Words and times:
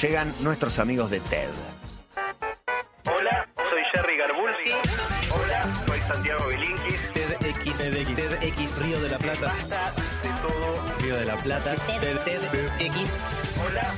llegan 0.00 0.34
nuestros 0.40 0.78
amigos 0.78 1.10
de 1.10 1.20
TED. 1.20 1.48
Hola, 3.06 3.48
soy 3.56 3.82
Jerry 3.92 4.16
Garbulski. 4.16 4.70
Hola, 5.30 5.84
soy 5.86 6.00
Santiago 6.00 6.46
Bilinkis. 6.48 7.12
TEDx, 7.14 7.78
TEDx, 7.78 8.82
Río 8.82 9.00
de 9.00 9.08
la 9.08 9.18
Plata, 9.18 9.52
de 9.52 10.28
todo. 10.42 10.98
Río 11.00 11.16
de 11.16 11.26
la 11.26 11.36
Plata, 11.36 11.74
TEDx. 11.74 13.60
Hola. 13.66 13.94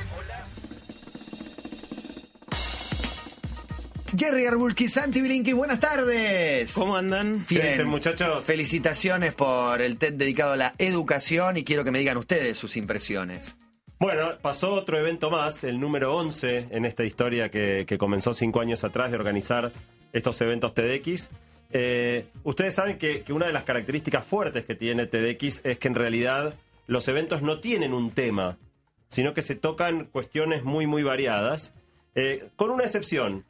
Jerry 4.17 4.45
Arbulki, 4.45 4.89
Santi 4.89 5.21
Bilinki, 5.21 5.53
buenas 5.53 5.79
tardes. 5.79 6.73
¿Cómo 6.73 6.97
andan? 6.97 7.45
Bien. 7.47 7.61
¿Qué 7.61 7.69
dicen, 7.69 7.87
muchachos? 7.87 8.43
Felicitaciones 8.43 9.33
por 9.33 9.81
el 9.81 9.97
TED 9.97 10.13
dedicado 10.13 10.53
a 10.53 10.57
la 10.57 10.73
educación 10.77 11.57
y 11.57 11.63
quiero 11.63 11.83
que 11.83 11.91
me 11.91 11.99
digan 11.99 12.17
ustedes 12.17 12.57
sus 12.57 12.75
impresiones. 12.75 13.55
Bueno, 14.01 14.31
pasó 14.41 14.73
otro 14.73 14.97
evento 14.97 15.29
más, 15.29 15.63
el 15.63 15.79
número 15.79 16.15
11 16.15 16.69
en 16.71 16.85
esta 16.85 17.03
historia 17.03 17.49
que, 17.49 17.85
comenzó 17.99 18.33
cinco 18.33 18.59
años 18.59 18.83
atrás 18.83 19.11
de 19.11 19.17
organizar 19.17 19.71
estos 20.11 20.41
eventos 20.41 20.73
TEDx. 20.73 21.29
Eh, 21.69 22.25
ustedes 22.43 22.73
saben 22.73 22.97
que, 22.97 23.23
una 23.29 23.45
de 23.45 23.53
las 23.53 23.63
características 23.63 24.25
fuertes 24.25 24.65
que 24.65 24.73
tiene 24.73 25.05
TEDx 25.05 25.63
es 25.63 25.77
que 25.77 25.87
en 25.87 25.93
realidad 25.93 26.55
los 26.87 27.07
eventos 27.09 27.43
no 27.43 27.59
tienen 27.59 27.93
un 27.93 28.09
tema, 28.09 28.57
sino 29.05 29.35
que 29.35 29.43
se 29.43 29.53
tocan 29.53 30.05
cuestiones 30.05 30.63
muy, 30.63 30.87
muy 30.87 31.03
variadas, 31.03 31.71
eh, 32.15 32.49
con 32.55 32.71
una 32.71 32.85
excepción, 32.85 33.45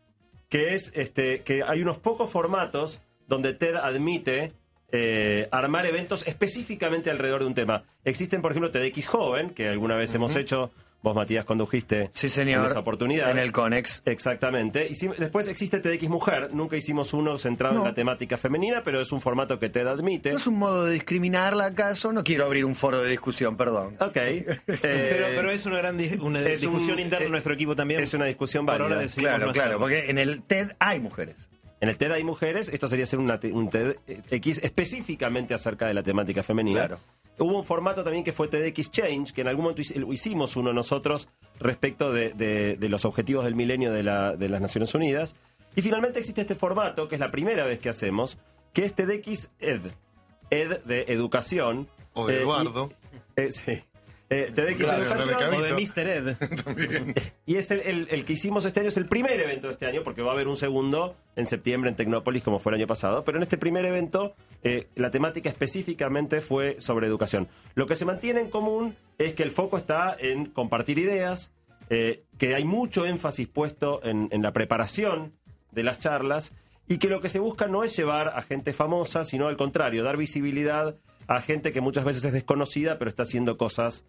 que 0.49 0.73
es 0.73 0.91
este, 0.95 1.43
que 1.43 1.63
hay 1.63 1.81
unos 1.81 1.97
pocos 1.97 2.29
formatos 2.29 2.99
donde 3.25 3.53
TED 3.53 3.75
admite 3.77 4.51
eh, 4.91 5.47
armar 5.51 5.85
eventos 5.85 6.25
específicamente 6.27 7.09
alrededor 7.09 7.41
de 7.41 7.47
un 7.47 7.53
tema. 7.53 7.83
Existen, 8.05 8.41
por 8.41 8.51
ejemplo, 8.51 8.71
TEDx 8.71 9.07
Joven, 9.07 9.51
que 9.51 9.67
alguna 9.67 9.95
vez 9.95 10.13
hemos 10.15 10.35
hecho, 10.35 10.71
vos 11.03 11.15
Matías 11.15 11.45
condujiste 11.45 12.09
Sí, 12.13 12.29
señor. 12.29 12.59
en 12.65 12.65
esa 12.71 12.79
oportunidad. 12.79 13.31
En 13.31 13.39
el 13.39 13.51
Conex. 13.51 14.03
Exactamente. 14.05 14.89
Después 15.17 15.47
existe 15.47 15.79
TEDx 15.79 16.09
Mujer, 16.09 16.53
nunca 16.53 16.75
hicimos 16.77 17.13
uno 17.13 17.37
centrado 17.39 17.73
No. 17.75 17.79
en 17.81 17.85
la 17.87 17.93
temática 17.93 18.37
femenina, 18.37 18.83
pero 18.83 19.01
es 19.01 19.11
un 19.11 19.21
formato 19.21 19.57
que 19.59 19.69
TED 19.69 19.87
admite. 19.87 20.31
¿No 20.31 20.37
es 20.37 20.45
un 20.47 20.59
modo 20.59 20.85
de 20.85 20.93
discriminarla 20.93 21.65
acaso? 21.67 22.11
No 22.13 22.23
quiero 22.23 22.45
abrir 22.45 22.65
un 22.65 22.75
foro 22.75 23.01
de 23.01 23.09
discusión, 23.09 23.57
perdón. 23.57 23.95
Ok. 23.99 24.17
Eh, 24.17 24.59
Pero, 24.65 25.25
pero 25.35 25.51
es 25.51 25.65
una 25.65 25.77
gran 25.77 25.97
di- 25.97 26.17
una 26.21 26.39
es 26.41 26.63
un- 26.63 26.71
discusión 26.73 26.99
interna 26.99 27.23
eh, 27.23 27.25
en 27.27 27.31
nuestro 27.31 27.53
equipo 27.53 27.75
también. 27.75 28.01
es 28.01 28.13
una 28.13 28.25
discusión 28.25 28.65
válida. 28.65 29.05
Claro, 29.15 29.51
claro, 29.51 29.79
porque 29.79 30.09
en 30.09 30.17
el 30.17 30.43
TED 30.43 30.71
hay 30.79 30.99
mujeres. 30.99 31.49
En 31.81 31.89
el 31.89 31.97
TED 31.97 32.11
hay 32.11 32.23
mujeres, 32.23 32.69
esto 32.69 32.87
sería 32.87 33.05
ser 33.05 33.19
una 33.19 33.39
un 33.51 33.69
TEDx 33.69 34.63
específicamente 34.63 35.53
acerca 35.53 35.87
de 35.87 35.93
la 35.95 36.03
temática 36.03 36.43
femenina. 36.43 36.81
Claro. 36.87 36.99
Hubo 37.39 37.57
un 37.57 37.65
formato 37.65 38.03
también 38.03 38.23
que 38.23 38.33
fue 38.33 38.47
TEDx 38.47 38.91
Change, 38.91 39.33
que 39.33 39.41
en 39.41 39.47
algún 39.47 39.63
momento 39.63 39.81
hic- 39.81 40.13
hicimos 40.13 40.55
uno 40.55 40.73
nosotros 40.73 41.27
respecto 41.59 42.13
de, 42.13 42.29
de- 42.33 42.77
de 42.77 42.89
los 42.89 43.03
objetivos 43.03 43.45
del 43.45 43.55
milenio 43.55 43.91
de, 43.91 44.03
la- 44.03 44.35
de 44.35 44.47
las 44.47 44.61
Naciones 44.61 44.93
Unidas. 44.93 45.35
Y 45.75 45.81
finalmente 45.81 46.19
existe 46.19 46.41
este 46.41 46.53
formato, 46.55 47.07
que 47.07 47.15
es 47.15 47.19
la 47.19 47.31
primera 47.31 47.63
vez 47.65 47.79
que 47.79 47.89
hacemos, 47.89 48.37
que 48.73 48.85
es 48.85 48.93
TEDx 48.93 49.49
Ed. 49.59 49.81
Ed 50.51 50.81
de 50.83 51.05
educación. 51.07 51.87
O 52.13 52.27
de 52.27 52.33
Eh, 52.35 52.37
y- 52.37 52.41
Eduardo. 52.41 52.91
eh, 53.37 53.51
sí. 53.51 53.81
Eh, 54.33 54.49
TEDx 54.55 54.77
Claro, 54.77 55.03
Educación. 55.03 55.27
Rebeca. 55.39 55.57
O 55.57 55.61
de 55.61 55.73
Mr. 55.73 56.07
Ed. 56.07 57.15
Y 57.45 57.57
es 57.57 57.69
el, 57.69 57.81
el- 57.81 58.07
el 58.09 58.23
que 58.25 58.33
hicimos 58.33 58.63
este 58.65 58.79
año, 58.79 58.87
es 58.89 58.95
el 58.97 59.05
primer 59.07 59.37
evento 59.39 59.67
de 59.67 59.73
este 59.73 59.85
año, 59.87 60.03
porque 60.03 60.21
va 60.21 60.29
a 60.31 60.33
haber 60.33 60.47
un 60.47 60.55
segundo 60.55 61.17
en 61.35 61.45
septiembre 61.45 61.89
en 61.89 61.97
Tecnópolis, 61.97 62.41
como 62.41 62.57
fue 62.59 62.71
el 62.71 62.77
año 62.79 62.87
pasado. 62.87 63.25
Pero 63.25 63.37
en 63.37 63.43
este 63.43 63.57
primer 63.57 63.83
evento, 63.85 64.33
eh, 64.63 64.87
la 64.95 65.11
temática 65.11 65.49
específicamente 65.49 66.39
fue 66.39 66.77
sobre 66.79 67.07
educación. 67.07 67.49
Lo 67.75 67.87
que 67.87 67.95
se 67.97 68.05
mantiene 68.05 68.39
en 68.39 68.49
común 68.49 68.95
es 69.17 69.33
que 69.33 69.43
el 69.43 69.51
foco 69.51 69.77
está 69.77 70.15
en 70.17 70.45
compartir 70.45 70.97
ideas, 70.97 71.51
eh, 71.89 72.23
que 72.37 72.55
hay 72.55 72.63
mucho 72.63 73.05
énfasis 73.05 73.47
puesto 73.49 73.99
en, 74.03 74.29
en 74.31 74.41
la 74.41 74.53
preparación 74.53 75.33
de 75.71 75.83
las 75.83 75.99
charlas, 75.99 76.53
y 76.87 76.99
que 76.99 77.09
lo 77.09 77.19
que 77.19 77.27
se 77.29 77.39
busca 77.39 77.67
no 77.67 77.83
es 77.83 77.95
llevar 77.97 78.29
a 78.29 78.41
gente 78.43 78.71
famosa, 78.71 79.23
sino 79.25 79.47
al 79.47 79.57
contrario, 79.57 80.03
dar 80.03 80.15
visibilidad 80.15 80.95
a 81.27 81.41
gente 81.41 81.71
que 81.73 81.81
muchas 81.81 82.03
veces 82.05 82.23
es 82.25 82.31
desconocida, 82.33 82.97
pero 82.97 83.09
está 83.09 83.23
haciendo 83.23 83.57
cosas 83.57 84.05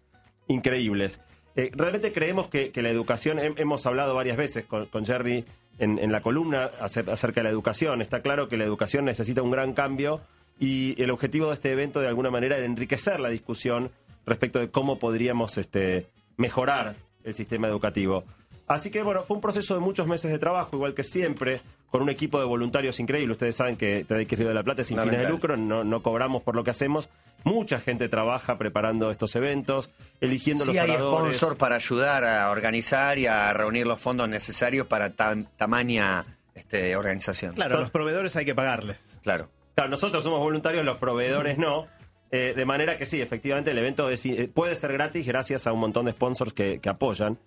increíbles. 0.47 1.21
Eh, 1.55 1.69
realmente 1.75 2.11
creemos 2.11 2.47
que, 2.47 2.71
que 2.71 2.81
la 2.81 2.89
educación, 2.89 3.37
hem- 3.37 3.53
hemos 3.57 3.85
hablado 3.85 4.15
varias 4.15 4.37
veces 4.37 4.65
con, 4.65 4.87
con 4.87 5.05
Jerry 5.05 5.45
en, 5.79 5.99
en 5.99 6.11
la 6.11 6.21
columna 6.21 6.71
acer- 6.81 7.09
acerca 7.11 7.41
de 7.41 7.43
la 7.45 7.49
educación, 7.49 8.01
está 8.01 8.21
claro 8.21 8.47
que 8.47 8.57
la 8.57 8.63
educación 8.63 9.05
necesita 9.05 9.41
un 9.41 9.51
gran 9.51 9.73
cambio 9.73 10.21
y 10.59 10.99
el 11.01 11.11
objetivo 11.11 11.47
de 11.47 11.53
este 11.55 11.71
evento 11.71 11.99
de 11.99 12.07
alguna 12.07 12.29
manera 12.31 12.57
era 12.57 12.65
enriquecer 12.65 13.19
la 13.19 13.29
discusión 13.29 13.91
respecto 14.25 14.59
de 14.59 14.69
cómo 14.69 14.97
podríamos 14.99 15.57
este, 15.57 16.07
mejorar 16.37 16.95
el 17.23 17.33
sistema 17.35 17.67
educativo. 17.67 18.23
Así 18.67 18.89
que 18.89 19.03
bueno, 19.03 19.23
fue 19.23 19.35
un 19.35 19.41
proceso 19.41 19.73
de 19.73 19.81
muchos 19.81 20.07
meses 20.07 20.31
de 20.31 20.39
trabajo, 20.39 20.75
igual 20.75 20.93
que 20.93 21.03
siempre, 21.03 21.59
con 21.91 22.01
un 22.01 22.09
equipo 22.09 22.39
de 22.39 22.45
voluntarios 22.45 22.99
increíble. 22.99 23.33
Ustedes 23.33 23.55
saben 23.57 23.75
que 23.75 24.05
TEDx 24.05 24.39
Río 24.39 24.47
de 24.47 24.53
la 24.53 24.63
Plata 24.63 24.81
es 24.81 24.87
sin 24.87 24.97
fines 24.97 25.19
de 25.19 25.25
lucro, 25.33 25.57
no, 25.57 25.83
no 25.83 26.01
cobramos 26.01 26.41
por 26.43 26.55
lo 26.55 26.63
que 26.63 26.71
hacemos. 26.71 27.09
Mucha 27.43 27.79
gente 27.79 28.09
trabaja 28.09 28.57
preparando 28.57 29.11
estos 29.11 29.35
eventos, 29.35 29.89
eligiendo 30.21 30.63
Sí 30.63 30.71
los 30.71 30.79
hay 30.79 30.91
oradores. 30.91 31.35
sponsors 31.35 31.57
para 31.57 31.75
ayudar 31.75 32.23
a 32.23 32.49
organizar 32.51 33.17
y 33.17 33.27
a 33.27 33.51
reunir 33.53 33.85
los 33.85 33.99
fondos 33.99 34.29
necesarios 34.29 34.87
para 34.87 35.13
tan 35.13 35.45
tamaña 35.57 36.25
este, 36.55 36.95
organización. 36.95 37.55
Claro, 37.55 37.79
los 37.79 37.91
proveedores 37.91 38.35
hay 38.35 38.45
que 38.45 38.55
pagarles. 38.55 38.97
Claro. 39.23 39.49
Claro, 39.75 39.89
nosotros 39.89 40.23
somos 40.23 40.39
voluntarios, 40.39 40.85
los 40.85 40.97
proveedores 40.99 41.57
no. 41.57 41.87
Eh, 42.31 42.53
de 42.55 42.65
manera 42.65 42.97
que 42.97 43.05
sí, 43.05 43.21
efectivamente 43.21 43.71
el 43.71 43.77
evento 43.77 44.09
es 44.09 44.25
eh, 44.25 44.49
puede 44.51 44.75
ser 44.75 44.91
gratis 44.93 45.25
gracias 45.25 45.67
a 45.67 45.73
un 45.73 45.79
montón 45.79 46.05
de 46.05 46.11
sponsors 46.13 46.53
que, 46.53 46.79
que 46.79 46.89
apoyan. 46.89 47.37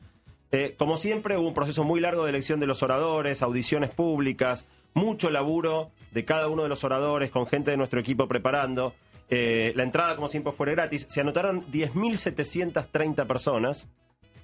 Eh, 0.53 0.75
como 0.79 0.97
siempre, 0.97 1.37
hubo 1.37 1.49
un 1.49 1.55
proceso 1.55 1.83
muy 1.85 2.01
largo 2.01 2.25
de 2.25 2.31
elección 2.31 2.61
de 2.61 2.67
los 2.67 2.83
oradores, 2.83 3.43
audiciones 3.43 3.91
públicas, 3.91 4.65
mucho 4.95 5.29
laburo 5.31 5.91
de 6.13 6.25
cada 6.25 6.49
uno 6.49 6.63
de 6.63 6.69
los 6.69 6.85
oradores, 6.85 7.31
con 7.31 7.47
gente 7.47 7.73
de 7.73 7.77
nuestro 7.77 7.99
equipo 8.01 8.29
preparando. 8.29 8.95
Eh, 9.29 9.73
la 9.75 9.83
entrada, 9.83 10.15
como 10.17 10.29
siempre, 10.29 10.53
fue 10.53 10.71
gratis. 10.73 11.07
Se 11.09 11.21
anotaron 11.21 11.65
10.730 11.71 13.27
personas. 13.27 13.89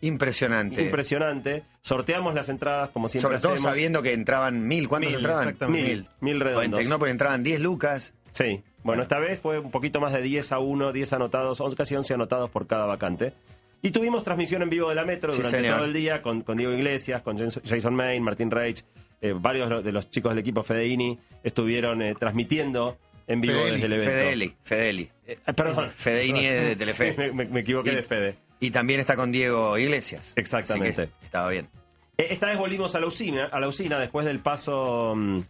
Impresionante. 0.00 0.82
Impresionante. 0.82 1.62
Sorteamos 1.80 2.34
las 2.34 2.48
entradas, 2.48 2.90
como 2.90 3.08
siempre 3.08 3.28
Sobre 3.28 3.38
todo 3.40 3.52
hacemos. 3.52 3.70
sabiendo 3.70 4.02
que 4.02 4.12
entraban 4.12 4.66
mil. 4.66 4.88
¿Cuántos 4.88 5.10
Mil, 5.12 5.18
entraban? 5.20 5.44
exactamente. 5.44 5.88
Mil, 5.88 6.08
mil 6.20 6.34
O 6.34 6.36
en 6.36 6.40
redondos. 6.40 6.80
Tecnópolis 6.80 7.12
entraban 7.12 7.42
10 7.44 7.60
lucas. 7.60 8.12
Sí, 8.32 8.62
bueno, 8.82 9.02
esta 9.02 9.20
vez 9.20 9.38
fue 9.38 9.60
un 9.60 9.70
poquito 9.70 10.00
más 10.00 10.12
de 10.12 10.22
10 10.22 10.50
a 10.52 10.58
1, 10.58 10.90
10 10.92 11.12
anotados, 11.12 11.60
on- 11.60 11.74
casi 11.76 11.94
11 11.94 12.14
anotados 12.14 12.50
por 12.50 12.66
cada 12.66 12.84
vacante. 12.86 13.32
Y 13.80 13.90
tuvimos 13.90 14.24
transmisión 14.24 14.62
en 14.62 14.70
vivo 14.70 14.88
de 14.88 14.94
la 14.96 15.04
Metro 15.04 15.30
Sí, 15.32 15.38
durante 15.38 15.58
señor. 15.58 15.76
todo 15.76 15.84
el 15.86 15.92
día 15.92 16.22
con, 16.22 16.42
con 16.42 16.56
Diego 16.56 16.72
Iglesias, 16.72 17.22
con 17.22 17.36
Jason- 17.38 17.94
Main, 17.94 18.22
Martín 18.24 18.50
Reich, 18.50 18.84
eh, 19.20 19.34
varios 19.36 19.68
de 19.68 19.74
los- 19.76 19.84
de 19.84 19.92
los 19.92 20.10
chicos 20.10 20.32
del 20.32 20.38
equipo 20.40 20.64
Fedeini 20.64 21.16
estuvieron 21.44 22.02
eh, 22.02 22.14
transmitiendo 22.18 22.96
en 23.26 23.40
vivo 23.40 23.54
Fedeli, 23.54 23.72
desde 23.72 23.86
el 23.86 23.92
evento. 23.92 24.10
Fedeli. 24.12 24.56
Fedeli. 24.62 25.10
Eh, 25.26 25.38
perdón. 25.54 25.90
Fedeini 25.96 26.46
es 26.46 26.64
de 26.66 26.76
Telefe. 26.76 27.12
Sí, 27.12 27.18
me, 27.18 27.32
me- 27.32 27.44
me 27.46 27.60
equivoqué 27.60 27.92
Y- 27.92 27.96
de 27.96 28.02
Fede. 28.02 28.36
Y 28.60 28.70
también 28.70 29.00
está 29.00 29.16
con 29.16 29.32
Diego 29.32 29.76
Iglesias. 29.78 30.34
Exactamente. 30.36 31.08
Estaba 31.24 31.48
bien. 31.48 31.68
Eh, 32.16 32.28
Esta 32.30 32.46
vez 32.46 32.58
volvimos 32.58 32.94
a 32.94 33.00
la 33.00 33.06
usina, 33.06 33.46
a 33.46 33.58
la 33.58 33.66
usina 33.68 33.98
después 33.98 34.24
del 34.24 34.38
paso 34.38 35.14
mm, 35.16 35.40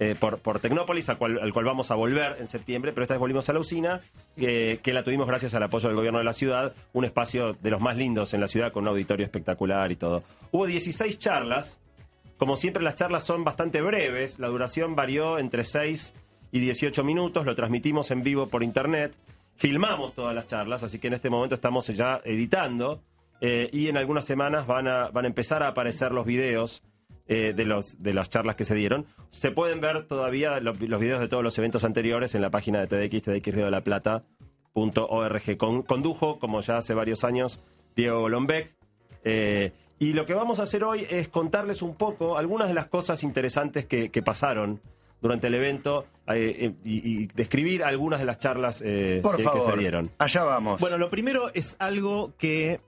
eh, 0.00 0.14
por, 0.18 0.38
por 0.40 0.60
Tecnópolis, 0.60 1.08
al 1.08 1.16
cual, 1.16 1.38
al 1.40 1.52
cual 1.52 1.64
vamos 1.64 1.90
a 1.90 1.94
volver 1.94 2.36
en 2.38 2.46
septiembre, 2.46 2.92
pero 2.92 3.04
esta 3.04 3.14
vez 3.14 3.20
volvimos 3.20 3.48
a 3.48 3.52
la 3.54 3.60
usina, 3.60 4.00
eh, 4.36 4.80
que 4.82 4.92
la 4.92 5.02
tuvimos 5.02 5.26
gracias 5.26 5.54
al 5.54 5.62
apoyo 5.62 5.88
del 5.88 5.96
gobierno 5.96 6.18
de 6.18 6.24
la 6.24 6.32
ciudad, 6.34 6.74
un 6.92 7.04
espacio 7.06 7.54
de 7.54 7.70
los 7.70 7.80
más 7.80 7.96
lindos 7.96 8.34
en 8.34 8.40
la 8.40 8.48
ciudad 8.48 8.70
con 8.70 8.82
un 8.84 8.88
auditorio 8.88 9.24
espectacular 9.24 9.90
y 9.90 9.96
todo. 9.96 10.22
Hubo 10.52 10.66
16 10.66 11.18
charlas, 11.18 11.80
como 12.36 12.56
siempre 12.58 12.82
las 12.82 12.96
charlas 12.96 13.24
son 13.24 13.44
bastante 13.44 13.80
breves, 13.80 14.38
la 14.38 14.48
duración 14.48 14.94
varió 14.94 15.38
entre 15.38 15.64
6 15.64 16.12
y 16.52 16.60
18 16.60 17.04
minutos, 17.04 17.44
lo 17.46 17.54
transmitimos 17.54 18.10
en 18.10 18.22
vivo 18.22 18.46
por 18.48 18.62
internet, 18.62 19.14
filmamos 19.56 20.14
todas 20.14 20.34
las 20.34 20.46
charlas, 20.46 20.82
así 20.82 20.98
que 20.98 21.08
en 21.08 21.14
este 21.14 21.30
momento 21.30 21.54
estamos 21.54 21.86
ya 21.88 22.20
editando 22.24 23.00
eh, 23.40 23.68
y 23.72 23.88
en 23.88 23.96
algunas 23.96 24.24
semanas 24.24 24.66
van 24.66 24.88
a, 24.88 25.08
van 25.10 25.24
a 25.24 25.28
empezar 25.28 25.62
a 25.62 25.68
aparecer 25.68 26.12
los 26.12 26.24
videos 26.26 26.82
eh, 27.26 27.52
de, 27.54 27.64
los, 27.64 28.02
de 28.02 28.14
las 28.14 28.30
charlas 28.30 28.56
que 28.56 28.64
se 28.64 28.74
dieron. 28.74 29.06
Se 29.28 29.50
pueden 29.50 29.80
ver 29.80 30.06
todavía 30.06 30.60
lo- 30.60 30.72
los 30.74 31.00
videos 31.00 31.20
de 31.20 31.28
todos 31.28 31.42
los 31.44 31.58
eventos 31.58 31.84
anteriores 31.84 32.34
en 32.34 32.40
la 32.42 32.50
página 32.50 32.80
de 32.84 32.86
TDX, 32.86 33.22
TDX 33.22 33.54
de 33.56 33.70
la 33.70 33.82
condujo, 35.82 36.38
como 36.38 36.60
ya 36.62 36.78
hace 36.78 36.94
varios 36.94 37.24
años, 37.24 37.60
Diego 37.96 38.20
Golombek. 38.20 38.72
Eh, 39.24 39.72
y 39.98 40.12
lo 40.14 40.24
que 40.24 40.34
vamos 40.34 40.60
a 40.60 40.62
hacer 40.62 40.84
hoy 40.84 41.04
es 41.10 41.28
contarles 41.28 41.82
un 41.82 41.96
poco 41.96 42.38
algunas 42.38 42.68
de 42.68 42.74
las 42.74 42.86
cosas 42.86 43.22
interesantes 43.24 43.84
que 44.10 44.22
pasaron 44.22 44.80
durante 45.20 45.46
el 45.48 45.54
evento 45.54 46.06
eh, 46.28 46.56
eh, 46.60 46.72
y, 46.84 47.22
y 47.22 47.26
describir 47.34 47.82
algunas 47.84 48.20
de 48.20 48.26
las 48.26 48.38
charlas 48.38 48.82
eh, 48.84 49.20
Por 49.22 49.36
que, 49.36 49.42
que 49.42 49.48
favor. 49.48 49.72
se 49.72 49.78
dieron. 49.78 50.10
Allá 50.18 50.44
vamos. 50.44 50.80
Bueno, 50.80 50.98
lo 50.98 51.10
primero 51.10 51.50
es 51.54 51.76
algo 51.78 52.34
que 52.38 52.80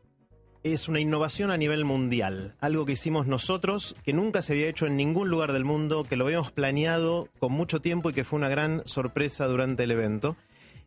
es 0.62 0.88
una 0.88 1.00
innovación 1.00 1.50
a 1.50 1.56
nivel 1.56 1.84
mundial. 1.86 2.54
Algo 2.60 2.84
que 2.84 2.92
hicimos 2.92 3.26
nosotros, 3.26 3.96
que 4.04 4.12
nunca 4.12 4.42
se 4.42 4.52
había 4.52 4.68
hecho 4.68 4.86
en 4.86 4.94
ningún 4.96 5.30
lugar 5.30 5.52
del 5.54 5.64
mundo, 5.64 6.04
que 6.04 6.16
lo 6.16 6.26
habíamos 6.26 6.50
planeado 6.52 7.28
con 7.38 7.52
mucho 7.52 7.80
tiempo 7.80 8.10
y 8.10 8.12
que 8.12 8.24
fue 8.24 8.38
una 8.38 8.50
gran 8.50 8.82
sorpresa 8.84 9.46
durante 9.46 9.84
el 9.84 9.90
evento. 9.90 10.36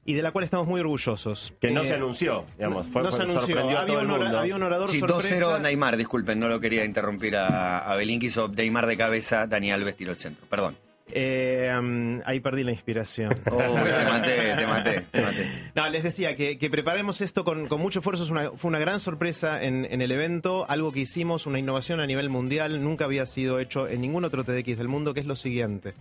y 0.06 0.14
de 0.16 0.22
la 0.22 0.32
cual 0.34 0.44
estamos 0.44 0.68
muy 0.68 0.82
orgullosos. 0.82 1.54
Que 1.62 1.72
no 1.72 1.82
Eh, 1.82 1.86
se 1.86 1.94
anunció, 1.96 2.44
digamos. 2.58 2.88
Fue, 2.88 3.02
no 3.02 3.10
se 3.10 3.22
anunció. 3.24 3.58
a 3.58 3.62
Había 3.62 3.86
todo 3.86 3.96
un, 3.96 4.02
el 4.02 4.08
mundo. 4.10 4.38
había 4.38 4.56
un 4.58 4.64
orador 4.64 4.90
Sí, 4.90 5.00
sorpresa. 5.00 5.38
2-0 5.58 5.62
Neymar, 5.62 5.96
disculpen, 5.96 6.40
no 6.42 6.50
lo 6.50 6.60
quería 6.60 6.84
interrumpir 6.84 7.38
a, 7.38 7.80
a 7.80 7.96
o 7.96 8.48
Neymar 8.50 8.86
de 8.86 8.98
cabeza, 8.98 9.48
Dani 9.48 9.72
Alves 9.72 9.96
tiró 9.96 10.12
el 10.12 10.18
centro. 10.18 10.46
Perdón. 10.50 10.76
Eh, 11.12 11.72
um, 11.78 12.22
ahí 12.26 12.40
perdí 12.40 12.64
la 12.64 12.72
inspiración. 12.72 13.36
Oh, 13.52 13.58
te 13.58 14.06
maté, 14.10 14.56
te 14.56 14.66
maté, 14.68 15.02
te 15.12 15.22
maté. 15.22 15.72
No, 15.76 15.90
les 15.90 16.04
decía 16.04 16.36
que, 16.36 16.58
que 16.58 16.70
preparemos 16.70 17.22
esto 17.22 17.44
con, 17.44 17.68
con 17.68 17.82
mucho 17.82 18.00
esfuerzo. 18.00 18.24
Es 18.24 18.30
una- 18.30 18.52
fue 18.52 18.70
una 18.70 18.80
gran 18.80 19.00
sorpresa 19.00 19.62
en, 19.62 19.86
en 19.86 20.02
el 20.02 20.12
evento, 20.12 20.66
algo 20.70 20.92
que 20.92 21.02
hicimos, 21.02 21.46
una 21.46 21.60
innovación 21.60 22.00
a 22.00 22.08
nivel 22.08 22.30
mundial, 22.30 22.82
nunca 22.84 23.06
había 23.06 23.26
sido 23.26 23.60
hecho 23.60 23.88
en 23.88 24.02
ningún 24.02 24.24
otro 24.26 24.44
TDX 24.44 24.78
del 24.78 24.88
mundo, 24.88 25.14
que 25.14 25.20
es 25.20 25.26
lo 25.26 25.36
siguiente. 25.36 25.94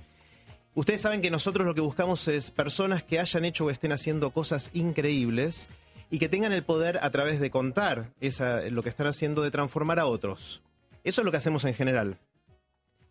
Ustedes 0.74 1.02
saben 1.02 1.20
que 1.20 1.30
nosotros 1.30 1.66
lo 1.66 1.74
que 1.74 1.82
buscamos 1.82 2.26
es 2.28 2.50
personas 2.50 3.02
que 3.02 3.18
hayan 3.20 3.44
hecho 3.44 3.66
o 3.66 3.70
estén 3.70 3.92
haciendo 3.92 4.30
cosas 4.30 4.70
increíbles 4.72 5.68
y 6.10 6.18
que 6.18 6.28
tengan 6.30 6.52
el 6.52 6.62
poder 6.62 6.98
a 7.02 7.10
través 7.10 7.40
de 7.40 7.50
contar 7.50 8.06
esa, 8.20 8.60
lo 8.62 8.82
que 8.82 8.88
están 8.88 9.06
haciendo 9.06 9.42
de 9.42 9.50
transformar 9.50 9.98
a 9.98 10.06
otros. 10.06 10.62
Eso 11.04 11.20
es 11.20 11.24
lo 11.26 11.30
que 11.30 11.36
hacemos 11.38 11.64
en 11.66 11.74
general. 11.74 12.16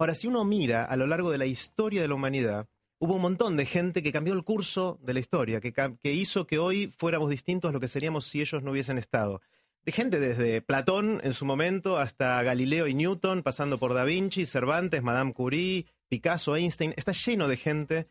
Ahora, 0.01 0.15
si 0.15 0.25
uno 0.25 0.43
mira 0.43 0.83
a 0.83 0.95
lo 0.95 1.05
largo 1.05 1.29
de 1.29 1.37
la 1.37 1.45
historia 1.45 2.01
de 2.01 2.07
la 2.07 2.15
humanidad, 2.15 2.67
hubo 2.97 3.17
un 3.17 3.21
montón 3.21 3.55
de 3.55 3.67
gente 3.67 4.01
que 4.01 4.11
cambió 4.11 4.33
el 4.33 4.43
curso 4.43 4.97
de 5.03 5.13
la 5.13 5.19
historia, 5.19 5.61
que, 5.61 6.11
hizo 6.11 6.47
que 6.47 6.57
hoy 6.57 6.91
fuéramos 6.97 7.29
distintos 7.29 7.69
a 7.69 7.71
lo 7.71 7.79
que 7.79 7.87
seríamos 7.87 8.25
si 8.25 8.41
ellos 8.41 8.63
no 8.63 8.71
hubiesen 8.71 8.97
estado. 8.97 9.41
De 9.85 9.91
gente 9.91 10.19
desde 10.19 10.63
Platón 10.63 11.21
en 11.23 11.33
su 11.33 11.45
momento 11.45 11.99
hasta 11.99 12.41
Galileo 12.41 12.87
y 12.87 12.95
Newton, 12.95 13.43
pasando 13.43 13.77
por 13.77 13.93
Da 13.93 14.03
Vinci, 14.03 14.47
Cervantes, 14.47 15.03
Madame 15.03 15.33
Curie, 15.33 15.85
Picasso, 16.09 16.55
Einstein. 16.55 16.95
Está 16.97 17.11
lleno 17.11 17.47
de 17.47 17.57
gente 17.57 18.07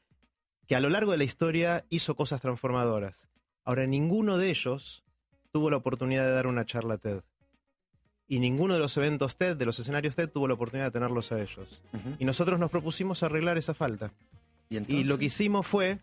que 0.68 0.76
a 0.76 0.80
lo 0.80 0.90
largo 0.90 1.10
de 1.10 1.18
la 1.18 1.24
historia 1.24 1.86
hizo 1.90 2.14
cosas 2.14 2.40
transformadoras. 2.40 3.26
Ahora, 3.64 3.88
ninguno 3.88 4.38
de 4.38 4.50
ellos 4.50 5.02
tuvo 5.50 5.70
la 5.70 5.78
oportunidad 5.78 6.24
de 6.24 6.34
dar 6.34 6.46
una 6.46 6.64
charla 6.64 6.98
TED. 6.98 7.24
Y 8.30 8.38
ninguno 8.38 8.74
de 8.74 8.80
los 8.80 8.96
eventos 8.96 9.36
TED, 9.36 9.56
de 9.56 9.66
los 9.66 9.78
escenarios 9.80 10.14
TED, 10.14 10.30
tuvo 10.30 10.46
la 10.46 10.54
oportunidad 10.54 10.86
de 10.86 10.92
tenerlos 10.92 11.32
a 11.32 11.40
ellos. 11.42 11.82
Y 12.20 12.24
nosotros 12.24 12.60
nos 12.60 12.70
propusimos 12.70 13.24
arreglar 13.24 13.58
esa 13.58 13.74
falta. 13.74 14.12
¿Y, 14.68 15.02
lo 15.02 15.18
que 15.18 15.24
hicimos 15.24 15.66
fue 15.66 15.98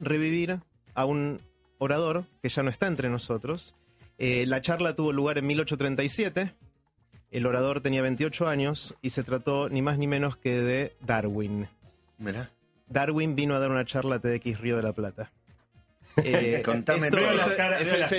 revivir 0.00 0.60
a 0.94 1.04
un 1.04 1.42
orador 1.76 2.24
que 2.42 2.48
ya 2.48 2.62
no 2.62 2.70
está 2.70 2.86
entre 2.86 3.10
nosotros. 3.10 3.74
Eh, 4.18 4.46
la 4.46 4.60
charla 4.62 4.94
tuvo 4.94 5.12
lugar 5.12 5.38
en 5.38 5.46
1837. 5.46 6.54
El 7.30 7.46
orador 7.46 7.80
tenía 7.80 8.02
28 8.02 8.48
años 8.48 8.96
y 9.02 9.10
se 9.10 9.22
trató 9.22 9.68
ni 9.68 9.82
más 9.82 9.98
ni 9.98 10.06
menos 10.06 10.36
que 10.36 10.60
de 10.62 10.96
Darwin. 11.00 11.68
Darwin 12.86 13.36
vino 13.36 13.54
a 13.54 13.58
dar 13.58 13.70
una 13.70 13.84
charla 13.84 14.16
a 14.16 14.18
TDX 14.20 14.60
Río 14.60 14.76
de 14.76 14.82
la 14.82 14.92
Plata. 14.92 15.32
Eh, 16.16 16.60
Contame 16.64 17.06
esto- 17.08 17.18
todo. 17.18 17.32
Las 17.34 17.48
caras, 17.50 17.80
sí, 17.86 17.96
sí. 18.08 18.16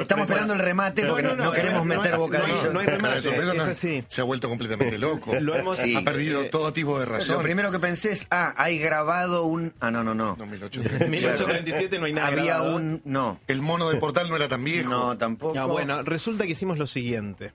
estamos 0.00 0.28
esperando 0.28 0.54
el 0.54 0.60
remate 0.60 1.04
porque 1.06 1.22
no, 1.22 1.30
no, 1.30 1.36
no, 1.36 1.44
no 1.44 1.52
queremos 1.52 1.84
no, 1.86 1.96
meter 1.96 2.12
no, 2.12 2.18
bocadillo. 2.20 2.72
no 2.72 2.80
hay 2.80 2.86
remate, 2.86 3.22
sorpresa, 3.22 3.74
se 4.08 4.20
ha 4.20 4.24
vuelto 4.24 4.48
completamente 4.48 4.98
loco. 4.98 5.34
Lo 5.40 5.54
hemos- 5.56 5.76
Sí. 5.76 5.94
Ha 5.96 6.02
perdido 6.02 6.42
eh, 6.42 6.48
todo 6.50 6.72
tipo 6.72 6.98
de 7.00 7.06
razón. 7.06 7.36
Lo 7.36 7.42
primero 7.42 7.70
que 7.70 7.78
pensé 7.78 8.12
es, 8.12 8.26
ah, 8.30 8.54
hay 8.56 8.78
grabado 8.78 9.44
un... 9.44 9.74
Ah, 9.80 9.90
no, 9.90 10.04
no, 10.04 10.14
no. 10.14 10.36
1830. 10.36 11.06
1837 11.06 11.98
no 11.98 12.06
hay 12.06 12.12
nada. 12.12 12.28
Había 12.28 12.44
grabado. 12.54 12.76
un... 12.76 13.02
No. 13.04 13.40
El 13.48 13.60
mono 13.62 13.88
de 13.90 13.96
portal 13.98 14.30
no 14.30 14.36
era 14.36 14.48
tan 14.48 14.62
viejo. 14.64 14.88
No, 14.90 15.18
tampoco. 15.18 15.66
Bueno, 15.68 16.02
resulta 16.02 16.44
que 16.46 16.52
hicimos 16.52 16.78
lo 16.78 16.86
siguiente. 16.86 17.52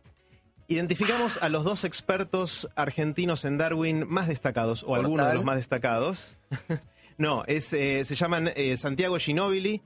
Identificamos 0.67 1.39
a 1.41 1.49
los 1.49 1.63
dos 1.63 1.83
expertos 1.83 2.69
argentinos 2.75 3.43
en 3.45 3.57
Darwin 3.57 4.05
más 4.07 4.27
destacados, 4.27 4.83
o 4.83 4.93
algunos 4.95 5.27
de 5.27 5.33
los 5.33 5.43
más 5.43 5.55
destacados. 5.55 6.37
No, 7.19 7.43
es, 7.45 7.71
eh, 7.73 8.03
se 8.03 8.15
llaman 8.15 8.51
eh, 8.55 8.75
Santiago 8.77 9.17
Ginóbili 9.19 9.81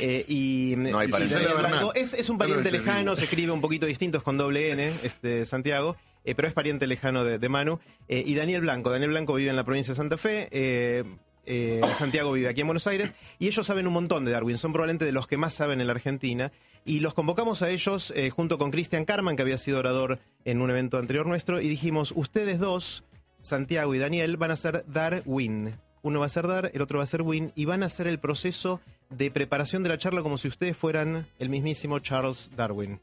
eh, 0.00 0.24
y, 0.26 0.74
No 0.76 0.98
hay 0.98 1.08
y 1.08 1.10
Bernal. 1.12 1.92
Es, 1.94 2.14
es 2.14 2.28
un 2.28 2.38
pariente 2.38 2.72
lejano, 2.72 3.14
se 3.14 3.24
escribe 3.24 3.52
un 3.52 3.60
poquito 3.60 3.86
distinto, 3.86 4.18
es 4.18 4.24
con 4.24 4.36
doble 4.36 4.72
N, 4.72 4.92
este, 5.02 5.46
Santiago, 5.46 5.96
eh, 6.24 6.34
pero 6.34 6.48
es 6.48 6.54
pariente 6.54 6.86
lejano 6.86 7.24
de, 7.24 7.38
de 7.38 7.48
Manu. 7.48 7.78
Eh, 8.08 8.24
y 8.26 8.34
Daniel 8.34 8.62
Blanco, 8.62 8.90
Daniel 8.90 9.10
Blanco 9.10 9.34
vive 9.34 9.50
en 9.50 9.56
la 9.56 9.64
provincia 9.64 9.92
de 9.92 9.96
Santa 9.96 10.18
Fe. 10.18 10.48
eh, 10.50 11.04
eh, 11.50 11.80
Santiago 11.94 12.30
vive 12.32 12.48
aquí 12.48 12.60
en 12.60 12.66
Buenos 12.66 12.86
Aires 12.86 13.14
y 13.38 13.46
ellos 13.46 13.66
saben 13.66 13.86
un 13.86 13.94
montón 13.94 14.26
de 14.26 14.32
Darwin, 14.32 14.58
son 14.58 14.72
probablemente 14.72 15.06
de 15.06 15.12
los 15.12 15.26
que 15.26 15.38
más 15.38 15.54
saben 15.54 15.80
en 15.80 15.86
la 15.86 15.94
Argentina 15.94 16.52
y 16.84 17.00
los 17.00 17.14
convocamos 17.14 17.62
a 17.62 17.70
ellos 17.70 18.12
eh, 18.14 18.28
junto 18.28 18.58
con 18.58 18.70
Cristian 18.70 19.06
Carman, 19.06 19.34
que 19.34 19.42
había 19.42 19.56
sido 19.56 19.78
orador 19.78 20.18
en 20.44 20.60
un 20.60 20.70
evento 20.70 20.98
anterior 20.98 21.26
nuestro, 21.26 21.60
y 21.60 21.68
dijimos, 21.68 22.12
ustedes 22.14 22.58
dos, 22.58 23.04
Santiago 23.40 23.94
y 23.94 23.98
Daniel, 23.98 24.36
van 24.36 24.50
a 24.50 24.56
ser 24.56 24.84
Darwin. 24.88 25.74
Uno 26.08 26.20
va 26.20 26.26
a 26.26 26.30
ser 26.30 26.46
Dar, 26.46 26.70
el 26.72 26.80
otro 26.80 26.96
va 26.96 27.04
a 27.04 27.06
ser 27.06 27.20
Win, 27.20 27.52
y 27.54 27.66
van 27.66 27.82
a 27.82 27.86
hacer 27.86 28.06
el 28.06 28.18
proceso 28.18 28.80
de 29.10 29.30
preparación 29.30 29.82
de 29.82 29.90
la 29.90 29.98
charla 29.98 30.22
como 30.22 30.38
si 30.38 30.48
ustedes 30.48 30.74
fueran 30.74 31.26
el 31.38 31.50
mismísimo 31.50 31.98
Charles 31.98 32.50
Darwin. 32.56 32.98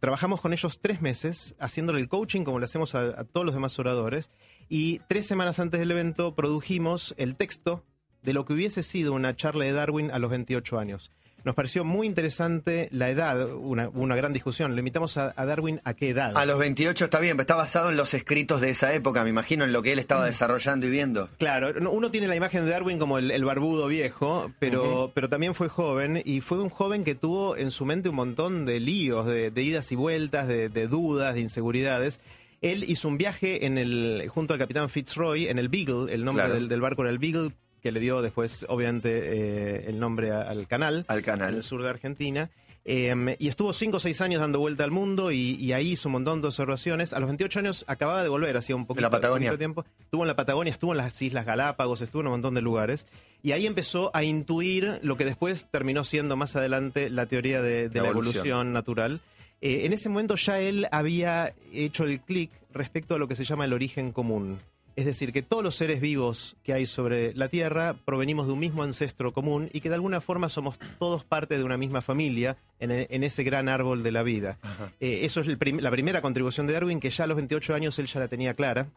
Trabajamos 0.00 0.40
con 0.40 0.52
ellos 0.52 0.80
tres 0.82 1.00
meses, 1.00 1.54
haciéndole 1.60 2.00
el 2.00 2.08
coaching 2.08 2.42
como 2.42 2.58
le 2.58 2.64
hacemos 2.64 2.96
a 2.96 3.22
todos 3.22 3.46
los 3.46 3.54
demás 3.54 3.78
oradores. 3.78 4.32
Y 4.68 4.98
tres 5.06 5.24
semanas 5.24 5.60
antes 5.60 5.78
del 5.78 5.92
evento 5.92 6.34
produjimos 6.34 7.14
el 7.16 7.36
texto 7.36 7.84
de 8.22 8.32
lo 8.32 8.44
que 8.44 8.54
hubiese 8.54 8.82
sido 8.82 9.12
una 9.12 9.36
charla 9.36 9.64
de 9.64 9.70
Darwin 9.70 10.10
a 10.10 10.18
los 10.18 10.28
28 10.28 10.80
años. 10.80 11.12
Nos 11.44 11.54
pareció 11.54 11.84
muy 11.84 12.06
interesante 12.06 12.88
la 12.92 13.10
edad, 13.10 13.52
una, 13.52 13.88
una 13.88 14.14
gran 14.16 14.32
discusión. 14.32 14.74
Le 14.74 14.80
invitamos 14.80 15.16
a, 15.16 15.32
a 15.36 15.44
Darwin 15.44 15.80
a 15.84 15.94
qué 15.94 16.10
edad. 16.10 16.36
A 16.36 16.46
los 16.46 16.58
28 16.58 17.04
está 17.06 17.18
bien, 17.20 17.36
pero 17.36 17.42
está 17.42 17.54
basado 17.56 17.90
en 17.90 17.96
los 17.96 18.14
escritos 18.14 18.60
de 18.60 18.70
esa 18.70 18.92
época, 18.94 19.24
me 19.24 19.30
imagino, 19.30 19.64
en 19.64 19.72
lo 19.72 19.82
que 19.82 19.90
él 19.92 19.98
Mm. 19.98 20.00
estaba 20.00 20.24
desarrollando 20.26 20.86
y 20.86 20.90
viendo. 20.90 21.28
Claro, 21.38 21.72
no- 21.80 21.90
uno 21.90 22.10
tiene 22.10 22.28
la 22.28 22.36
imagen 22.36 22.64
de 22.64 22.70
Darwin 22.70 22.98
como 22.98 23.18
el, 23.18 23.30
el 23.30 23.44
barbudo 23.44 23.86
viejo, 23.88 24.52
pero, 24.58 25.10
pero 25.14 25.28
también 25.28 25.54
fue 25.54 25.68
joven 25.68 26.22
y 26.24 26.40
fue 26.40 26.58
un 26.60 26.68
joven 26.68 27.04
que 27.04 27.14
tuvo 27.14 27.56
en 27.56 27.70
su 27.70 27.84
mente 27.84 28.08
un 28.08 28.14
montón 28.16 28.64
de 28.64 28.78
líos, 28.80 29.26
de, 29.26 29.50
de 29.50 29.62
idas 29.62 29.90
y 29.92 29.96
vueltas, 29.96 30.46
de, 30.48 30.68
de 30.68 30.86
dudas, 30.88 31.34
de 31.34 31.40
inseguridades. 31.40 32.20
Él 32.60 32.84
hizo 32.88 33.08
un 33.08 33.18
viaje 33.18 33.66
en 33.66 33.76
el, 33.78 34.24
junto 34.28 34.52
al 34.54 34.60
capitán 34.60 34.88
Fitzroy 34.88 35.48
en 35.48 35.58
el 35.58 35.68
Beagle, 35.68 36.14
el 36.14 36.24
nombre 36.24 36.44
Claro. 36.44 36.54
del, 36.54 36.68
del 36.68 36.80
barco 36.80 37.02
era 37.02 37.10
el 37.10 37.18
Beagle, 37.18 37.50
que 37.82 37.92
le 37.92 38.00
dio 38.00 38.22
después, 38.22 38.64
obviamente, 38.68 39.10
eh, 39.12 39.84
el 39.88 39.98
nombre 39.98 40.30
a- 40.30 40.42
al 40.42 40.66
canal. 40.68 41.04
Al 41.08 41.22
canal. 41.22 41.50
En 41.50 41.56
el 41.56 41.62
sur 41.64 41.82
de 41.82 41.88
Argentina. 41.90 42.50
Eh, 42.84 43.36
y 43.38 43.46
estuvo 43.46 43.72
cinco 43.72 43.98
o 43.98 44.00
seis 44.00 44.20
años 44.20 44.40
dando 44.40 44.58
vuelta 44.58 44.82
al 44.82 44.90
mundo 44.90 45.30
y, 45.30 45.54
y 45.54 45.72
ahí 45.72 45.92
hizo 45.92 46.08
un 46.08 46.14
montón 46.14 46.40
de 46.40 46.48
observaciones. 46.48 47.12
A 47.12 47.20
los 47.20 47.28
28 47.28 47.60
años 47.60 47.84
acababa 47.86 48.24
de 48.24 48.28
volver, 48.28 48.56
hacía 48.56 48.74
un 48.74 48.86
poquito, 48.86 49.02
la 49.02 49.10
Patagonia. 49.10 49.56
tiempo. 49.56 49.84
Estuvo 50.00 50.22
en 50.22 50.28
la 50.28 50.34
Patagonia, 50.34 50.72
estuvo 50.72 50.90
en 50.92 50.96
las 50.98 51.22
Islas 51.22 51.46
Galápagos, 51.46 52.00
estuvo 52.00 52.22
en 52.22 52.26
un 52.26 52.32
montón 52.32 52.54
de 52.54 52.60
lugares. 52.62 53.06
Y 53.40 53.52
ahí 53.52 53.66
empezó 53.66 54.10
a 54.14 54.24
intuir 54.24 54.98
lo 55.02 55.16
que 55.16 55.24
después 55.24 55.66
terminó 55.70 56.02
siendo 56.02 56.36
más 56.36 56.56
adelante 56.56 57.08
la 57.08 57.26
teoría 57.26 57.62
de, 57.62 57.88
de 57.88 57.98
La 57.98 58.02
la 58.04 58.08
evolución. 58.10 58.46
evolución 58.46 58.72
natural. 58.72 59.20
Eh, 59.60 59.86
en 59.86 59.92
ese 59.92 60.08
momento 60.08 60.34
ya 60.34 60.58
él 60.58 60.88
había 60.90 61.54
hecho 61.72 62.02
el 62.02 62.20
clic 62.20 62.50
respecto 62.72 63.14
a 63.14 63.18
lo 63.18 63.28
que 63.28 63.36
se 63.36 63.44
llama 63.44 63.64
el 63.64 63.74
origen 63.74 64.10
común. 64.10 64.58
Es 64.94 65.06
decir, 65.06 65.32
que 65.32 65.42
todos 65.42 65.64
los 65.64 65.74
seres 65.74 66.00
vivos 66.00 66.56
que 66.62 66.72
hay 66.74 66.84
sobre 66.86 67.32
la 67.34 67.48
Tierra 67.48 67.94
provenimos 68.04 68.46
de 68.46 68.52
un 68.52 68.58
mismo 68.58 68.82
ancestro 68.82 69.32
común 69.32 69.70
y 69.72 69.80
que 69.80 69.88
de 69.88 69.94
alguna 69.94 70.20
forma 70.20 70.48
somos 70.50 70.78
todos 70.98 71.24
parte 71.24 71.56
de 71.56 71.64
una 71.64 71.78
misma 71.78 72.02
familia 72.02 72.56
en, 72.78 72.90
en 72.90 73.24
ese 73.24 73.42
gran 73.42 73.68
árbol 73.68 74.02
de 74.02 74.12
la 74.12 74.22
vida. 74.22 74.58
Eh, 75.00 75.20
eso 75.22 75.40
es 75.40 75.56
prim- 75.56 75.80
la 75.80 75.90
primera 75.90 76.20
contribución 76.20 76.66
de 76.66 76.74
Darwin, 76.74 77.00
que 77.00 77.08
ya 77.10 77.24
a 77.24 77.26
los 77.26 77.36
28 77.36 77.74
años 77.74 77.98
él 77.98 78.06
ya 78.06 78.20
la 78.20 78.28
tenía 78.28 78.54
clara. 78.54 78.88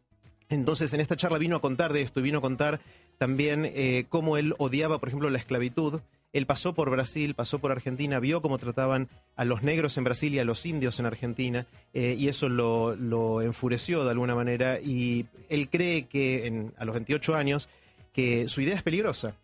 Entonces, 0.50 0.94
en 0.94 1.00
esta 1.00 1.16
charla 1.16 1.38
vino 1.40 1.56
a 1.56 1.62
contar 1.62 1.92
de 1.94 2.02
esto 2.02 2.20
y 2.20 2.24
vino 2.24 2.38
a 2.38 2.42
contar 2.42 2.80
también 3.18 3.66
eh, 3.66 4.06
cómo 4.10 4.38
él 4.38 4.54
odiaba, 4.60 5.00
por 5.00 5.10
ejemplo, 5.10 5.30
la 5.30 5.40
esclavitud. 5.40 6.02
Él 6.34 6.46
pasó 6.46 6.74
por 6.74 6.90
Brasil, 6.90 7.34
pasó 7.34 7.60
por 7.60 7.72
Argentina, 7.72 8.20
vio 8.20 8.42
cómo 8.42 8.58
trataban 8.58 9.10
a 9.36 9.46
los 9.46 9.64
negros 9.64 9.98
en 9.98 10.04
Brasil 10.04 10.34
y 10.34 10.40
a 10.40 10.44
los 10.44 10.66
indios 10.66 11.00
en 11.00 11.06
Argentina, 11.06 11.66
eh, 11.94 12.16
y 12.18 12.28
eso 12.28 12.50
lo, 12.50 13.42
enfureció 13.42 14.04
de 14.04 14.12
alguna 14.12 14.36
manera. 14.36 14.80
Y 14.82 15.28
él 15.50 15.70
cree 15.70 16.08
que 16.08 16.72
a 16.78 16.86
los 16.86 16.96
28 16.96 17.36
años 17.36 17.70
que 18.14 18.50
su 18.50 18.62
idea 18.62 18.76
es 18.76 18.84
peligrosa. 18.84 19.36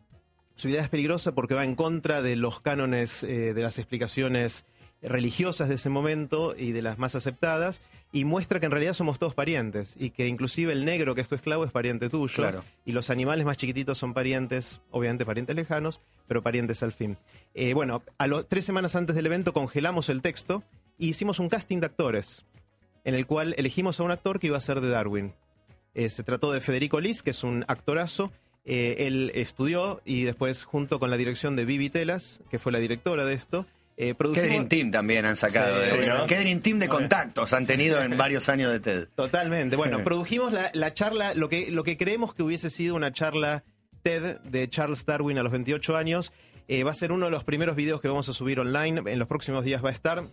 Su 0.56 0.70
idea 0.70 0.84
es 0.84 0.90
peligrosa 0.90 1.34
porque 1.34 1.56
va 1.56 1.64
en 1.64 1.76
contra 1.76 2.22
de 2.22 2.36
los 2.36 2.60
cánones, 2.62 3.24
eh, 3.24 3.54
de 3.54 3.62
las 3.62 3.78
explicaciones 3.80 4.66
religiosas 5.02 5.70
de 5.70 5.76
ese 5.76 5.90
momento 5.90 6.56
y 6.56 6.72
de 6.72 6.82
las 6.82 7.00
más 7.00 7.16
aceptadas, 7.16 7.82
y 8.14 8.26
muestra 8.26 8.60
que 8.60 8.66
en 8.66 8.72
realidad 8.72 8.94
somos 8.94 9.20
todos 9.20 9.34
parientes, 9.34 9.96
y 9.98 10.10
que 10.10 10.28
inclusive 10.28 10.74
el 10.74 10.84
negro 10.86 11.16
que 11.16 11.22
es 11.22 11.28
tu 11.30 11.36
esclavo 11.36 11.64
es 11.64 11.72
pariente 11.72 12.10
tuyo, 12.10 12.34
Claro. 12.36 12.64
y 12.86 12.92
los 12.92 13.10
animales 13.10 13.46
más 13.46 13.58
chiquititos 13.58 13.98
son 13.98 14.14
parientes, 14.14 14.82
obviamente 14.92 15.26
parientes 15.26 15.56
lejanos, 15.56 16.02
pero 16.28 16.42
parientes 16.42 16.84
al 16.84 16.92
fin. 16.92 17.18
Eh, 17.54 17.74
bueno, 17.74 18.04
a 18.18 18.28
lo- 18.28 18.46
tres 18.46 18.66
semanas 18.66 18.96
antes 18.96 19.16
del 19.16 19.26
evento 19.28 19.54
congelamos 19.54 20.10
el 20.10 20.22
texto 20.22 20.64
y 20.98 21.08
hicimos 21.10 21.40
un 21.40 21.48
casting 21.50 21.80
de 21.80 21.86
actores, 21.86 22.46
en 23.06 23.16
el 23.16 23.26
cual 23.26 23.56
elegimos 23.58 24.00
a 24.00 24.04
un 24.04 24.12
actor 24.12 24.40
que 24.40 24.48
iba 24.48 24.58
a 24.58 24.62
ser 24.62 24.82
de 24.82 24.90
Darwin. 24.90 25.34
Eh, 25.94 26.10
se 26.10 26.24
trató 26.24 26.52
de 26.52 26.62
Federico 26.62 27.00
Liz, 27.00 27.24
que 27.24 27.32
es 27.32 27.44
un 27.44 27.66
actorazo. 27.68 28.32
Eh, 28.64 29.08
él 29.08 29.32
estudió 29.34 30.02
y 30.06 30.24
después, 30.24 30.64
junto 30.66 31.00
con 31.00 31.10
la 31.10 31.18
dirección 31.18 31.56
de 31.56 31.66
Vivi 31.66 31.90
Telas, 31.90 32.42
que 32.50 32.60
fue 32.60 32.72
la 32.72 32.78
directora 32.80 33.26
de 33.26 33.34
esto, 33.34 33.66
eh, 34.02 34.08
Qué 34.08 34.16
produjimos... 34.16 34.48
Dream 34.50 34.68
Team 34.68 34.92
también 34.92 35.26
han 35.26 35.36
sacado. 35.36 35.84
Sí, 35.86 35.96
de- 35.98 36.04
sí, 36.04 36.08
¿no? 36.10 36.26
Qué 36.26 36.40
Dream 36.40 36.60
Team 36.62 36.80
de 36.80 36.88
contactos 36.88 37.54
han 37.54 37.66
tenido 37.66 38.02
en 38.02 38.18
varios 38.18 38.50
años 38.50 38.72
de 38.72 38.80
TED. 38.80 39.08
Totalmente. 39.16 39.76
Bueno, 39.76 40.00
produjimos 40.04 40.52
la, 40.54 40.72
la 40.74 40.94
charla, 40.94 41.34
lo 41.34 41.50
que, 41.50 41.72
lo 41.72 41.84
que 41.84 41.98
creemos 41.98 42.34
que 42.34 42.44
hubiese 42.44 42.70
sido 42.70 42.96
una 42.96 43.14
charla 43.14 43.64
TED 44.04 44.40
de 44.42 44.70
Charles 44.70 45.06
Darwin 45.06 45.38
a 45.38 45.44
los 45.44 45.52
28 45.52 45.96
años. 45.96 46.34
Eh, 46.68 46.84
va 46.84 46.92
a 46.92 46.94
ser 46.96 47.12
uno 47.12 47.26
de 47.26 47.32
los 47.32 47.44
primeros 47.44 47.76
videos 47.76 48.02
que 48.02 48.08
vamos 48.08 48.28
a 48.30 48.34
subir 48.34 48.60
online. 48.60 49.02
En 49.12 49.20
los 49.20 49.28
próximos 49.28 49.64
días 49.64 49.84
va 49.84 49.90
a 49.90 49.94
estar. 49.94 50.24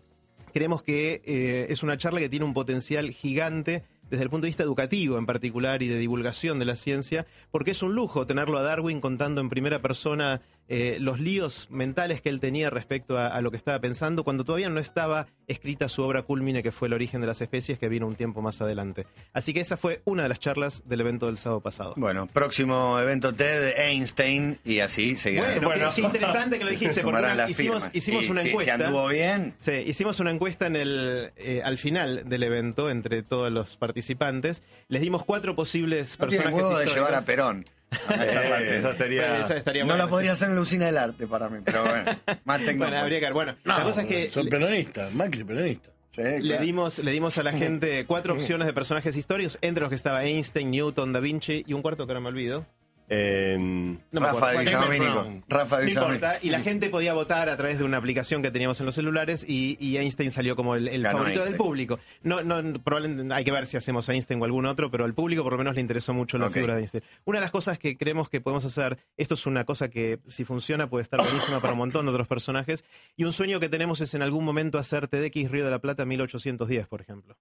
Creemos 0.54 0.82
que 0.82 1.20
eh, 1.26 1.66
es 1.68 1.82
una 1.82 1.98
charla 1.98 2.20
que 2.20 2.28
tiene 2.28 2.44
un 2.44 2.54
potencial 2.54 3.10
gigante 3.10 3.84
desde 4.10 4.24
el 4.24 4.30
punto 4.30 4.44
de 4.44 4.50
vista 4.50 4.62
educativo 4.62 5.18
en 5.18 5.26
particular 5.26 5.82
y 5.82 5.88
de 5.88 5.98
divulgación 5.98 6.58
de 6.58 6.64
la 6.64 6.76
ciencia, 6.76 7.26
porque 7.50 7.72
es 7.72 7.82
un 7.82 7.94
lujo 7.94 8.26
tenerlo 8.26 8.58
a 8.58 8.62
Darwin 8.62 9.00
contando 9.00 9.40
en 9.40 9.48
primera 9.48 9.80
persona 9.82 10.40
eh, 10.68 10.98
los 11.00 11.20
líos 11.20 11.68
mentales 11.70 12.20
que 12.20 12.28
él 12.28 12.40
tenía 12.40 12.70
respecto 12.70 13.18
a, 13.18 13.28
a 13.28 13.40
lo 13.40 13.50
que 13.50 13.56
estaba 13.56 13.80
pensando 13.80 14.24
cuando 14.24 14.44
todavía 14.44 14.70
no 14.70 14.80
estaba 14.80 15.26
escrita 15.48 15.88
su 15.88 16.02
obra 16.02 16.22
culmine 16.22 16.62
que 16.62 16.70
fue 16.72 16.88
El 16.88 16.94
origen 16.94 17.20
de 17.20 17.26
las 17.26 17.40
especies 17.40 17.78
que 17.78 17.88
vino 17.88 18.06
un 18.06 18.14
tiempo 18.14 18.40
más 18.42 18.60
adelante. 18.60 19.06
Así 19.32 19.52
que 19.52 19.60
esa 19.60 19.76
fue 19.76 20.02
una 20.04 20.22
de 20.22 20.28
las 20.28 20.38
charlas 20.38 20.82
del 20.86 21.00
evento 21.00 21.26
del 21.26 21.38
sábado 21.38 21.60
pasado. 21.60 21.94
Bueno, 21.96 22.26
próximo 22.26 22.98
evento 23.00 23.32
TED, 23.34 23.78
Einstein, 23.78 24.58
y 24.64 24.80
así 24.80 25.16
seguirá. 25.16 25.58
Bueno, 25.60 25.90
qué 25.94 26.00
interesante 26.02 26.58
que 26.58 26.64
lo 26.64 26.70
dijiste, 26.70 27.02
porque 27.02 27.18
una- 27.22 27.48
hicimos, 27.50 27.90
hicimos 27.92 28.26
Y 28.26 28.30
una 28.30 28.42
encuesta. 28.42 28.76
Si 28.76 28.82
anduvo 28.82 29.08
bien, 29.08 29.54
Sí, 29.60 29.72
hicimos 29.72 30.20
una 30.20 30.30
encuesta 30.30 30.66
en 30.66 30.76
el, 30.76 31.32
eh, 31.36 31.62
al 31.64 31.78
final 31.78 32.28
del 32.28 32.42
evento 32.42 32.90
entre 32.90 33.22
todos 33.22 33.50
los 33.50 33.76
participantes. 33.76 34.62
Les 34.88 35.00
dimos 35.00 35.24
cuatro 35.24 35.56
posibles 35.56 36.18
no 36.18 36.26
tiene 36.26 36.44
personajes 36.44 36.66
huevo 36.68 36.78
de 36.78 36.86
llevar 36.86 37.14
a 37.14 37.22
Perón. 37.22 37.64
Eh, 37.90 38.76
esa 38.78 38.92
sería... 38.92 39.40
Esa 39.40 39.56
estaría 39.56 39.82
No 39.82 39.88
buena, 39.88 40.04
la 40.04 40.10
podría 40.10 40.32
hacer 40.32 40.48
en 40.48 40.56
la 40.56 40.60
usina 40.60 40.86
del 40.86 40.98
arte 40.98 41.26
para 41.26 41.48
mí, 41.48 41.60
pero 41.64 41.82
bueno, 41.82 42.04
más. 42.44 42.60
Bueno, 42.76 42.98
habría 42.98 43.18
que 43.20 43.26
ver. 43.26 43.32
Bueno, 43.32 43.56
la 43.64 43.82
cosa 43.82 44.02
es 44.02 44.06
que 44.06 44.30
Son 44.30 44.48
peronistas, 44.48 45.14
Macri 45.14 45.44
peronista. 45.44 45.90
Sí, 46.10 46.22
le 46.22 46.40
claro. 46.40 46.64
dimos, 46.64 46.98
le 46.98 47.12
dimos 47.12 47.38
a 47.38 47.42
la 47.42 47.52
gente 47.52 48.04
cuatro 48.06 48.34
opciones 48.34 48.66
de 48.66 48.72
personajes 48.72 49.16
históricos, 49.16 49.58
entre 49.60 49.82
los 49.82 49.88
que 49.88 49.94
estaba 49.94 50.24
Einstein, 50.24 50.70
Newton, 50.70 51.12
Da 51.12 51.20
Vinci 51.20 51.64
y 51.66 51.72
un 51.74 51.82
cuarto 51.82 52.06
que 52.06 52.12
ahora 52.12 52.20
me 52.20 52.28
olvido. 52.28 52.66
Eh, 53.10 53.56
No 53.58 54.20
me 54.20 54.26
Rafa 54.26 54.50
de 54.52 54.58
acuerdo. 54.58 54.90
Villamínico. 54.90 55.44
Rafa 55.48 55.80
No 55.80 56.14
y 56.42 56.50
la 56.50 56.60
gente 56.60 56.90
podía 56.90 57.14
votar 57.14 57.48
a 57.48 57.56
través 57.56 57.78
de 57.78 57.84
una 57.84 57.96
aplicación 57.96 58.42
que 58.42 58.50
teníamos 58.50 58.78
en 58.80 58.86
los 58.86 58.94
celulares 58.94 59.44
y, 59.48 59.76
y 59.80 59.96
Einstein 59.96 60.30
salió 60.30 60.56
como 60.56 60.74
el, 60.74 60.88
el 60.88 61.04
favorito 61.04 61.44
del 61.44 61.56
público. 61.56 61.98
No, 62.22 62.42
no, 62.42 62.62
probablemente 62.82 63.32
hay 63.34 63.44
que 63.44 63.52
ver 63.52 63.66
si 63.66 63.76
hacemos 63.76 64.08
a 64.08 64.12
Einstein 64.12 64.40
o 64.42 64.44
algún 64.44 64.66
otro, 64.66 64.90
pero 64.90 65.04
al 65.04 65.14
público 65.14 65.42
por 65.42 65.52
lo 65.52 65.58
menos 65.58 65.74
le 65.74 65.80
interesó 65.80 66.12
mucho 66.12 66.36
la 66.38 66.46
Ok. 66.48 66.52
figura 66.54 66.74
de 66.74 66.80
Einstein. 66.80 67.04
Una 67.24 67.38
de 67.38 67.42
las 67.42 67.50
cosas 67.50 67.78
que 67.78 67.96
creemos 67.96 68.28
que 68.28 68.40
podemos 68.40 68.64
hacer, 68.64 68.98
esto 69.16 69.34
es 69.34 69.46
una 69.46 69.64
cosa 69.64 69.88
que 69.88 70.20
si 70.26 70.44
funciona 70.44 70.90
puede 70.90 71.02
estar 71.02 71.20
buenísima 71.22 71.60
para 71.60 71.72
un 71.72 71.78
montón 71.78 72.04
de 72.06 72.12
otros 72.12 72.28
personajes, 72.28 72.84
y 73.16 73.24
un 73.24 73.32
sueño 73.32 73.58
que 73.60 73.68
tenemos 73.68 74.00
es 74.02 74.14
en 74.14 74.22
algún 74.22 74.44
momento 74.44 74.78
hacer 74.78 75.08
TDX 75.08 75.50
Río 75.50 75.64
de 75.64 75.70
la 75.70 75.78
Plata 75.78 76.04
1810, 76.04 76.86
por 76.88 77.00
ejemplo. 77.00 77.36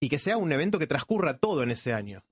Y 0.00 0.08
que 0.08 0.18
sea 0.18 0.36
un 0.36 0.52
evento 0.52 0.78
que 0.78 0.86
transcurra 0.86 1.38
todo 1.38 1.64
en 1.64 1.72
ese 1.72 1.92
año. 1.92 2.22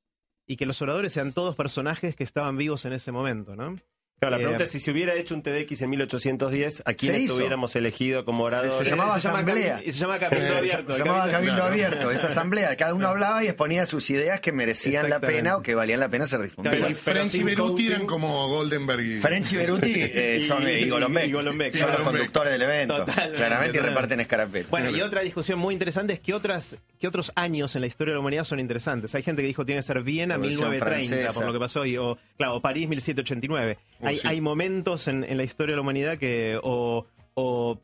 Y 0.46 0.56
que 0.56 0.66
los 0.66 0.80
oradores 0.82 1.12
sean 1.12 1.32
todos 1.32 1.56
personajes 1.56 2.14
que 2.14 2.24
estaban 2.24 2.56
vivos 2.56 2.84
en 2.84 2.92
ese 2.92 3.12
momento, 3.12 3.56
¿no? 3.56 3.76
Claro, 4.18 4.30
la 4.30 4.36
Eh, 4.36 4.40
pregunta 4.44 4.64
es 4.64 4.70
si 4.70 4.80
se 4.80 4.90
hubiera 4.90 5.14
hecho 5.14 5.34
un 5.34 5.42
TDX 5.42 5.82
en 5.82 5.90
1810, 5.90 6.82
¿a 6.86 6.94
quiénes 6.94 7.20
hizo. 7.22 7.36
hubiéramos 7.36 7.76
elegido 7.76 8.24
como 8.24 8.44
oradores? 8.44 8.72
Se 8.74 8.84
llamaba 8.88 9.18
llama 9.18 9.40
asamblea. 9.40 9.82
y 9.84 9.92
se 9.92 9.98
llama 9.98 10.18
Cabildo 10.18 10.56
Abierto. 10.56 10.92
Se 10.94 10.98
llamaba 11.00 11.30
Cabildo 11.30 11.54
Claro. 11.56 11.70
Abierto, 11.70 12.10
esa 12.10 12.26
asamblea. 12.28 12.74
Cada 12.76 12.94
uno 12.94 13.08
hablaba 13.08 13.44
y 13.44 13.48
exponía 13.48 13.84
sus 13.84 14.08
ideas 14.08 14.40
que 14.40 14.52
merecían 14.52 15.10
la 15.10 15.20
pena 15.20 15.56
o 15.58 15.62
que 15.62 15.74
valían 15.74 16.00
la 16.00 16.08
pena 16.08 16.26
ser 16.26 16.40
difundidas. 16.40 16.78
Claro, 16.78 16.92
Y 16.92 16.94
French 16.94 17.34
y 17.34 17.42
Beruti 17.42 17.86
eran 17.88 18.06
como 18.06 18.48
Goldenberg 18.48 19.00
y... 19.02 19.16
French 19.20 19.52
y 19.52 19.56
Beruti 19.58 19.92
eh, 19.96 20.44
son 20.48 20.62
Y- 20.66 20.70
y, 20.70 20.88
Golombek. 20.88 21.28
y 21.28 21.32
Golombek, 21.32 21.74
son 21.74 21.90
los 21.92 22.00
conductores 22.00 22.52
del 22.52 22.62
evento. 22.62 22.96
Totalmente, 23.04 23.36
claramente 23.36 23.76
y 23.78 23.80
reparten 23.82 24.20
escarapela. 24.20 24.66
Bueno, 24.70 24.90
y 24.96 25.02
otra 25.02 25.20
discusión 25.20 25.58
muy 25.58 25.74
interesante 25.74 26.14
es 26.14 26.20
que 26.20 26.32
otras 26.32 26.78
que 26.98 27.06
otros 27.06 27.30
años 27.36 27.74
en 27.74 27.82
la 27.82 27.86
historia 27.88 28.12
de 28.12 28.16
la 28.16 28.20
humanidad 28.20 28.44
son 28.44 28.58
interesantes. 28.60 29.14
Hay 29.14 29.22
gente 29.22 29.42
que 29.42 29.48
dijo 29.48 29.66
tiene 29.66 29.80
que 29.80 29.86
ser 29.86 30.02
Viena 30.02 30.36
Revolución 30.36 30.70
1930 30.70 31.08
Francesa. 31.16 31.34
por 31.38 31.46
lo 31.46 31.52
que 31.52 31.58
pasó 31.58 31.84
y 31.84 31.98
o 31.98 32.16
claro, 32.38 32.56
o 32.56 32.60
París 32.62 32.88
1789. 32.88 33.76
Hay, 34.06 34.40
momentos 34.40 35.08
en, 35.08 35.24
en 35.24 35.36
la 35.36 35.44
historia 35.44 35.72
de 35.72 35.76
la 35.76 35.82
humanidad 35.82 36.18
que 36.18 36.58
o, 36.62 37.06
o 37.34 37.80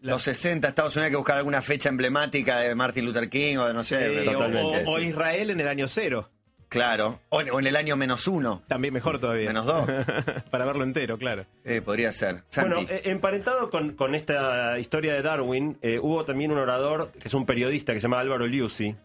la- 0.00 0.12
Los 0.12 0.22
60, 0.22 0.68
Estados 0.68 0.94
Unidos 0.96 1.06
hay 1.06 1.10
que 1.12 1.16
buscar 1.16 1.38
alguna 1.38 1.62
fecha 1.62 1.88
emblemática 1.88 2.58
de 2.60 2.74
Martin 2.74 3.04
Luther 3.06 3.28
King 3.28 3.56
o 3.58 3.66
de 3.66 3.74
no 3.74 3.82
sé. 3.82 4.22
Sí, 4.22 4.28
o- 4.28 4.32
totalmente, 4.32 4.84
o, 4.86 4.94
o 4.94 4.98
sí. 4.98 5.06
Israel 5.06 5.50
en 5.50 5.60
el 5.60 5.68
año 5.68 5.88
cero. 5.88 6.30
Claro. 6.68 7.20
O 7.28 7.40
en, 7.40 7.50
o 7.50 7.60
en 7.60 7.66
el 7.68 7.76
año 7.76 7.94
menos 7.96 8.26
uno. 8.26 8.62
También 8.66 8.92
mejor 8.92 9.20
todavía. 9.20 9.46
Menos 9.46 9.64
dos. 9.64 9.88
Para 10.50 10.64
verlo 10.64 10.82
entero, 10.82 11.16
claro. 11.18 11.46
Eh, 11.64 11.80
podría 11.80 12.10
ser. 12.10 12.42
Santi. 12.48 12.74
Bueno, 12.74 12.88
eh, 12.90 13.02
emparentado 13.04 13.70
con, 13.70 13.92
con 13.92 14.14
esta 14.16 14.76
historia 14.80 15.14
de 15.14 15.22
Darwin, 15.22 15.78
eh, 15.82 16.00
hubo 16.02 16.24
también 16.24 16.50
un 16.50 16.58
orador 16.58 17.12
que 17.12 17.28
es 17.28 17.34
un 17.34 17.46
periodista 17.46 17.92
que 17.92 18.00
se 18.00 18.04
llama 18.04 18.18
Álvaro 18.18 18.46
Liuzzi. 18.48 18.96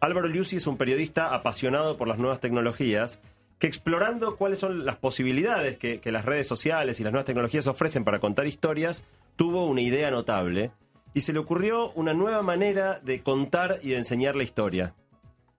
Álvaro 0.00 0.26
Liuzzi 0.26 0.56
es 0.56 0.66
un 0.66 0.76
periodista 0.76 1.32
apasionado 1.32 1.96
por 1.96 2.08
las 2.08 2.18
nuevas 2.18 2.40
tecnologías 2.40 3.20
que 3.62 3.68
explorando 3.68 4.34
cuáles 4.34 4.58
son 4.58 4.84
las 4.84 4.96
posibilidades 4.96 5.78
que, 5.78 6.00
las 6.10 6.24
redes 6.24 6.48
sociales 6.48 6.98
y 6.98 7.04
las 7.04 7.12
nuevas 7.12 7.26
tecnologías 7.26 7.68
ofrecen 7.68 8.02
para 8.02 8.18
contar 8.18 8.48
historias, 8.48 9.04
tuvo 9.36 9.66
una 9.66 9.82
idea 9.82 10.10
notable 10.10 10.72
y 11.14 11.20
se 11.20 11.32
le 11.32 11.38
ocurrió 11.38 11.92
una 11.92 12.12
nueva 12.12 12.42
manera 12.42 12.98
de 13.04 13.22
contar 13.22 13.78
y 13.80 13.90
de 13.90 13.98
enseñar 13.98 14.34
la 14.34 14.42
historia. 14.42 14.96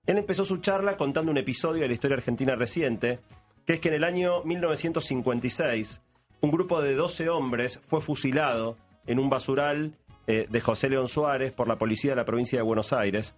Él 0.05 0.17
empezó 0.17 0.43
su 0.43 0.57
charla 0.57 0.97
contando 0.97 1.31
un 1.31 1.37
episodio 1.37 1.83
de 1.83 1.87
la 1.87 1.93
historia 1.93 2.17
argentina 2.17 2.55
reciente, 2.55 3.21
que 3.65 3.75
es 3.75 3.79
que 3.79 3.87
en 3.87 3.93
el 3.93 4.03
año 4.03 4.43
1956 4.43 6.01
un 6.41 6.51
grupo 6.51 6.81
de 6.81 6.95
12 6.95 7.29
hombres 7.29 7.79
fue 7.85 8.01
fusilado 8.01 8.75
en 9.07 9.17
un 9.17 9.29
basural 9.29 9.93
eh, 10.27 10.45
de 10.49 10.59
José 10.59 10.89
León 10.89 11.07
Suárez 11.07 11.53
por 11.53 11.69
la 11.69 11.77
policía 11.77 12.11
de 12.11 12.17
la 12.17 12.25
provincia 12.25 12.59
de 12.59 12.63
Buenos 12.63 12.91
Aires, 12.91 13.33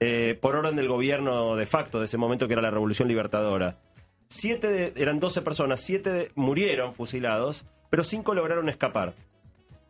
eh, 0.00 0.38
por 0.40 0.56
orden 0.56 0.76
del 0.76 0.88
gobierno 0.88 1.56
de 1.56 1.66
facto 1.66 1.98
de 1.98 2.06
ese 2.06 2.16
momento 2.16 2.46
que 2.46 2.54
era 2.54 2.62
la 2.62 2.70
Revolución 2.70 3.06
Libertadora. 3.06 3.76
Siete 4.28 4.68
de- 4.68 4.92
eran 4.96 5.20
12 5.20 5.42
personas, 5.42 5.80
siete 5.80 6.10
de- 6.10 6.30
murieron 6.34 6.92
fusilados, 6.92 7.64
pero 7.90 8.04
cinco 8.04 8.34
lograron 8.34 8.68
escapar. 8.68 9.14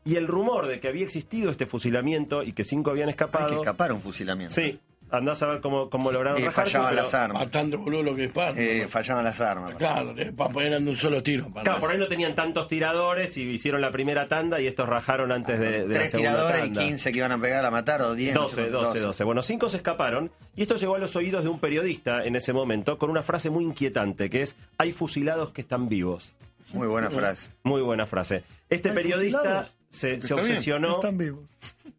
Y 0.05 0.17
el 0.17 0.27
rumor 0.29 0.67
de 0.69 0.81
que 0.81 0.89
había 0.89 1.05
existido 1.05 1.51
este 1.51 1.67
fusilamiento 1.67 2.43
y 2.43 2.53
que 2.53 2.65
cinco 2.65 2.91
habían 2.91 3.09
escapado... 3.09 3.49
que 3.51 3.57
escapar 3.57 3.91
a 3.91 3.95
un 3.95 4.01
fusilamiento. 4.01 4.55
Sí, 4.55 4.79
andás 5.11 5.43
a 5.43 5.47
ver 5.47 5.61
cómo, 5.61 5.89
cómo 5.91 6.11
lograron 6.13 6.41
Y 6.41 6.45
rajarse, 6.45 6.73
fallaban 6.73 6.97
las 6.97 7.15
armas. 7.15 7.43
Matando 7.45 7.79
boludo 7.79 8.03
lo 8.03 8.17
que 8.17 8.23
disparan. 8.23 8.55
Eh, 8.59 8.81
¿no? 8.83 8.89
fallaban 8.89 9.25
las 9.25 9.41
armas. 9.41 9.75
Claro, 9.77 10.15
eh, 10.17 10.33
para 10.37 10.51
poner 10.51 10.73
en 10.75 10.89
un 10.89 10.97
solo 10.97 11.23
tiro. 11.23 11.49
Para 11.51 11.65
Claro, 11.65 11.81
por 11.81 11.91
ahí 11.91 11.99
no 11.99 12.09
tenían 12.09 12.35
tantos 12.35 12.69
tiradores 12.69 13.37
y 13.37 13.43
hicieron 13.43 13.81
la 13.81 13.91
primera 13.93 14.29
tanda 14.29 14.61
y 14.61 14.67
estos 14.67 14.89
rajaron 14.89 15.33
antes 15.33 15.59
de, 15.59 15.71
de 15.83 15.89
la 15.89 15.95
Tres 15.95 16.11
segunda 16.11 16.31
tiradores 16.33 16.61
tanda. 16.61 16.83
y 16.85 16.87
15 16.89 17.13
que 17.13 17.19
iban 17.19 17.33
a 17.33 17.39
pegar 17.39 17.65
a 17.65 17.71
matar 17.71 18.03
o 18.03 18.15
10. 18.15 18.35
no 18.35 18.43
12, 18.43 18.55
sé, 18.55 18.71
12, 18.71 19.01
12. 19.01 19.25
Bueno, 19.25 19.43
cinco 19.43 19.69
se 19.69 19.77
escaparon 19.79 20.31
y 20.57 20.63
esto 20.63 20.77
llegó 20.77 20.95
a 20.95 20.99
los 20.99 21.17
oídos 21.17 21.43
de 21.45 21.51
un 21.51 21.59
periodista 21.59 22.25
en 22.25 22.37
ese 22.37 22.53
momento 22.53 22.99
con 22.99 23.11
una 23.11 23.23
frase 23.23 23.51
muy 23.51 23.65
inquietante 23.65 24.31
que 24.31 24.43
es 24.43 24.57
hay 24.79 24.93
fusilados 24.93 25.51
que 25.51 25.61
están 25.61 25.89
vivos. 25.89 26.35
Muy 26.73 26.87
buena 26.87 27.09
frase. 27.11 27.51
Muy 27.63 27.81
buena 27.81 28.07
frase. 28.07 28.45
Este 28.69 28.91
¿Hay 28.91 28.95
periodista 28.95 29.39
fusilados? 29.39 29.75
se, 29.89 30.09
se 30.09 30.17
Está 30.17 30.35
bien, 30.35 30.51
obsesionó. 30.51 30.93
Están 30.93 31.17
vivos. 31.17 31.41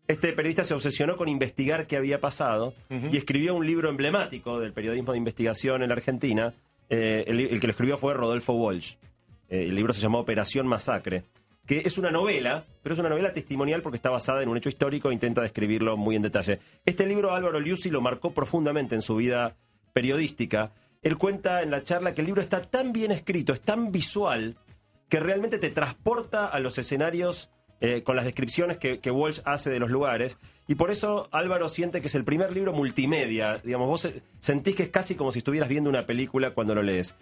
Este 0.10 0.34
periodista 0.34 0.64
se 0.64 0.74
obsesionó 0.74 1.18
con 1.18 1.30
investigar 1.30 1.86
qué 1.86 1.96
había 1.96 2.20
pasado 2.20 2.74
y 2.90 3.16
escribió 3.16 3.54
un 3.54 3.68
libro 3.68 3.90
emblemático 3.90 4.60
del 4.60 4.74
periodismo 4.74 5.12
de 5.12 5.20
investigación 5.20 5.84
en 5.84 5.90
la 5.90 5.94
Argentina. 5.94 6.56
Eh, 6.90 7.26
el, 7.28 7.40
el 7.42 7.60
que 7.60 7.68
lo 7.68 7.72
escribió 7.72 7.96
fue 7.96 8.16
Rodolfo 8.16 8.54
Walsh. 8.54 8.96
Eh, 9.50 9.66
el 9.66 9.76
libro 9.76 9.94
se 9.94 10.02
llamó 10.02 10.18
Operación 10.18 10.66
Masacre, 10.66 11.26
que 11.68 11.84
es 11.86 12.00
una 12.00 12.10
novela, 12.10 12.66
pero 12.82 12.94
es 12.94 13.00
una 13.00 13.10
novela 13.10 13.34
testimonial 13.34 13.84
porque 13.84 13.98
está 13.98 14.10
basada 14.10 14.42
en 14.42 14.50
un 14.50 14.58
hecho 14.58 14.70
histórico 14.70 15.12
e 15.12 15.14
intenta 15.14 15.42
describirlo 15.42 15.96
muy 15.96 16.16
en 16.16 16.24
detalle. 16.24 16.58
Este 16.88 17.06
libro 17.06 17.36
Álvaro 17.36 17.60
Liuzzi 17.60 17.92
lo 17.92 18.02
marcó 18.02 18.34
profundamente 18.34 18.96
en 18.96 19.04
su 19.04 19.16
vida 19.16 19.58
periodística. 19.94 20.72
Él 21.04 21.20
cuenta 21.20 21.62
en 21.62 21.70
la 21.70 21.84
charla 21.84 22.16
que 22.16 22.22
el 22.22 22.26
libro 22.26 22.42
está 22.42 22.64
tan 22.64 22.94
bien 22.94 23.12
escrito, 23.12 23.54
es 23.54 23.62
tan 23.62 23.92
visual, 23.92 24.56
que 25.08 25.20
realmente 25.20 25.60
te 25.60 25.70
transporta 25.70 26.48
a 26.48 26.60
los 26.60 26.80
escenarios 26.80 27.52
eh, 27.82 28.04
con 28.04 28.18
las 28.18 28.26
descripciones 28.26 28.78
que, 28.78 29.12
Walsh 29.12 29.40
hace 29.46 29.70
de 29.70 29.80
los 29.80 29.90
lugares. 29.90 30.38
Y 30.68 30.76
por 30.76 30.92
eso 30.92 31.30
Álvaro 31.32 31.70
siente 31.70 32.02
que 32.02 32.08
es 32.08 32.16
el 32.16 32.26
primer 32.26 32.52
libro 32.52 32.74
multimedia. 32.74 33.58
Digamos, 33.64 33.88
vos 33.88 34.06
eh, 34.06 34.22
sentís 34.40 34.76
que 34.76 34.84
es 34.84 34.90
casi 34.90 35.16
como 35.16 35.32
si 35.32 35.40
estuvieras 35.40 35.70
viendo 35.70 35.90
una 35.90 36.06
película 36.06 36.52
cuando 36.52 36.76
lo 36.76 36.84
lees. 36.84 37.16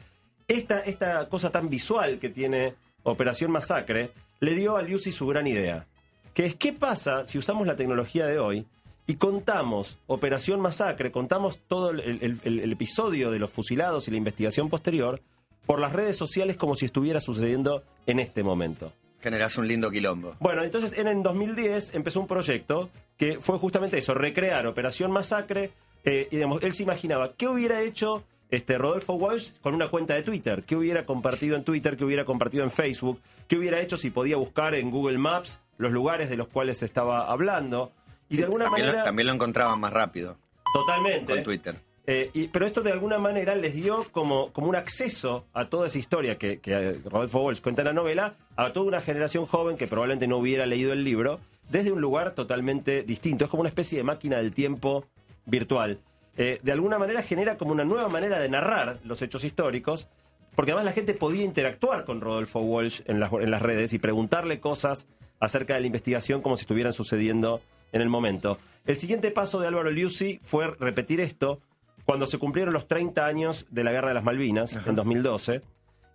Esta, 0.47 0.79
esta 0.79 1.29
cosa 1.29 1.51
tan 1.51 1.69
visual 1.69 2.17
que 2.17 2.29
tiene 2.29 2.73
Operación 3.03 3.51
Masacre 3.51 4.09
le 4.39 4.55
dio 4.55 4.77
a 4.77 4.81
Lucy 4.81 5.11
su 5.11 5.27
gran 5.27 5.45
idea. 5.45 5.85
Que 6.33 6.47
es, 6.47 6.55
¿qué 6.55 6.73
pasa 6.73 7.25
si 7.25 7.37
usamos 7.37 7.67
la 7.67 7.75
tecnología 7.75 8.25
de 8.25 8.39
hoy 8.39 8.65
y 9.05 9.15
contamos 9.15 9.99
Operación 10.07 10.59
Masacre, 10.59 11.11
contamos 11.11 11.59
todo 11.67 11.91
el 11.91 12.71
episodio 12.71 13.29
de 13.29 13.39
los 13.39 13.51
fusilados 13.51 14.07
y 14.07 14.11
la 14.11 14.17
investigación 14.17 14.69
posterior 14.69 15.21
por 15.67 15.79
las 15.79 15.93
redes 15.93 16.17
sociales 16.17 16.57
como 16.57 16.75
si 16.75 16.85
estuviera 16.85 17.21
sucediendo 17.21 17.83
en 18.07 18.19
este 18.19 18.43
momento? 18.43 18.91
Generás 19.21 19.57
un 19.57 19.67
lindo 19.67 19.89
quilombo. 19.91 20.35
Bueno, 20.39 20.63
entonces 20.63 20.97
en 20.97 21.07
el 21.07 21.23
2010 21.23 21.95
empezó 21.95 22.19
un 22.19 22.27
proyecto 22.27 22.89
que 23.17 23.39
fue 23.41 23.57
justamente 23.57 23.97
eso, 23.97 24.13
recrear 24.13 24.67
Operación 24.67 25.11
Masacre. 25.11 25.71
eh, 26.03 26.27
y 26.31 26.35
digamos, 26.35 26.61
él 26.63 26.73
se 26.73 26.83
imaginaba 26.83 27.33
qué 27.33 27.47
hubiera 27.47 27.81
hecho 27.81 28.23
este 28.49 28.77
Rodolfo 28.77 29.13
Walsh 29.15 29.59
con 29.59 29.73
una 29.73 29.89
cuenta 29.89 30.13
de 30.13 30.21
Twitter, 30.23 30.63
qué 30.63 30.75
hubiera 30.77 31.05
compartido 31.05 31.55
en 31.57 31.63
Twitter, 31.65 31.97
qué 31.97 32.05
hubiera 32.05 32.23
compartido 32.23 32.63
en 32.63 32.71
Facebook, 32.71 33.19
qué 33.47 33.57
hubiera 33.57 33.81
hecho 33.81 33.97
si 33.97 34.09
podía 34.09 34.37
buscar 34.37 34.73
en 34.75 34.89
Google 34.91 35.17
Maps 35.17 35.61
los 35.77 35.91
lugares 35.91 36.29
de 36.29 36.37
los 36.37 36.47
cuales 36.47 36.77
se 36.77 36.85
estaba 36.85 37.29
hablando. 37.29 37.91
Y 38.29 38.35
Sí, 38.35 38.37
de 38.39 38.45
alguna 38.45 38.65
también, 38.65 38.85
manera, 38.85 38.99
lo, 38.99 39.05
también 39.05 39.27
lo 39.27 39.33
encontraban 39.33 39.79
más 39.79 39.91
rápido 39.91 40.37
totalmente. 40.73 41.33
con 41.33 41.43
Twitter. 41.43 41.75
Eh, 42.09 42.31
y- 42.33 42.47
pero 42.47 42.65
esto 42.65 42.81
de 42.81 42.91
alguna 42.93 43.17
manera 43.17 43.53
les 43.55 43.75
dio 43.75 44.05
como, 44.11 44.53
como 44.53 44.69
un 44.69 44.77
acceso 44.77 45.45
a 45.53 45.65
toda 45.65 45.87
esa 45.87 45.99
historia 45.99 46.37
que, 46.37 46.59
eh, 46.63 46.99
Rodolfo 47.03 47.41
Walsh 47.41 47.59
cuenta 47.61 47.81
en 47.81 47.87
la 47.87 47.93
novela, 47.93 48.35
a 48.55 48.71
toda 48.71 48.85
una 48.87 49.01
generación 49.01 49.45
joven 49.45 49.75
que 49.75 49.87
probablemente 49.87 50.25
no 50.25 50.37
hubiera 50.37 50.65
leído 50.65 50.93
el 50.93 51.03
libro, 51.03 51.41
desde 51.69 51.91
un 51.91 51.99
lugar 51.99 52.31
totalmente 52.33 53.03
distinto. 53.03 53.43
Es 53.43 53.51
como 53.51 53.59
una 53.61 53.69
especie 53.69 53.97
de 53.97 54.03
máquina 54.05 54.37
del 54.37 54.53
tiempo 54.53 55.05
virtual. 55.45 55.99
Eh, 56.37 56.59
de 56.63 56.71
alguna 56.71 56.97
manera 56.97 57.21
genera 57.23 57.57
como 57.57 57.73
una 57.73 57.83
nueva 57.83 58.07
manera 58.07 58.39
de 58.39 58.47
narrar 58.47 58.99
los 59.03 59.21
hechos 59.21 59.43
históricos, 59.43 60.07
porque 60.55 60.71
además 60.71 60.85
la 60.85 60.91
gente 60.93 61.13
podía 61.13 61.43
interactuar 61.43 62.05
con 62.05 62.21
Rodolfo 62.21 62.61
Walsh 62.61 63.01
en 63.05 63.19
las, 63.19 63.33
en 63.33 63.51
las 63.51 63.61
redes 63.61 63.91
y 63.93 63.99
preguntarle 63.99 64.61
cosas 64.61 65.07
acerca 65.41 65.73
de 65.73 65.81
la 65.81 65.87
investigación 65.87 66.41
como 66.41 66.55
si 66.55 66.61
estuvieran 66.61 66.93
sucediendo 66.93 67.59
en 67.91 68.01
el 68.01 68.07
momento. 68.07 68.57
El 68.85 68.95
siguiente 68.95 69.29
paso 69.31 69.59
de 69.59 69.67
Álvaro 69.67 69.91
Liuzzi 69.91 70.39
fue 70.43 70.67
repetir 70.79 71.19
esto 71.19 71.59
cuando 72.07 72.25
se 72.25 72.37
cumplieron 72.37 72.73
los 72.73 72.87
30 72.87 73.25
años 73.25 73.67
de 73.69 73.83
la 73.83 73.91
Guerra 73.91 74.07
de 74.07 74.13
las 74.13 74.23
Malvinas, 74.23 74.79
en 74.87 74.95
2012, 74.95 75.61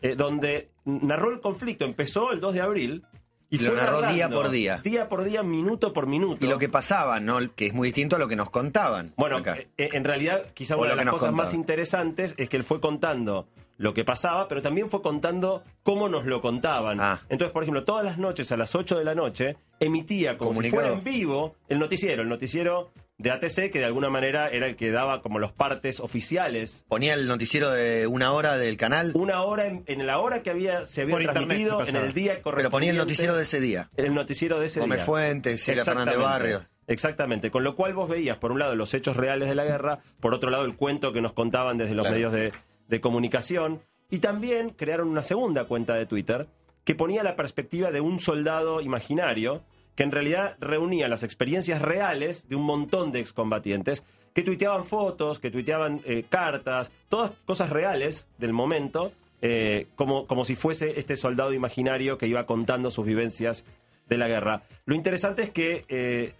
eh, 0.01 0.15
donde 0.17 0.71
narró 0.87 1.31
el 1.31 1.41
conflicto. 1.41 1.85
Empezó 1.85 2.33
el 2.33 2.41
2 2.41 2.55
de 2.55 2.61
abril 2.63 3.05
y 3.51 3.59
Lo 3.59 3.73
fue 3.73 3.77
narró 3.77 3.93
narrando 4.01 4.15
día 4.15 4.29
por 4.31 4.49
día. 4.49 4.79
Día 4.83 5.09
por 5.11 5.23
día, 5.23 5.43
minuto 5.43 5.93
por 5.93 6.07
minuto. 6.07 6.47
Y 6.47 6.49
lo 6.49 6.57
que 6.59 6.71
pasaba, 6.71 7.21
¿no? 7.21 7.39
Que 7.55 7.67
es 7.67 7.75
muy 7.75 7.89
distinto 7.89 8.17
a 8.17 8.19
lo 8.19 8.27
que 8.27 8.37
nos 8.37 8.49
contaban. 8.49 9.13
Bueno, 9.19 9.37
acá. 9.37 9.59
eh, 9.59 9.91
en 9.93 10.05
realidad, 10.05 10.47
quizá 10.55 10.77
O 10.77 10.81
una 10.81 10.91
de 10.97 11.05
las 11.05 11.13
cosas 11.13 11.33
más 11.35 11.53
interesantes 11.53 12.35
es 12.39 12.49
que 12.49 12.57
él 12.57 12.65
fue 12.65 12.81
contando 12.81 13.47
lo 13.77 13.93
que 13.93 14.03
pasaba, 14.05 14.49
pero 14.49 14.63
también 14.63 14.89
fue 14.89 15.03
contando 15.03 15.63
cómo 15.83 16.09
nos 16.09 16.25
lo 16.25 16.41
contaban. 16.41 17.01
Ah. 17.01 17.21
Entonces, 17.29 17.53
por 17.53 17.65
ejemplo, 17.65 17.85
todas 17.85 18.05
las 18.05 18.17
noches 18.17 18.51
a 18.53 18.57
las 18.57 18.75
8 18.75 18.97
de 18.97 19.05
la 19.05 19.15
noche 19.15 19.57
emitía 19.79 20.39
como 20.39 20.53
si 20.53 20.55
Comunicado. 20.55 20.83
fuera 20.83 20.99
en 20.99 21.05
vivo 21.05 21.57
el 21.69 21.79
noticiero, 21.79 22.23
el 22.23 22.29
noticiero 22.31 22.93
de 23.23 23.31
ATC, 23.31 23.71
que 23.71 23.79
de 23.79 23.85
alguna 23.85 24.11
manera 24.11 24.49
era 24.49 24.67
el 24.67 24.77
que 24.77 24.91
daba 24.91 25.23
como 25.23 25.39
los 25.39 25.53
partes 25.53 26.01
oficiales. 26.01 26.85
Ponía 26.89 27.15
el 27.15 27.27
noticiero 27.27 27.71
de 27.71 28.07
una 28.07 28.33
hora 28.33 28.59
del 28.59 28.77
canal, 28.77 29.13
Una 29.15 29.43
hora 29.43 29.67
en, 29.67 29.85
en 29.87 30.07
la 30.07 30.19
hora 30.19 30.43
que 30.43 30.51
había 30.51 30.85
se 30.87 31.03
había 31.03 31.15
Por 31.15 31.23
internet 31.23 31.47
transmitido 31.49 31.85
se 31.87 31.91
en 31.91 31.97
el 32.05 32.13
día 32.13 32.43
correspondiente. 32.43 32.57
pero 32.57 32.71
ponía 32.71 32.91
el 32.91 32.97
noticiero 32.97 33.37
de 33.37 33.43
ese 33.43 33.61
día. 33.61 33.91
El 33.97 34.13
noticiero 34.15 34.59
de 34.61 34.67
ese 34.67 34.81
Gómez 34.81 34.99
día. 34.99 35.07
Fuentes, 35.07 35.63
Silvia 35.63 35.85
Fernández 35.85 36.15
Exactamente. 36.15 36.39
Barrios. 36.59 36.63
Exactamente, 36.89 37.51
con 37.51 37.63
lo 37.65 37.77
cual 37.77 37.95
vos 37.95 38.09
veías, 38.09 38.39
por 38.39 38.51
un 38.53 38.59
lado, 38.59 38.75
los 38.75 38.93
hechos 38.93 39.17
reales 39.17 39.49
de 39.49 39.55
la 39.55 39.65
guerra, 39.65 40.01
por 40.21 40.35
otro 40.35 40.51
lado, 40.51 40.65
el 40.65 40.75
cuento 40.77 41.13
que 41.13 41.21
nos 41.23 41.33
contaban 41.33 41.79
desde 41.79 41.95
los 41.95 42.03
Claro. 42.03 42.15
medios 42.17 42.33
de, 42.33 42.53
de 42.89 43.01
comunicación, 43.01 43.81
y 44.11 44.19
también 44.19 44.71
crearon 44.71 45.09
una 45.09 45.23
segunda 45.23 45.65
cuenta 45.65 45.95
de 45.95 46.07
Twitter 46.07 46.49
que 46.85 46.95
ponía 46.97 47.23
la 47.23 47.37
perspectiva 47.37 47.93
de 47.93 48.01
un 48.01 48.19
soldado 48.19 48.81
imaginario 48.81 49.63
que 49.95 50.03
en 50.03 50.11
realidad 50.11 50.57
reunía 50.61 51.09
las 51.09 51.23
experiencias 51.23 51.83
reales 51.83 52.49
de 52.49 52.57
un 52.57 52.65
montón 52.65 53.13
de 53.13 53.21
excombatientes 53.21 54.03
que 54.35 54.43
tuiteaban 54.43 54.85
fotos, 54.85 55.39
que 55.39 55.51
tuiteaban 55.51 56.01
eh, 56.05 56.25
cartas, 56.29 56.91
todas 57.09 57.33
cosas 57.45 57.71
reales 57.71 58.27
del 58.39 58.53
momento, 58.53 59.13
eh, 59.43 59.89
como, 59.97 60.27
como 60.27 60.45
si 60.45 60.55
fuese 60.57 60.99
este 60.99 61.17
soldado 61.17 61.53
imaginario 61.53 62.17
que 62.17 62.27
iba 62.27 62.47
contando 62.47 62.91
sus 62.91 63.05
vivencias 63.05 63.65
de 64.09 64.17
la 64.17 64.29
guerra. 64.29 64.63
Lo 64.85 64.95
interesante 64.95 65.43
es 65.43 65.51
que 65.51 65.85
eh, 65.89 66.33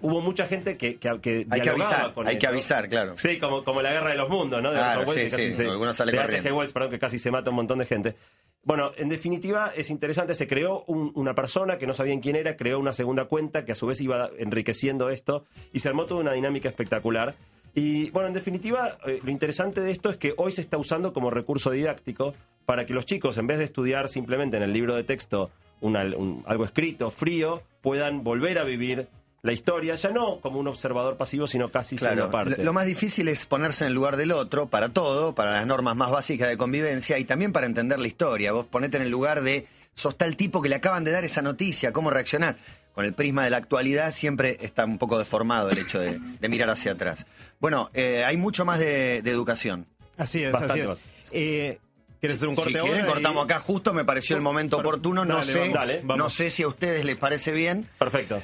hubo 0.00 0.20
mucha 0.20 0.46
gente 0.46 0.76
que, 0.76 0.96
que, 0.96 1.20
que 1.20 1.46
Hay 1.50 1.60
que 1.60 1.70
avisar, 1.70 2.12
con 2.14 2.26
hay 2.26 2.38
que 2.38 2.46
avisar, 2.46 2.88
claro. 2.88 3.16
Sí, 3.16 3.38
como, 3.38 3.64
como 3.64 3.82
la 3.82 3.92
guerra 3.92 4.10
de 4.10 4.16
los 4.16 4.28
mundos, 4.28 4.62
¿no? 4.62 4.70
De 4.70 4.76
Claro, 4.78 5.06
sí, 5.06 5.20
que 5.20 5.30
casi 5.30 5.44
sí, 5.50 5.52
se- 5.52 5.66
algunos 5.66 5.96
salen 5.96 6.14
de. 6.14 6.20
H.G. 6.20 6.52
Wells, 6.52 6.72
perdón, 6.72 6.90
que 6.90 6.98
casi 6.98 7.18
se 7.18 7.30
mata 7.30 7.50
un 7.50 7.56
montón 7.56 7.78
de 7.78 7.86
gente. 7.86 8.14
Bueno, 8.62 8.92
en 8.96 9.08
definitiva 9.08 9.72
es 9.76 9.88
interesante, 9.90 10.34
se 10.34 10.46
creó 10.46 10.84
un- 10.86 11.12
una 11.14 11.34
persona 11.34 11.78
que 11.78 11.86
no 11.86 11.94
sabían 11.94 12.20
quién 12.20 12.36
era, 12.36 12.56
creó 12.56 12.78
una 12.78 12.92
segunda 12.92 13.24
cuenta 13.24 13.64
que 13.64 13.72
a 13.72 13.74
su 13.74 13.86
vez 13.86 14.00
iba 14.00 14.30
enriqueciendo 14.38 15.10
esto 15.10 15.44
y 15.72 15.78
se 15.80 15.88
armó 15.88 16.04
toda 16.06 16.20
una 16.20 16.32
dinámica 16.32 16.68
espectacular. 16.68 17.34
Y 17.74 18.10
bueno, 18.10 18.28
en 18.28 18.34
definitiva, 18.34 18.98
eh, 19.06 19.20
lo 19.22 19.30
interesante 19.30 19.80
de 19.80 19.92
esto 19.92 20.10
es 20.10 20.16
que 20.16 20.34
hoy 20.36 20.50
se 20.52 20.60
está 20.60 20.76
usando 20.76 21.12
como 21.12 21.30
recurso 21.30 21.70
didáctico 21.70 22.34
para 22.66 22.84
que 22.84 22.92
los 22.92 23.06
chicos, 23.06 23.38
en 23.38 23.46
vez 23.46 23.58
de 23.58 23.64
estudiar 23.64 24.08
simplemente 24.08 24.56
en 24.56 24.62
el 24.64 24.72
libro 24.72 24.94
de 24.94 25.04
texto 25.04 25.50
una- 25.80 26.02
un- 26.02 26.42
algo 26.46 26.64
escrito, 26.64 27.10
frío, 27.10 27.62
puedan 27.80 28.22
volver 28.24 28.58
a 28.58 28.64
vivir 28.64 29.06
la 29.42 29.52
historia, 29.52 29.94
ya 29.94 30.10
no 30.10 30.40
como 30.40 30.58
un 30.60 30.68
observador 30.68 31.16
pasivo, 31.16 31.46
sino 31.46 31.70
casi 31.70 31.96
siendo 31.96 32.14
Claro, 32.16 32.30
parte. 32.30 32.56
lo, 32.58 32.64
lo 32.64 32.72
más 32.72 32.86
difícil 32.86 33.28
es 33.28 33.46
ponerse 33.46 33.84
en 33.84 33.88
el 33.88 33.94
lugar 33.94 34.16
del 34.16 34.32
otro 34.32 34.66
para 34.68 34.90
todo, 34.90 35.34
para 35.34 35.52
las 35.52 35.66
normas 35.66 35.96
más 35.96 36.10
básicas 36.10 36.48
de 36.48 36.56
convivencia 36.56 37.18
y 37.18 37.24
también 37.24 37.52
para 37.52 37.66
entender 37.66 37.98
la 38.00 38.06
historia. 38.06 38.52
Vos 38.52 38.66
ponete 38.66 38.98
en 38.98 39.02
el 39.04 39.10
lugar 39.10 39.40
de, 39.42 39.66
sos 39.94 40.16
tal 40.18 40.36
tipo 40.36 40.60
que 40.60 40.68
le 40.68 40.74
acaban 40.76 41.04
de 41.04 41.10
dar 41.10 41.24
esa 41.24 41.40
noticia, 41.42 41.92
¿cómo 41.92 42.10
reaccionás? 42.10 42.56
Con 42.92 43.04
el 43.04 43.14
prisma 43.14 43.44
de 43.44 43.50
la 43.50 43.56
actualidad 43.56 44.12
siempre 44.12 44.58
está 44.60 44.84
un 44.84 44.98
poco 44.98 45.16
deformado 45.18 45.70
el 45.70 45.78
hecho 45.78 46.00
de, 46.00 46.18
de 46.18 46.48
mirar 46.48 46.68
hacia 46.70 46.92
atrás. 46.92 47.24
Bueno, 47.60 47.88
eh, 47.94 48.24
hay 48.26 48.36
mucho 48.36 48.64
más 48.64 48.78
de, 48.80 49.22
de 49.22 49.30
educación. 49.30 49.86
Así 50.18 50.42
es, 50.42 50.52
Bastante 50.52 50.82
así 50.82 50.88
más. 50.88 50.98
es. 50.98 51.10
Eh, 51.32 51.78
¿Quieres 52.18 52.36
hacer 52.36 52.48
un 52.48 52.54
corte 52.56 52.72
si 52.72 52.76
ahora? 52.76 52.90
quieren, 52.92 53.08
y- 53.08 53.12
cortamos 53.12 53.44
acá. 53.44 53.60
Justo 53.60 53.94
me 53.94 54.04
pareció 54.04 54.36
el 54.36 54.42
momento 54.42 54.76
oportuno. 54.76 55.24
No 55.24 55.36
dale, 55.36 55.46
sé, 55.52 55.58
vamos, 55.60 55.72
dale, 55.74 56.00
vamos. 56.02 56.18
no 56.18 56.28
sé 56.28 56.50
si 56.50 56.62
a 56.64 56.68
ustedes 56.68 57.04
les 57.06 57.16
parece 57.16 57.52
bien. 57.52 57.88
Perfecto. 57.98 58.42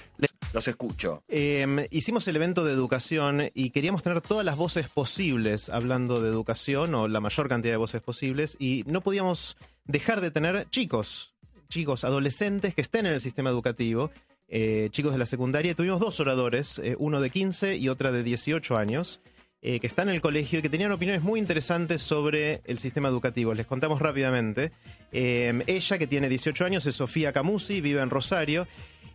Los 0.53 0.69
escucho. 0.69 1.23
Eh, 1.29 1.89
hicimos 1.91 2.27
el 2.29 2.37
evento 2.37 2.65
de 2.65 2.73
educación 2.73 3.51
y 3.53 3.71
queríamos 3.71 4.03
tener 4.03 4.21
todas 4.21 4.45
las 4.45 4.57
voces 4.57 4.89
posibles 4.89 5.69
hablando 5.69 6.21
de 6.21 6.31
educación 6.31 6.95
o 6.95 7.09
la 7.09 7.21
mayor 7.21 7.49
cantidad 7.49 7.75
de 7.75 7.79
voces 7.79 8.01
posibles 8.01 8.57
y 8.59 8.83
no 8.87 9.01
podíamos 9.03 9.57
dejar 9.85 10.21
de 10.21 10.31
tener 10.31 10.69
chicos, 10.71 11.35
chicos 11.69 12.05
adolescentes 12.05 12.75
que 12.75 12.81
estén 12.81 13.07
en 13.07 13.13
el 13.13 13.21
sistema 13.21 13.51
educativo, 13.51 14.11
eh, 14.49 14.89
chicos 14.93 15.13
de 15.13 15.19
la 15.19 15.27
secundaria. 15.27 15.75
Tuvimos 15.75 16.01
dos 16.01 16.21
oradores, 16.21 16.79
eh, 16.83 16.97
uno 16.99 17.21
de 17.21 17.31
15 17.31 17.77
y 17.77 17.89
otra 17.89 18.11
de 18.13 18.23
18 18.23 18.77
años. 18.77 19.21
eh, 19.63 19.81
que 19.81 19.87
están 19.89 20.09
en 20.09 20.15
el 20.15 20.21
colegio 20.21 20.59
y 20.61 20.63
que 20.63 20.69
tenían 20.69 20.93
opiniones 20.93 21.23
muy 21.23 21.41
interesantes 21.41 22.01
sobre 22.01 22.61
el 22.67 22.79
sistema 22.79 23.09
educativo. 23.09 23.53
Les 23.53 23.67
contamos 23.67 24.01
rápidamente. 24.01 24.71
Eh, 25.11 25.61
ella, 25.67 25.99
que 25.99 26.07
tiene 26.07 26.29
18 26.29 26.65
años, 26.65 26.87
es 26.87 26.95
Sofía 26.95 27.33
Camusi, 27.33 27.81
vive 27.81 28.01
en 28.01 28.11
Rosario. 28.11 28.69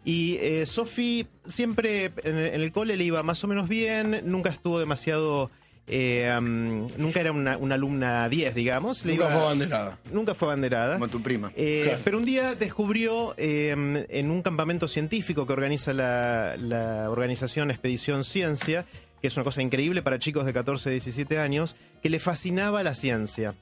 Y 0.04 0.38
eh, 0.38 0.66
Sofi 0.66 1.28
siempre 1.46 2.12
en 2.24 2.36
el, 2.38 2.54
en 2.56 2.62
el 2.62 2.72
cole 2.72 2.98
le 2.98 3.04
iba 3.04 3.22
más 3.24 3.44
o 3.44 3.48
menos 3.48 3.70
bien, 3.70 4.22
nunca 4.26 4.50
estuvo 4.50 4.80
demasiado... 4.80 5.52
eh, 5.88 6.34
um, 6.40 6.88
nunca 6.98 7.20
era 7.20 7.32
una, 7.32 7.58
una 7.58 7.76
alumna 7.76 8.28
10, 8.30 8.56
digamos. 8.56 9.06
Le 9.06 9.14
Nunca 9.14 9.26
iba- 9.26 9.34
fue 9.36 9.44
abanderada. 9.46 10.00
Nunca 10.12 10.34
fue 10.36 10.48
abanderada. 10.48 10.94
Como 10.96 11.08
tu 11.08 11.22
prima. 11.22 11.52
Eh, 11.56 11.82
Claro. 11.86 12.00
Pero 12.04 12.18
un 12.18 12.26
día 12.26 12.56
descubrió 12.56 13.36
eh, 13.38 14.06
en 14.10 14.32
un 14.32 14.42
campamento 14.42 14.88
científico 14.88 15.46
que 15.46 15.54
organiza 15.54 15.94
la, 15.94 16.56
la 16.58 17.10
organización 17.10 17.70
Expedición 17.72 18.24
Ciencia, 18.24 18.86
que 19.22 19.28
es 19.28 19.36
una 19.38 19.44
cosa 19.44 19.62
increíble 19.62 20.02
para 20.02 20.18
chicos 20.18 20.46
de 20.48 20.54
14, 20.54 20.90
17 20.90 21.38
años, 21.38 21.76
que 22.02 22.10
le 22.10 22.18
fascinaba 22.20 22.82
la 22.82 22.96
ciencia. 22.96 23.54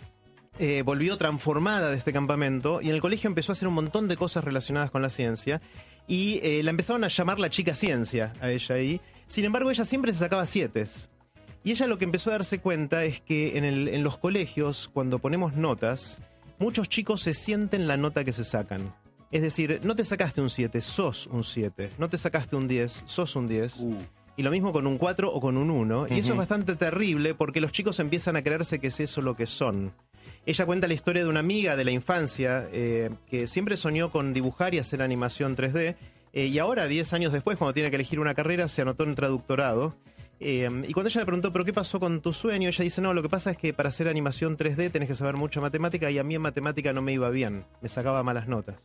Eh, 0.58 0.82
volvió 0.84 1.18
transformada 1.18 1.90
de 1.90 1.98
este 1.98 2.12
campamento 2.12 2.82
y 2.82 2.90
en 2.90 2.96
el 2.96 3.02
colegio 3.02 3.28
empezó 3.30 3.52
a 3.52 3.54
hacer 3.54 3.68
un 3.68 3.74
montón 3.76 4.08
de 4.10 4.18
cosas 4.18 4.44
relacionadas 4.44 4.92
con 4.92 5.02
la 5.02 5.10
ciencia 5.10 5.62
y 6.10 6.40
eh, 6.44 6.62
la 6.64 6.72
empezaron 6.72 7.06
a 7.06 7.08
llamar 7.08 7.40
la 7.40 7.50
chica 7.50 7.74
ciencia 7.76 8.34
a 8.42 8.52
ella 8.52 8.76
ahí. 8.76 9.00
Sin 9.28 9.46
embargo, 9.46 9.72
ella 9.72 9.86
siempre 9.86 10.12
se 10.12 10.20
sacaba 10.20 10.46
siete. 10.46 10.86
Y 11.64 11.72
ella 11.72 11.88
lo 11.88 11.98
que 11.98 12.04
empezó 12.06 12.30
a 12.32 12.34
darse 12.34 12.60
cuenta 12.60 13.06
es 13.06 13.22
que 13.22 13.58
en, 13.58 13.64
el- 13.64 13.88
en 13.88 14.04
los 14.04 14.18
colegios, 14.18 14.90
cuando 14.92 15.20
ponemos 15.20 15.54
notas, 15.56 16.20
muchos 16.58 16.90
chicos 16.90 17.22
se 17.22 17.34
sienten 17.34 17.88
la 17.88 17.96
nota 17.96 18.24
que 18.26 18.34
se 18.34 18.44
sacan. 18.44 18.92
Es 19.32 19.42
decir, 19.44 19.80
no 19.84 19.96
te 19.96 20.04
sacaste 20.04 20.42
un 20.42 20.50
7, 20.50 20.82
sos 20.82 21.28
un 21.28 21.44
7. 21.44 21.92
No 22.00 22.10
te 22.10 22.18
sacaste 22.18 22.56
un 22.56 22.68
10, 22.68 23.04
sos 23.06 23.36
un 23.36 23.48
10. 23.48 23.86
Y 24.38 24.42
lo 24.42 24.50
mismo 24.52 24.72
con 24.74 24.88
un 24.88 24.98
4 24.98 25.32
o 25.32 25.40
con 25.42 25.58
un 25.58 25.70
1. 25.70 26.08
Y 26.10 26.14
eso 26.20 26.32
es 26.32 26.38
bastante 26.38 26.76
terrible 26.76 27.36
porque 27.36 27.60
los 27.62 27.72
chicos 27.72 28.00
empiezan 28.00 28.38
a 28.38 28.42
creerse 28.42 28.80
que 28.80 28.88
es 28.88 29.00
eso 29.02 29.22
lo 29.22 29.36
que 29.36 29.46
son. 29.46 29.94
Ella 30.50 30.66
cuenta 30.66 30.88
la 30.88 30.96
historia 30.96 31.22
de 31.22 31.30
una 31.30 31.42
amiga 31.42 31.76
de 31.76 31.84
la 31.84 31.92
infancia 31.92 32.68
eh, 32.72 33.12
que 33.30 33.48
siempre 33.48 33.78
soñó 33.78 34.12
con 34.12 34.34
dibujar 34.34 34.74
y 34.74 34.80
hacer 34.80 35.04
animación 35.04 35.56
3D. 35.56 35.96
eh, 36.34 36.46
y 36.48 36.58
ahora, 36.58 36.88
10 36.88 37.14
años 37.14 37.32
después, 37.32 37.56
cuando 37.56 37.76
tiene 37.76 37.92
que 37.92 37.98
elegir 37.98 38.20
una 38.20 38.34
carrera, 38.34 38.68
se 38.68 38.82
anotó 38.82 39.04
en 39.04 39.14
traductorado. 39.14 39.96
Eh, 40.40 40.68
y 40.88 40.94
cuando 40.94 41.10
ella 41.10 41.22
le 41.22 41.26
preguntó, 41.28 41.54
¿pero 41.54 41.66
qué 41.66 41.72
pasó 41.72 42.00
con 42.00 42.20
tu 42.22 42.34
sueño? 42.34 42.68
Ella 42.68 42.84
dice, 42.84 43.00
no, 43.00 43.14
lo 43.14 43.22
que 43.22 43.30
pasa 43.30 43.52
es 43.52 43.60
que 43.60 43.76
para 43.76 43.90
hacer 43.90 44.08
animación 44.08 44.58
3D 44.58 44.90
tenés 44.90 45.08
que 45.08 45.14
saber 45.14 45.38
mucha 45.38 45.62
matemática 45.62 46.10
y 46.10 46.18
a 46.18 46.24
mí 46.24 46.34
en 46.34 46.42
matemática 46.42 46.94
no 46.94 47.04
me 47.04 47.14
iba 47.14 47.30
bien, 47.30 47.64
me 47.82 47.88
sacaba 47.88 48.24
malas 48.24 48.48
notas. 48.48 48.78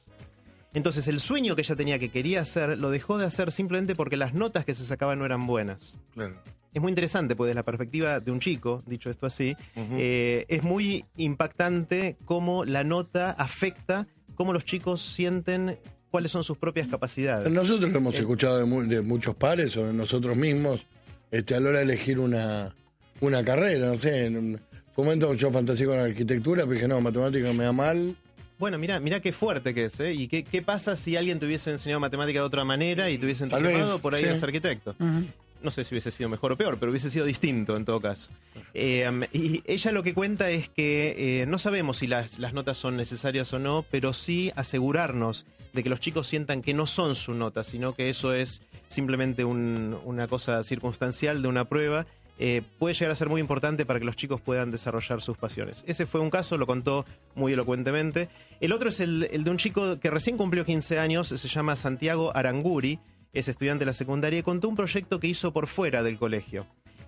Entonces 0.74 1.08
el 1.08 1.18
sueño 1.18 1.56
que 1.56 1.62
ella 1.62 1.76
tenía 1.76 1.98
que 1.98 2.10
quería 2.10 2.42
hacer 2.42 2.76
lo 2.76 2.90
dejó 2.90 3.16
de 3.16 3.24
hacer 3.24 3.50
simplemente 3.50 3.94
porque 3.94 4.18
las 4.18 4.34
notas 4.34 4.66
que 4.66 4.74
se 4.74 4.84
sacaban 4.84 5.18
no 5.18 5.24
eran 5.24 5.46
buenas. 5.46 5.96
Claro. 6.12 6.42
Es 6.74 6.82
muy 6.82 6.90
interesante, 6.90 7.36
pues 7.36 7.48
desde 7.48 7.54
la 7.54 7.62
perspectiva 7.62 8.20
de 8.20 8.30
un 8.32 8.40
chico, 8.40 8.82
dicho 8.86 9.08
esto 9.08 9.26
así, 9.26 9.56
eh, 9.76 10.44
es 10.48 10.62
muy 10.64 11.04
impactante 11.16 12.16
cómo 12.24 12.64
la 12.64 12.82
nota 12.84 13.30
afecta, 13.30 14.06
cómo 14.34 14.52
los 14.52 14.64
chicos 14.64 15.00
sienten 15.00 15.78
cuáles 16.10 16.30
son 16.32 16.42
sus 16.44 16.58
propias 16.58 16.88
capacidades. 16.88 17.50
Nosotros 17.50 17.90
lo 17.90 17.96
Eh. 17.96 18.00
hemos 18.00 18.14
escuchado 18.16 18.58
de, 18.58 18.64
mu- 18.64 18.82
de 18.82 19.00
muchos 19.02 19.34
pares 19.36 19.76
o 19.76 19.86
de 19.86 19.92
nosotros 19.92 20.36
mismos 20.36 20.84
este, 21.30 21.54
a 21.54 21.60
la 21.60 21.70
hora 21.70 21.78
de 21.78 21.84
elegir 21.84 22.18
una, 22.18 22.74
una 23.20 23.44
carrera, 23.44 23.86
no 23.86 23.96
sé. 23.98 24.26
En 24.26 24.36
un 24.36 24.60
momento 24.96 25.32
yo 25.34 25.50
fantaseé 25.52 25.86
con 25.86 25.98
arquitectura, 25.98 26.62
pero 26.62 26.74
dije, 26.74 26.88
no, 26.88 27.00
matemática 27.00 27.52
me 27.52 27.64
da 27.64 27.72
mal. 27.72 28.16
Bueno, 28.58 28.78
mira, 28.78 28.98
mira 29.00 29.20
qué 29.20 29.32
fuerte 29.32 29.74
que 29.74 29.86
es, 29.86 29.98
¿eh? 30.00 30.12
¿Y 30.12 30.28
qué, 30.28 30.44
qué 30.44 30.62
pasa 30.62 30.94
si 30.94 31.16
alguien 31.16 31.38
te 31.40 31.46
hubiese 31.46 31.70
enseñado 31.72 31.98
matemática 32.00 32.38
de 32.38 32.44
otra 32.46 32.64
manera 32.64 33.10
y 33.10 33.18
te 33.18 33.24
hubiese 33.24 33.46
Tal 33.48 33.62
vez, 33.62 33.70
entusiasmado 33.72 33.98
por 34.00 34.14
ahí 34.14 34.22
sí. 34.22 34.28
eres 34.28 34.42
arquitecto? 34.44 34.94
No 35.64 35.70
sé 35.70 35.82
si 35.84 35.94
hubiese 35.94 36.10
sido 36.10 36.28
mejor 36.28 36.52
o 36.52 36.56
peor, 36.56 36.78
pero 36.78 36.90
hubiese 36.90 37.10
sido 37.10 37.24
distinto 37.24 37.76
en 37.76 37.84
todo 37.84 38.00
caso. 38.00 38.30
Eh, 38.74 39.10
y 39.32 39.62
ella 39.66 39.90
lo 39.92 40.02
que 40.02 40.14
cuenta 40.14 40.50
es 40.50 40.68
que 40.68 41.42
eh, 41.42 41.46
no 41.46 41.58
sabemos 41.58 41.96
si 41.98 42.06
las, 42.06 42.38
las 42.38 42.52
notas 42.52 42.76
son 42.76 42.96
necesarias 42.96 43.52
o 43.52 43.58
no, 43.58 43.84
pero 43.90 44.12
sí 44.12 44.52
asegurarnos 44.54 45.46
de 45.72 45.82
que 45.82 45.88
los 45.88 45.98
chicos 46.00 46.26
sientan 46.28 46.62
que 46.62 46.74
no 46.74 46.86
son 46.86 47.14
su 47.14 47.34
nota, 47.34 47.64
sino 47.64 47.94
que 47.94 48.08
eso 48.10 48.32
es 48.34 48.62
simplemente 48.88 49.44
un- 49.44 49.98
una 50.04 50.28
cosa 50.28 50.62
circunstancial 50.62 51.42
de 51.42 51.48
una 51.48 51.64
prueba. 51.64 52.06
eh, 52.36 52.62
puede 52.80 52.94
llegar 52.96 53.12
a 53.12 53.14
ser 53.14 53.28
muy 53.28 53.40
importante 53.40 53.86
para 53.86 54.00
que 54.00 54.04
los 54.06 54.16
chicos 54.16 54.40
puedan 54.40 54.72
desarrollar 54.72 55.22
sus 55.22 55.36
pasiones. 55.38 55.84
Ese 55.86 56.04
fue 56.04 56.20
un 56.20 56.30
caso, 56.30 56.56
lo 56.58 56.66
contó 56.66 57.06
muy 57.36 57.52
elocuentemente. 57.52 58.28
El 58.60 58.72
otro 58.72 58.88
es 58.88 58.98
el 58.98 59.20
de 59.44 59.50
un 59.52 59.56
chico 59.56 60.00
que 60.00 60.10
recién 60.10 60.36
cumplió 60.36 60.64
15 60.64 60.98
años, 60.98 61.28
se 61.28 61.48
llama 61.48 61.76
Santiago 61.76 62.36
Aranguri, 62.36 62.98
es 63.34 63.48
estudiante 63.48 63.82
de 63.82 63.86
la 63.86 63.92
secundaria 63.92 64.38
y 64.38 64.42
contó 64.42 64.68
un 64.68 64.76
proyecto 64.76 65.20
que 65.20 65.26
hizo 65.26 65.52
por 65.52 65.66
fuera 65.66 66.02
del 66.02 66.18
colegio. 66.18 66.66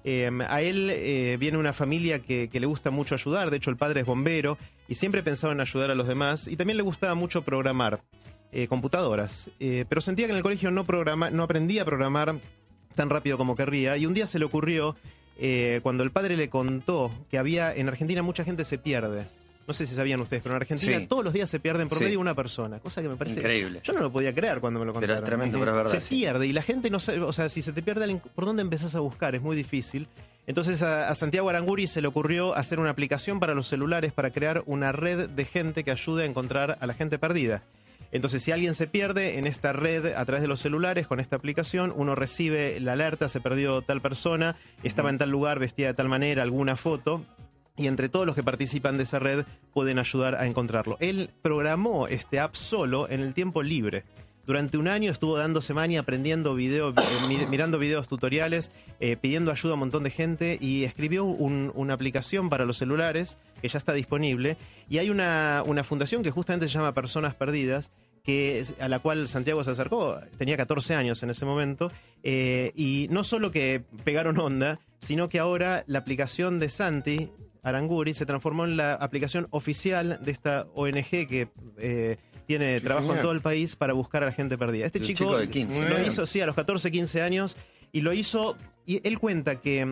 Eh, 0.09 0.31
a 0.49 0.63
él 0.63 0.89
eh, 0.91 1.37
viene 1.41 1.59
una 1.59 1.73
familia 1.73 2.21
que, 2.21 2.49
le 2.53 2.67
gusta 2.67 2.93
mucho 2.93 3.17
ayudar, 3.17 3.51
de 3.51 3.57
hecho 3.57 3.71
el 3.71 3.77
padre 3.77 4.03
es 4.03 4.07
bombero 4.07 4.57
y 4.87 4.95
siempre 4.95 5.25
pensaba 5.25 5.53
en 5.53 5.61
ayudar 5.61 5.91
a 5.91 5.97
los 5.97 6.07
demás 6.07 6.47
y 6.47 6.57
también 6.57 6.77
le 6.77 6.85
gustaba 6.85 7.17
mucho 7.17 7.43
programar 7.43 8.03
eh, 8.53 8.69
computadoras, 8.69 9.51
Eh, 9.59 9.85
pero 9.89 10.01
sentía 10.01 10.27
que 10.27 10.31
en 10.31 10.37
el 10.37 10.45
colegio 10.45 10.71
no, 10.71 10.85
no 11.33 11.43
aprendía 11.43 11.83
a 11.83 11.85
programar 11.85 12.37
tan 12.95 13.11
rápido 13.11 13.37
como 13.37 13.57
querría 13.57 13.97
y 13.97 14.07
un 14.07 14.15
día 14.15 14.27
se 14.27 14.39
le 14.39 14.45
ocurrió 14.45 14.97
cuando 15.83 16.03
el 16.03 16.13
padre 16.13 16.35
le 16.37 16.49
contó 16.49 17.11
que 17.29 17.37
había 17.37 17.75
en 17.75 17.89
Argentina 17.89 18.23
mucha 18.23 18.43
gente 18.45 18.65
se 18.65 18.79
pierde. 18.79 19.27
No 19.67 19.75
sé 19.75 19.85
si 19.87 19.95
sabían 19.95 20.21
ustedes, 20.21 20.43
pero 20.43 20.55
en 20.55 20.63
Argentina 20.63 20.99
Sí. 20.99 21.07
todos 21.07 21.25
los 21.25 21.33
días 21.33 21.51
se 21.51 21.59
pierden 21.61 21.89
por 21.89 21.99
Sí. 21.99 22.05
medio 22.05 22.21
una 22.21 22.35
persona, 22.35 22.79
cosa 22.79 23.03
que 23.03 23.09
me 23.09 23.17
parece 23.17 23.41
Increíble. 23.41 23.81
Yo 23.83 23.93
no 23.93 24.01
lo 24.01 24.13
podía 24.13 24.33
creer 24.35 24.61
cuando 24.61 24.79
me 24.81 24.87
lo 24.87 24.93
Pero 24.93 25.01
contaron. 25.01 25.17
es 25.23 25.25
tremendo, 25.25 25.59
pero 25.59 25.71
es 25.73 25.77
verdad. 25.77 25.93
Se 25.93 26.01
sí. 26.01 26.17
pierde 26.17 26.47
y 26.47 26.53
la 26.53 26.63
gente 26.63 26.89
no 26.91 27.01
sabe, 27.01 27.21
o 27.23 27.33
sea, 27.33 27.49
si 27.49 27.63
se 27.63 27.73
te 27.73 27.83
pierde 27.83 28.05
alguien, 28.05 28.23
¿por 28.35 28.45
dónde 28.45 28.63
empezás 28.63 28.95
a 28.95 29.01
buscar? 29.01 29.35
Es 29.35 29.43
muy 29.43 29.57
difícil. 29.57 30.07
Entonces 30.47 30.83
a, 30.83 31.09
a 31.09 31.15
Santiago 31.17 31.49
Aranguri 31.51 31.89
se 31.89 32.01
le 32.01 32.07
ocurrió 32.07 32.55
hacer 32.55 32.79
una 32.79 32.91
aplicación 32.91 33.41
para 33.41 33.55
los 33.55 33.67
celulares 33.67 34.13
para 34.13 34.31
crear 34.31 34.63
una 34.67 34.93
red 34.93 35.29
de 35.29 35.45
gente 35.45 35.83
que 35.83 35.91
ayude 35.91 36.23
a 36.23 36.27
encontrar 36.27 36.79
a 36.81 36.87
la 36.87 36.95
gente 36.95 37.19
perdida. 37.19 37.63
Entonces, 38.13 38.41
si 38.45 38.53
alguien 38.53 38.73
se 38.73 38.87
pierde 38.87 39.37
en 39.37 39.49
esta 39.49 39.73
red 39.73 40.15
a 40.15 40.25
través 40.25 40.41
de 40.41 40.47
los 40.47 40.61
celulares 40.61 41.09
con 41.09 41.19
esta 41.19 41.35
aplicación, 41.35 41.93
uno 41.95 42.15
recibe 42.15 42.79
la 42.79 42.93
alerta, 42.93 43.29
se 43.29 43.41
perdió 43.41 43.83
tal 43.83 44.01
persona, 44.01 44.55
estaba 44.85 45.11
en 45.11 45.19
tal 45.19 45.31
lugar, 45.31 45.59
vestida 45.59 45.89
de 45.89 45.95
tal 45.95 46.09
manera, 46.09 46.45
alguna 46.45 46.77
foto, 46.77 47.25
y 47.77 47.87
entre 47.89 48.09
todos 48.09 48.27
los 48.27 48.35
que 48.35 48.43
participan 48.43 48.97
de 48.97 49.03
esa 49.03 49.19
red 49.19 49.45
pueden 49.73 49.99
ayudar 49.99 50.35
a 50.37 50.47
encontrarlo. 50.47 50.97
Él 51.01 51.31
programó 51.43 52.09
este 52.09 52.41
app 52.41 52.55
solo 52.55 53.09
en 53.09 53.21
el 53.21 53.35
tiempo 53.35 53.63
libre. 53.63 54.05
Durante 54.47 54.79
un 54.79 54.87
año 54.87 55.11
estuvo 55.11 55.37
dándose 55.37 55.75
mani 55.75 55.97
aprendiendo 55.97 56.55
video, 56.55 56.91
eh, 56.91 56.95
mi- 57.29 57.45
mirando 57.47 57.81
videos 57.81 58.07
tutoriales, 58.07 58.71
eh, 59.01 59.17
pidiendo 59.17 59.51
ayuda 59.51 59.73
a 59.73 59.75
un 59.75 59.81
montón 59.81 60.05
de 60.05 60.11
gente 60.11 60.57
y 60.61 60.85
escribió 60.85 61.25
un- 61.25 61.73
una 61.75 61.95
aplicación 61.95 62.49
para 62.49 62.65
los 62.65 62.77
celulares 62.77 63.39
que 63.61 63.67
ya 63.69 63.77
está 63.79 63.93
disponible. 63.93 64.57
Y 64.89 64.99
hay 64.99 65.11
una, 65.11 65.65
una 65.67 65.83
fundación 65.83 66.23
que 66.23 66.31
justamente 66.31 66.69
se 66.69 66.75
llama 66.75 66.95
Personas 66.95 67.35
Perdidas, 67.35 67.91
que 68.23 68.63
a 68.81 68.89
la 68.89 69.01
cual 69.01 69.27
Santiago 69.27 69.63
se 69.65 69.73
acercó, 69.73 70.19
tenía 70.39 70.57
14 70.57 70.95
años 70.95 71.23
en 71.25 71.31
ese 71.31 71.45
momento, 71.45 71.91
eh, 72.23 72.73
y 72.77 73.09
no 73.11 73.25
solo 73.25 73.51
que 73.51 73.83
pegaron 74.05 74.39
onda, 74.39 74.79
sino 75.01 75.29
que 75.29 75.39
ahora 75.41 75.83
la 75.89 75.99
aplicación 76.01 76.59
de 76.61 76.69
Santi, 76.69 77.31
Aranguri, 77.67 78.15
se 78.15 78.27
transformó 78.27 78.65
en 78.65 78.77
la 78.77 78.95
aplicación 78.95 79.49
oficial 79.51 80.21
de 80.23 80.31
esta 80.31 80.67
ONG 80.75 81.27
que 81.27 81.49
eh, 81.79 82.17
tiene 82.47 82.77
Qué 82.77 82.81
trabajo 82.81 83.13
en 83.13 83.21
todo 83.21 83.33
el 83.33 83.41
país 83.41 83.75
para 83.75 83.93
buscar 83.93 84.23
a 84.23 84.27
la 84.27 84.33
gente 84.33 84.57
perdida. 84.57 84.87
Este 84.87 85.01
chico, 85.01 85.19
chico 85.19 85.37
de 85.37 85.51
15. 85.51 85.89
lo 85.89 86.07
hizo, 86.07 86.27
sí, 86.27 86.41
a 86.41 86.47
los 86.47 86.55
14, 86.55 86.93
15 86.93 87.23
años, 87.23 87.57
y 87.91 88.03
lo 88.03 88.13
hizo, 88.13 88.57
y 88.87 89.01
él 89.07 89.19
cuenta 89.19 89.61
que 89.61 89.85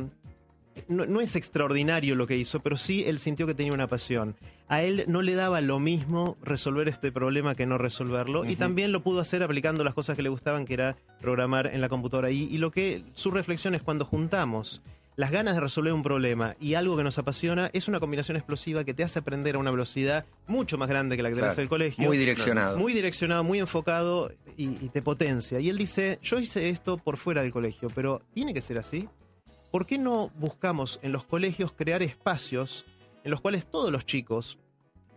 no, 0.86 1.06
no 1.06 1.20
es 1.20 1.34
extraordinario 1.34 2.14
lo 2.14 2.28
que 2.28 2.36
hizo, 2.36 2.60
pero 2.60 2.76
sí 2.76 3.02
él 3.08 3.18
sintió 3.18 3.44
que 3.44 3.54
tenía 3.54 3.72
una 3.72 3.88
pasión. 3.88 4.36
A 4.68 4.84
él 4.84 5.04
no 5.08 5.20
le 5.20 5.34
daba 5.34 5.60
lo 5.60 5.80
mismo 5.80 6.36
resolver 6.42 6.86
este 6.86 7.10
problema 7.10 7.56
que 7.56 7.66
no 7.66 7.76
resolverlo, 7.76 8.44
y 8.44 8.54
también 8.54 8.92
lo 8.92 9.02
pudo 9.02 9.18
hacer 9.18 9.42
aplicando 9.42 9.82
las 9.82 9.94
cosas 9.94 10.14
que 10.14 10.22
le 10.22 10.28
gustaban, 10.28 10.64
que 10.64 10.74
era 10.74 10.96
programar 11.20 11.66
en 11.66 11.80
la 11.80 11.88
computadora. 11.88 12.30
Y, 12.30 12.44
y 12.44 12.58
lo 12.58 12.70
que 12.70 13.02
su 13.14 13.32
reflexión 13.32 13.74
es 13.74 13.82
cuando 13.82 14.04
juntamos 14.04 14.80
las 15.16 15.30
ganas 15.30 15.54
de 15.54 15.60
resolver 15.60 15.92
un 15.92 16.02
problema 16.02 16.56
y 16.60 16.74
algo 16.74 16.96
que 16.96 17.04
nos 17.04 17.18
apasiona, 17.18 17.70
es 17.72 17.86
una 17.86 18.00
combinación 18.00 18.36
explosiva 18.36 18.82
que 18.84 18.94
te 18.94 19.04
hace 19.04 19.20
aprender 19.20 19.54
a 19.54 19.58
una 19.58 19.70
velocidad 19.70 20.26
mucho 20.48 20.76
más 20.76 20.88
grande 20.88 21.16
que 21.16 21.22
la 21.22 21.28
que 21.28 21.36
tenés 21.36 21.50
Claro. 21.50 21.60
en 21.60 21.64
el 21.64 21.68
colegio. 21.68 22.04
Muy 22.04 22.18
direccionado. 22.18 22.78
Muy 22.78 22.92
direccionado, 22.92 23.44
muy 23.44 23.60
enfocado 23.60 24.32
y, 24.56 24.70
y 24.84 24.88
te 24.88 25.02
potencia. 25.02 25.60
Y 25.60 25.68
él 25.68 25.78
dice, 25.78 26.18
yo 26.22 26.38
hice 26.40 26.68
esto 26.68 26.96
por 26.96 27.16
fuera 27.16 27.42
del 27.42 27.52
colegio, 27.52 27.88
pero 27.94 28.22
¿tiene 28.32 28.52
que 28.52 28.60
ser 28.60 28.78
así? 28.78 29.08
¿Por 29.70 29.86
qué 29.86 29.98
no 29.98 30.30
buscamos 30.36 30.98
en 31.02 31.12
los 31.12 31.24
colegios 31.24 31.72
crear 31.72 32.02
espacios 32.02 32.84
en 33.24 33.30
los 33.30 33.40
cuales 33.40 33.66
todos 33.66 33.90
los 33.92 34.04
chicos 34.06 34.58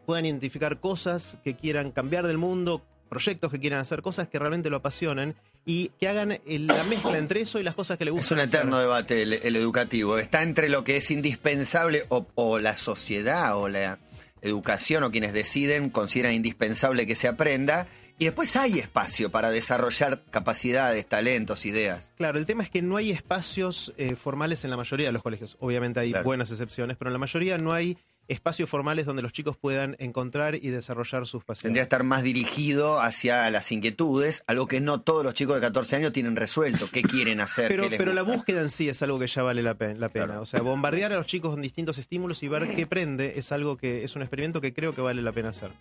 puedan 0.05 0.25
identificar 0.25 0.79
cosas 0.79 1.38
que 1.43 1.55
quieran 1.55 1.91
cambiar 1.91 2.25
del 2.27 2.38
mundo, 2.38 2.81
proyectos 3.07 3.51
que 3.51 3.59
quieran 3.59 3.79
hacer, 3.79 4.01
cosas 4.01 4.27
que 4.27 4.37
realmente 4.39 4.69
lo 4.69 4.77
apasionen 4.77 5.35
y 5.65 5.89
que 5.99 6.07
hagan 6.07 6.39
el- 6.45 6.67
la 6.67 6.83
mezcla 6.83 7.17
entre 7.17 7.41
eso 7.41 7.59
y 7.59 7.63
las 7.63 7.75
cosas 7.75 7.97
que 7.97 8.05
le 8.05 8.11
Es 8.11 8.15
gustan? 8.17 8.37
un 8.37 8.43
hacer? 8.43 8.59
eterno 8.59 8.79
debate 8.79 9.21
el, 9.23 9.33
el 9.33 9.55
educativo. 9.55 10.17
Está 10.17 10.43
entre 10.43 10.69
lo 10.69 10.83
que 10.83 10.97
es 10.97 11.09
indispensable 11.11 12.05
o, 12.09 12.27
o 12.35 12.59
la 12.59 12.75
sociedad 12.77 13.57
o 13.57 13.69
la 13.69 13.99
educación 14.41 15.03
o 15.03 15.11
quienes 15.11 15.33
deciden 15.33 15.89
consideran 15.89 16.33
indispensable 16.33 17.07
que 17.07 17.15
se 17.15 17.27
aprenda. 17.27 17.87
Y 18.19 18.25
después 18.25 18.55
hay 18.55 18.79
espacio 18.79 19.29
para 19.29 19.51
desarrollar 19.51 20.23
capacidades, 20.31 21.05
talentos, 21.05 21.67
ideas. 21.67 22.11
Claro, 22.17 22.39
el 22.39 22.47
tema 22.47 22.63
es 22.63 22.71
que 22.71 22.81
no 22.81 22.97
hay 22.97 23.11
espacios 23.11 23.93
eh, 23.97 24.15
formales 24.15 24.63
en 24.63 24.71
la 24.71 24.77
mayoría 24.77 25.05
de 25.07 25.11
los 25.11 25.21
colegios. 25.21 25.55
Obviamente 25.59 25.99
hay 25.99 26.09
Claro. 26.11 26.23
buenas 26.25 26.49
excepciones, 26.49 26.97
pero 26.97 27.09
en 27.09 27.13
la 27.13 27.19
mayoría 27.19 27.59
no 27.59 27.73
hay 27.73 27.95
espacios 28.27 28.69
formales 28.69 29.05
donde 29.05 29.21
los 29.21 29.31
chicos 29.33 29.55
puedan 29.57 29.95
encontrar 29.99 30.55
y 30.55 30.69
desarrollar 30.69 31.25
sus 31.27 31.43
Tendría 31.43 31.45
que 31.45 31.47
pasiones. 31.47 31.81
estar 31.81 32.03
más 32.03 32.23
dirigido 32.23 32.99
hacia 32.99 33.49
las 33.49 33.71
inquietudes, 33.71 34.43
algo 34.47 34.67
que 34.67 34.81
no 34.81 35.01
todos 35.01 35.23
los 35.23 35.33
chicos 35.33 35.55
de 35.55 35.61
14 35.61 35.95
años 35.95 36.11
tienen 36.11 36.35
resuelto. 36.35 36.87
¿Qué 36.91 37.01
quieren 37.01 37.39
hacer? 37.41 37.69
Pero, 37.69 37.83
¿Qué 37.83 37.89
les 37.91 37.97
pero 37.97 38.13
la 38.13 38.23
búsqueda 38.23 38.61
en 38.61 38.69
sí 38.69 38.89
es 38.89 39.01
algo 39.03 39.17
que 39.19 39.27
ya 39.27 39.43
vale 39.43 39.63
la, 39.63 39.75
pe- 39.75 39.95
la 39.95 40.09
pena. 40.09 40.25
Claro. 40.25 40.41
O 40.41 40.45
sea, 40.45 40.61
bombardear 40.61 41.13
a 41.13 41.15
los 41.15 41.25
chicos 41.27 41.51
con 41.51 41.61
distintos 41.61 41.97
estímulos 41.97 42.43
y 42.43 42.47
ver 42.47 42.75
qué 42.75 42.85
prende 42.85 43.33
es 43.37 43.51
algo 43.51 43.77
que 43.77 44.03
es 44.03 44.15
un 44.15 44.21
experimento 44.23 44.59
que 44.61 44.73
creo 44.73 44.93
que 44.93 45.01
vale 45.01 45.21
la 45.21 45.31
pena 45.31 45.49
hacer. 45.49 45.71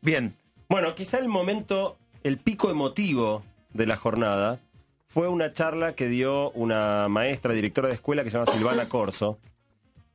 Bien, 0.00 0.34
Bueno, 0.68 0.94
quizá 0.94 1.18
el 1.18 1.28
momento, 1.28 1.98
el 2.22 2.38
pico 2.38 2.70
emotivo 2.70 3.44
de 3.74 3.86
la 3.86 3.96
jornada 3.96 4.58
fue 5.06 5.28
una 5.28 5.52
charla 5.52 5.94
que 5.94 6.08
dio 6.08 6.50
una 6.52 7.08
maestra, 7.08 7.52
directora 7.52 7.88
de 7.88 7.94
escuela 7.94 8.24
que 8.24 8.30
se 8.30 8.38
llama 8.38 8.50
Silvana 8.52 8.88
Corso. 8.88 9.38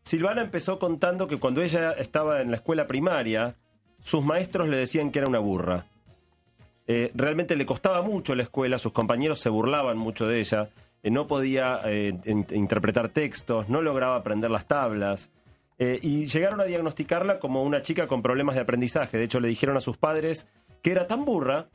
Silvana 0.10 0.42
empezó 0.42 0.80
contando 0.80 1.28
que 1.28 1.38
cuando 1.38 1.62
ella 1.62 1.92
estaba 1.92 2.42
en 2.42 2.50
la 2.50 2.58
escuela 2.58 2.88
primaria, 2.88 3.56
sus 4.02 4.24
maestros 4.26 4.68
le 4.68 4.78
decían 4.78 5.12
que 5.12 5.20
era 5.20 5.28
una 5.28 5.38
burra. 5.38 5.86
Eh, 6.88 7.12
realmente 7.14 7.56
le 7.56 7.68
costaba 7.68 8.02
mucho 8.02 8.34
la 8.34 8.42
escuela, 8.42 8.80
sus 8.80 8.92
compañeros 8.92 9.40
se 9.40 9.50
burlaban 9.50 10.00
mucho 10.00 10.28
de 10.28 10.40
ella, 10.40 10.70
eh, 11.04 11.12
no 11.12 11.28
podía 11.28 11.82
eh, 11.86 12.18
in- 12.26 12.48
interpretar 12.50 13.10
textos, 13.10 13.70
no 13.70 13.84
lograba 13.84 14.16
aprender 14.16 14.50
las 14.50 14.66
tablas. 14.68 15.32
Y 16.02 16.26
llegaron 16.26 16.60
a 16.60 16.66
diagnosticarla 16.66 17.40
como 17.40 17.62
una 17.64 17.82
chica 17.84 18.08
con 18.08 18.22
problemas 18.24 18.56
de 18.56 18.62
aprendizaje. 18.62 19.18
De 19.18 19.24
hecho, 19.26 19.40
le 19.40 19.48
dijeron 19.48 19.78
a 19.78 19.82
sus 19.82 19.96
padres 19.96 20.48
que 20.82 20.92
era 20.92 21.06
tan 21.08 21.24
burra 21.24 21.68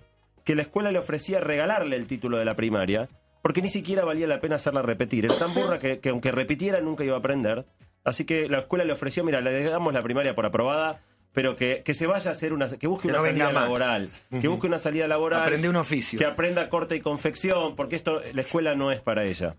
que 0.45 0.55
la 0.57 0.63
escuela 0.63 0.91
le 0.91 0.99
ofrecía 0.99 1.41
regalarle 1.41 1.97
el 1.97 2.07
título 2.07 2.37
de 2.37 2.45
la 2.45 2.55
primaria, 2.55 3.09
porque 3.43 3.63
ni 3.63 3.71
siquiera 3.71 4.05
valía 4.05 4.27
la 4.27 4.41
pena 4.41 4.57
hacerla 4.57 4.83
repetir. 4.83 5.25
Era 5.25 5.39
tan 5.39 5.55
burra 5.55 5.79
que, 5.79 6.01
que 6.01 6.09
aunque 6.11 6.33
repitiera 6.33 6.81
nunca 6.81 7.03
iba 7.05 7.15
a 7.15 7.21
aprender. 7.21 7.65
Así 8.05 8.25
que 8.25 8.49
la 8.49 8.59
escuela 8.59 8.85
le 8.85 8.93
ofreció, 8.93 9.25
mira, 9.25 9.41
le 9.41 9.65
damos 9.65 9.93
la 9.95 10.03
primaria 10.03 10.35
por 10.35 10.45
aprobada, 10.47 11.01
pero 11.33 11.57
que, 11.57 11.83
que 11.83 11.95
se 11.95 12.07
vaya 12.07 12.31
a 12.31 12.33
hacer 12.33 12.53
una, 12.53 12.69
que 12.69 12.87
busque 12.87 13.09
Que 13.09 13.15
una 13.15 13.19
no 13.19 13.25
salida 13.27 13.51
laboral, 13.51 14.09
que 14.41 14.47
busque 14.47 14.67
una 14.67 14.79
salida 14.79 15.09
laboral, 15.09 15.43
aprende 15.43 15.69
un 15.69 15.77
oficio. 15.77 16.19
que 16.19 16.25
aprenda 16.27 16.69
corte 16.69 16.97
y 16.97 17.01
confección, 17.01 17.75
porque 17.75 17.97
esto, 17.97 18.21
la 18.33 18.41
escuela 18.43 18.75
no 18.75 18.93
es 18.93 19.01
para 19.01 19.25
ella. 19.25 19.57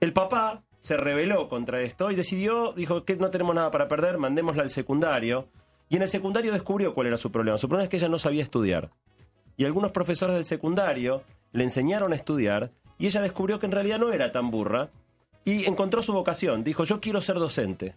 El 0.00 0.12
papá 0.12 0.64
se 0.80 0.96
rebeló 0.96 1.48
contra 1.48 1.80
esto 1.82 2.10
y 2.10 2.16
decidió, 2.16 2.72
dijo 2.72 3.04
que 3.04 3.16
no 3.16 3.30
tenemos 3.30 3.54
nada 3.54 3.70
para 3.70 3.86
perder, 3.86 4.18
mandémosla 4.18 4.64
al 4.64 4.70
secundario. 4.70 5.48
Y 5.88 5.96
en 5.96 6.02
el 6.02 6.08
secundario 6.08 6.52
descubrió 6.52 6.94
cuál 6.94 7.06
era 7.08 7.16
su 7.18 7.30
problema. 7.30 7.58
Su 7.58 7.68
problema 7.68 7.84
es 7.84 7.90
que 7.90 7.98
ella 7.98 8.08
no 8.08 8.18
sabía 8.18 8.42
estudiar. 8.42 8.90
Y 9.56 9.64
algunos 9.66 9.92
profesores 9.92 10.34
del 10.34 10.44
secundario 10.46 11.22
le 11.52 11.62
enseñaron 11.64 12.12
a 12.12 12.16
estudiar 12.16 12.72
y 12.98 13.06
ella 13.06 13.20
descubrió 13.20 13.60
que 13.60 13.66
en 13.66 13.72
realidad 13.72 13.98
no 13.98 14.10
era 14.10 14.32
tan 14.32 14.50
burra 14.50 14.88
y 15.44 15.66
encontró 15.66 16.02
su 16.02 16.12
vocación. 16.12 16.64
Dijo, 16.64 16.84
yo 16.84 17.00
quiero 17.00 17.20
ser 17.20 17.36
docente. 17.36 17.96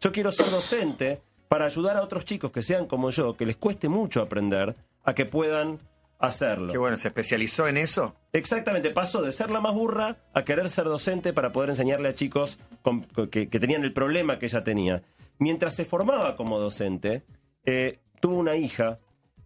Yo 0.00 0.12
quiero 0.12 0.32
ser 0.32 0.50
docente 0.50 1.20
para 1.48 1.66
ayudar 1.66 1.96
a 1.96 2.02
otros 2.02 2.24
chicos 2.24 2.50
que 2.52 2.62
sean 2.62 2.86
como 2.86 3.10
yo, 3.10 3.36
que 3.36 3.46
les 3.46 3.56
cueste 3.56 3.88
mucho 3.88 4.22
aprender, 4.22 4.76
a 5.04 5.14
que 5.14 5.26
puedan 5.26 5.78
hacerlo. 6.18 6.70
Qué 6.72 6.78
bueno, 6.78 6.96
se 6.96 7.08
especializó 7.08 7.66
en 7.68 7.76
eso. 7.76 8.14
Exactamente, 8.32 8.90
pasó 8.90 9.22
de 9.22 9.32
ser 9.32 9.50
la 9.50 9.60
más 9.60 9.74
burra 9.74 10.16
a 10.34 10.44
querer 10.44 10.68
ser 10.70 10.84
docente 10.84 11.32
para 11.32 11.52
poder 11.52 11.70
enseñarle 11.70 12.08
a 12.08 12.14
chicos 12.14 12.58
con- 12.82 13.02
con- 13.04 13.28
que, 13.28 13.48
que 13.48 13.58
tenían 13.60 13.82
el 13.84 13.92
problema 13.92 14.38
que 14.38 14.46
ella 14.46 14.62
tenía. 14.62 15.02
Mientras 15.38 15.74
se 15.74 15.84
formaba 15.84 16.36
como 16.36 16.58
docente, 16.58 17.22
eh, 17.64 17.98
tuvo 18.20 18.36
una 18.36 18.56
hija 18.56 18.98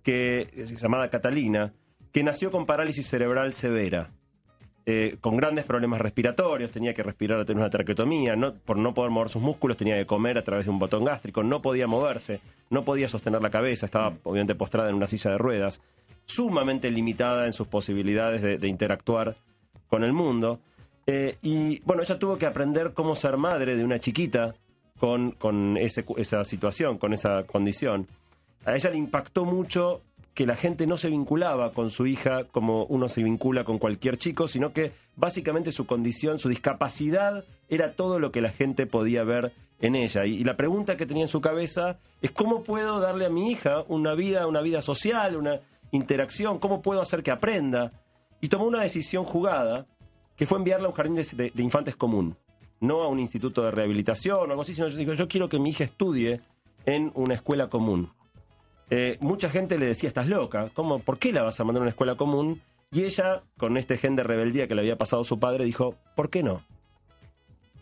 que, 0.02 0.48
eh, 0.52 0.66
llamada 0.80 1.08
Catalina, 1.10 1.72
que 2.12 2.22
nació 2.22 2.50
con 2.50 2.66
parálisis 2.66 3.06
cerebral 3.08 3.54
severa. 3.54 4.10
Eh, 4.86 5.16
con 5.20 5.36
grandes 5.36 5.64
problemas 5.64 6.00
respiratorios, 6.00 6.70
tenía 6.70 6.92
que 6.94 7.02
respirar 7.02 7.40
a 7.40 7.44
tener 7.44 7.60
una 7.60 7.70
traqueotomía, 7.70 8.36
no, 8.36 8.52
por 8.54 8.76
no 8.76 8.92
poder 8.94 9.10
mover 9.10 9.28
sus 9.30 9.40
músculos 9.42 9.76
tenía 9.76 9.96
que 9.96 10.06
comer 10.06 10.36
a 10.38 10.44
través 10.44 10.66
de 10.66 10.70
un 10.70 10.78
botón 10.78 11.04
gástrico, 11.04 11.42
no 11.42 11.62
podía 11.62 11.86
moverse, 11.86 12.40
no 12.70 12.84
podía 12.84 13.08
sostener 13.08 13.40
la 13.40 13.50
cabeza, 13.50 13.86
estaba 13.86 14.14
obviamente 14.24 14.54
postrada 14.54 14.90
en 14.90 14.94
una 14.96 15.06
silla 15.06 15.30
de 15.30 15.38
ruedas, 15.38 15.80
sumamente 16.26 16.90
limitada 16.90 17.46
en 17.46 17.52
sus 17.52 17.66
posibilidades 17.66 18.42
de, 18.42 18.58
de 18.58 18.68
interactuar 18.68 19.36
con 19.88 20.04
el 20.04 20.12
mundo. 20.12 20.60
Eh, 21.06 21.36
y 21.42 21.80
bueno, 21.84 22.02
ella 22.02 22.18
tuvo 22.18 22.38
que 22.38 22.46
aprender 22.46 22.92
cómo 22.94 23.14
ser 23.14 23.36
madre 23.36 23.76
de 23.76 23.84
una 23.84 23.98
chiquita 24.00 24.54
con, 24.98 25.32
con 25.32 25.76
ese- 25.76 26.04
esa 26.16 26.44
situación, 26.44 26.96
con 26.98 27.12
esa 27.12 27.44
condición. 27.44 28.06
A 28.64 28.74
ella 28.74 28.88
le 28.90 28.96
impactó 28.96 29.44
mucho 29.44 30.00
que 30.34 30.46
la 30.46 30.56
gente 30.56 30.86
no 30.86 30.96
se 30.96 31.10
vinculaba 31.10 31.70
con 31.70 31.90
su 31.90 32.06
hija 32.06 32.44
como 32.44 32.84
uno 32.86 33.08
se 33.08 33.22
vincula 33.22 33.64
con 33.64 33.78
cualquier 33.78 34.16
chico, 34.16 34.48
sino 34.48 34.72
que 34.72 34.92
básicamente 35.16 35.70
su 35.70 35.86
condición, 35.86 36.40
su 36.40 36.48
discapacidad 36.48 37.44
era 37.68 37.94
todo 37.94 38.18
lo 38.18 38.32
que 38.32 38.40
la 38.40 38.50
gente 38.50 38.86
podía 38.86 39.22
ver 39.22 39.52
en 39.80 39.94
ella. 39.94 40.26
Y, 40.26 40.42
la 40.42 40.56
pregunta 40.56 40.96
que 40.96 41.06
tenía 41.06 41.22
en 41.22 41.28
su 41.28 41.40
cabeza 41.40 41.98
es 42.20 42.32
cómo 42.32 42.64
puedo 42.64 42.98
darle 42.98 43.26
a 43.26 43.30
mi 43.30 43.52
hija 43.52 43.84
una 43.88 44.14
vida, 44.14 44.46
una 44.48 44.60
vida 44.60 44.82
social, 44.82 45.36
una 45.36 45.60
interacción, 45.92 46.58
cómo 46.58 46.82
puedo 46.82 47.00
hacer 47.00 47.22
que 47.22 47.30
aprenda. 47.30 47.92
Y 48.40 48.48
tomó 48.48 48.64
una 48.66 48.82
decisión 48.82 49.24
jugada, 49.24 49.86
que 50.36 50.46
fue 50.46 50.58
enviarla 50.58 50.86
a 50.86 50.90
un 50.90 50.96
jardín 50.96 51.14
de 51.14 51.62
infantes 51.62 51.94
común, 51.94 52.36
no 52.80 53.02
a 53.02 53.08
un 53.08 53.20
instituto 53.20 53.62
de 53.62 53.70
rehabilitación 53.70 54.38
o 54.38 54.50
algo 54.50 54.62
así, 54.62 54.74
sino 54.74 54.88
yo 54.88 54.98
digo, 54.98 55.14
yo 55.14 55.28
quiero 55.28 55.48
que 55.48 55.60
mi 55.60 55.70
hija 55.70 55.84
estudie 55.84 56.40
en 56.86 57.12
una 57.14 57.34
escuela 57.34 57.68
común. 57.68 58.10
Eh, 58.90 59.16
mucha 59.20 59.48
gente 59.48 59.78
le 59.78 59.86
decía, 59.86 60.08
estás 60.08 60.28
loca, 60.28 60.70
¿cómo, 60.74 60.98
¿por 60.98 61.18
qué 61.18 61.32
la 61.32 61.42
vas 61.42 61.58
a 61.60 61.64
mandar 61.64 61.80
a 61.80 61.84
una 61.84 61.90
escuela 61.90 62.16
común? 62.16 62.60
Y 62.92 63.04
ella, 63.04 63.42
con 63.58 63.76
este 63.76 63.96
gen 63.96 64.14
de 64.16 64.22
rebeldía 64.22 64.68
que 64.68 64.74
le 64.74 64.82
había 64.82 64.96
pasado 64.98 65.24
su 65.24 65.38
padre, 65.38 65.64
dijo, 65.64 65.96
¿por 66.14 66.30
qué 66.30 66.42
no? 66.42 66.62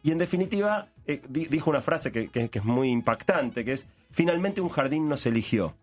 Y 0.03 0.11
en 0.11 0.19
definitiva, 0.19 0.88
eh, 1.07 1.21
di- 1.29 1.47
dijo 1.47 1.71
una 1.71 1.83
frase 1.83 2.11
que, 2.12 2.29
que- 2.29 2.49
que 2.49 2.59
es 2.59 2.65
muy 2.65 2.88
impactante, 2.88 3.65
que 3.65 3.73
es, 3.73 3.87
finalmente 4.11 4.61
un 4.61 4.69
jardín 4.69 5.09
nos 5.09 5.27
eligió. 5.27 5.75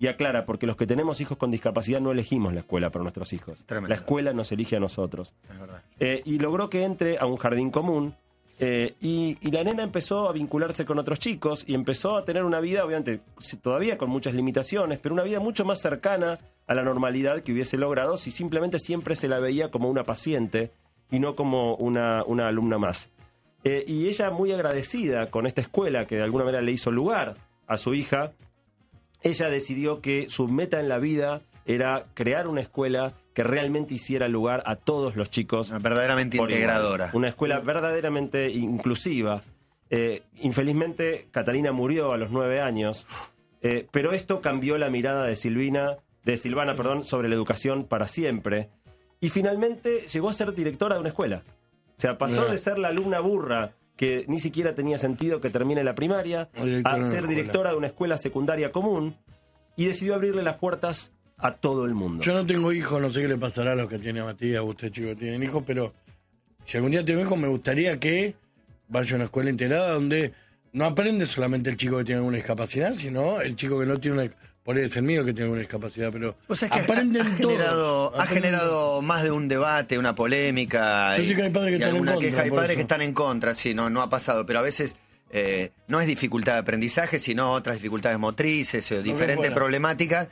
Y 0.00 0.08
aclara, 0.08 0.44
porque 0.44 0.66
los 0.66 0.76
que 0.76 0.86
tenemos 0.88 1.20
hijos 1.20 1.38
con 1.38 1.50
discapacidad 1.52 2.00
no 2.00 2.10
elegimos 2.10 2.52
la 2.52 2.60
escuela 2.60 2.90
para 2.90 3.04
nuestros 3.04 3.32
hijos. 3.32 3.62
Tremendo. 3.64 3.90
La 3.90 3.94
escuela 3.94 4.32
nos 4.32 4.50
elige 4.50 4.76
a 4.76 4.80
nosotros. 4.80 5.34
Es. 5.48 5.56
Eh, 6.00 6.22
y 6.24 6.38
logró 6.38 6.68
que 6.68 6.82
entre 6.84 7.18
a 7.18 7.26
un 7.26 7.36
jardín 7.36 7.70
común. 7.70 8.14
Eh, 8.58 8.94
y, 9.00 9.36
la 9.50 9.64
nena 9.64 9.82
empezó 9.82 10.28
a 10.28 10.32
vincularse 10.32 10.84
con 10.84 10.98
otros 10.98 11.18
chicos 11.18 11.64
y 11.66 11.74
empezó 11.74 12.16
a 12.16 12.24
tener 12.24 12.44
una 12.44 12.60
vida, 12.60 12.84
obviamente, 12.84 13.20
todavía 13.60 13.98
con 13.98 14.10
muchas 14.10 14.34
limitaciones, 14.34 14.98
pero 15.00 15.14
una 15.14 15.24
vida 15.24 15.40
mucho 15.40 15.64
más 15.64 15.80
cercana 15.80 16.38
a 16.66 16.74
la 16.74 16.82
normalidad 16.82 17.40
que 17.40 17.52
hubiese 17.52 17.76
logrado 17.76 18.16
si 18.16 18.30
simplemente 18.30 18.78
siempre 18.78 19.16
se 19.16 19.28
la 19.28 19.38
veía 19.38 19.70
como 19.70 19.88
una 19.88 20.04
paciente 20.04 20.72
y 21.10 21.18
no 21.18 21.34
como 21.34 21.74
una, 21.76 22.22
una 22.26 22.48
alumna 22.48 22.78
más. 22.78 23.10
Eh, 23.64 23.84
y 23.88 24.08
ella 24.08 24.30
muy 24.30 24.52
agradecida 24.52 25.26
con 25.30 25.46
esta 25.46 25.60
escuela 25.60 26.06
que 26.06 26.16
de 26.16 26.22
alguna 26.22 26.44
manera 26.44 26.62
le 26.62 26.72
hizo 26.72 26.90
lugar 26.90 27.34
a 27.66 27.76
su 27.76 27.94
hija, 27.94 28.32
ella 29.22 29.48
decidió 29.48 30.00
que 30.00 30.28
su 30.28 30.48
meta 30.48 30.80
en 30.80 30.88
la 30.88 30.98
vida 30.98 31.42
era 31.66 32.06
crear 32.14 32.46
una 32.46 32.60
escuela 32.60 33.14
que 33.34 33.42
realmente 33.42 33.94
hiciera 33.94 34.28
lugar 34.28 34.62
a 34.64 34.76
todos 34.76 35.16
los 35.16 35.28
chicos. 35.28 35.70
Verdaderamente 35.82 36.38
por 36.38 36.50
igual. 36.50 36.62
integradora. 36.62 37.10
Una 37.12 37.28
escuela 37.28 37.58
verdaderamente 37.58 38.48
inclusiva. 38.50 39.42
Eh, 39.90 40.22
infelizmente, 40.40 41.28
Catalina 41.32 41.72
murió 41.72 42.12
a 42.12 42.16
los 42.16 42.30
nueve 42.30 42.60
años, 42.60 43.06
eh, 43.60 43.86
pero 43.90 44.12
esto 44.12 44.40
cambió 44.40 44.78
la 44.78 44.88
mirada 44.88 45.24
de 45.24 45.36
Silvina, 45.36 45.98
de 46.24 46.36
Silvana, 46.36 46.76
perdón, 46.76 47.04
sobre 47.04 47.28
la 47.28 47.34
educación 47.34 47.84
para 47.84 48.08
siempre. 48.08 48.70
Y 49.20 49.30
finalmente 49.30 50.06
llegó 50.12 50.28
a 50.28 50.32
ser 50.32 50.54
directora 50.54 50.94
de 50.94 51.00
una 51.00 51.10
escuela. 51.10 51.42
O 51.96 52.00
sea, 52.00 52.18
pasó 52.18 52.46
de 52.46 52.58
ser 52.58 52.78
la 52.78 52.88
alumna 52.88 53.20
burra 53.20 53.72
que 53.96 54.24
ni 54.28 54.40
siquiera 54.40 54.74
tenía 54.74 54.98
sentido 54.98 55.40
que 55.40 55.50
termine 55.50 55.84
la 55.84 55.94
primaria, 55.94 56.50
A 56.84 56.96
una 56.96 57.08
ser 57.08 57.26
directora 57.26 57.70
de 57.70 57.76
una 57.76 57.86
escuela 57.86 58.18
secundaria 58.18 58.72
común 58.72 59.16
y 59.76 59.86
decidió 59.86 60.14
abrirle 60.14 60.42
las 60.42 60.56
puertas 60.56 61.13
a 61.38 61.52
todo 61.52 61.84
el 61.84 61.94
mundo. 61.94 62.22
Yo 62.22 62.32
no 62.34 62.46
tengo 62.46 62.72
hijos, 62.72 63.00
no 63.00 63.10
sé 63.12 63.22
qué 63.22 63.28
le 63.28 63.36
pasará 63.38 63.72
a 63.72 63.74
los 63.74 63.88
que 63.88 63.98
tiene 63.98 64.22
Matías, 64.22 64.60
o 64.60 64.66
usted 64.66 64.90
chico 64.90 65.14
tienen 65.16 65.42
hijos, 65.42 65.62
pero 65.66 65.92
si 66.64 66.76
algún 66.76 66.92
día 66.92 67.04
tengo 67.04 67.20
hijos 67.20 67.38
me 67.38 67.48
gustaría 67.48 67.98
que 67.98 68.34
vaya 68.88 69.12
a 69.12 69.14
una 69.16 69.24
escuela 69.24 69.50
integrada 69.50 69.92
donde 69.92 70.32
no 70.72 70.84
aprende 70.84 71.26
solamente 71.26 71.70
el 71.70 71.76
chico 71.76 71.98
que 71.98 72.04
tiene 72.04 72.18
alguna 72.18 72.36
discapacidad, 72.36 72.94
sino 72.94 73.40
el 73.40 73.56
chico 73.56 73.78
que 73.78 73.86
no 73.86 73.98
tiene 73.98 74.22
una... 74.22 74.30
Por 74.62 74.76
ahí 74.78 74.84
es 74.84 74.96
el 74.96 75.02
mío 75.02 75.26
que 75.26 75.32
tiene 75.32 75.42
alguna 75.44 75.60
discapacidad, 75.60 76.10
pero 76.10 76.36
O 76.48 76.56
sea, 76.56 76.68
es 76.68 76.74
que 76.74 76.80
aprenden 76.80 77.20
ha, 77.20 77.34
ha 77.34 77.36
todos, 77.36 77.52
generado, 77.52 78.18
ha 78.18 78.26
generado 78.26 79.02
más 79.02 79.22
de 79.22 79.30
un 79.30 79.46
debate, 79.46 79.98
una 79.98 80.14
polémica. 80.14 81.14
Yo 81.18 81.22
y- 81.22 81.28
sé 81.28 81.36
que 81.36 81.42
hay 81.42 81.50
padres 81.50 81.70
que 81.72 81.74
están 81.76 81.90
en 81.90 81.94
alguna 81.96 82.12
contra, 82.14 82.30
queja. 82.30 82.42
Hay 82.44 82.50
padres 82.50 82.70
eso. 82.70 82.76
que 82.76 82.80
están 82.82 83.02
en 83.02 83.12
contra, 83.12 83.52
sí, 83.52 83.74
no, 83.74 83.90
no 83.90 84.00
ha 84.00 84.08
pasado. 84.08 84.46
Pero 84.46 84.60
a 84.60 84.62
veces 84.62 84.96
eh, 85.30 85.72
no 85.86 86.00
es 86.00 86.06
dificultad 86.06 86.54
de 86.54 86.58
aprendizaje, 86.60 87.18
sino 87.18 87.52
otras 87.52 87.76
dificultades 87.76 88.18
motrices, 88.18 88.90
o 88.92 89.02
diferentes 89.02 89.50
problemáticas. 89.50 90.28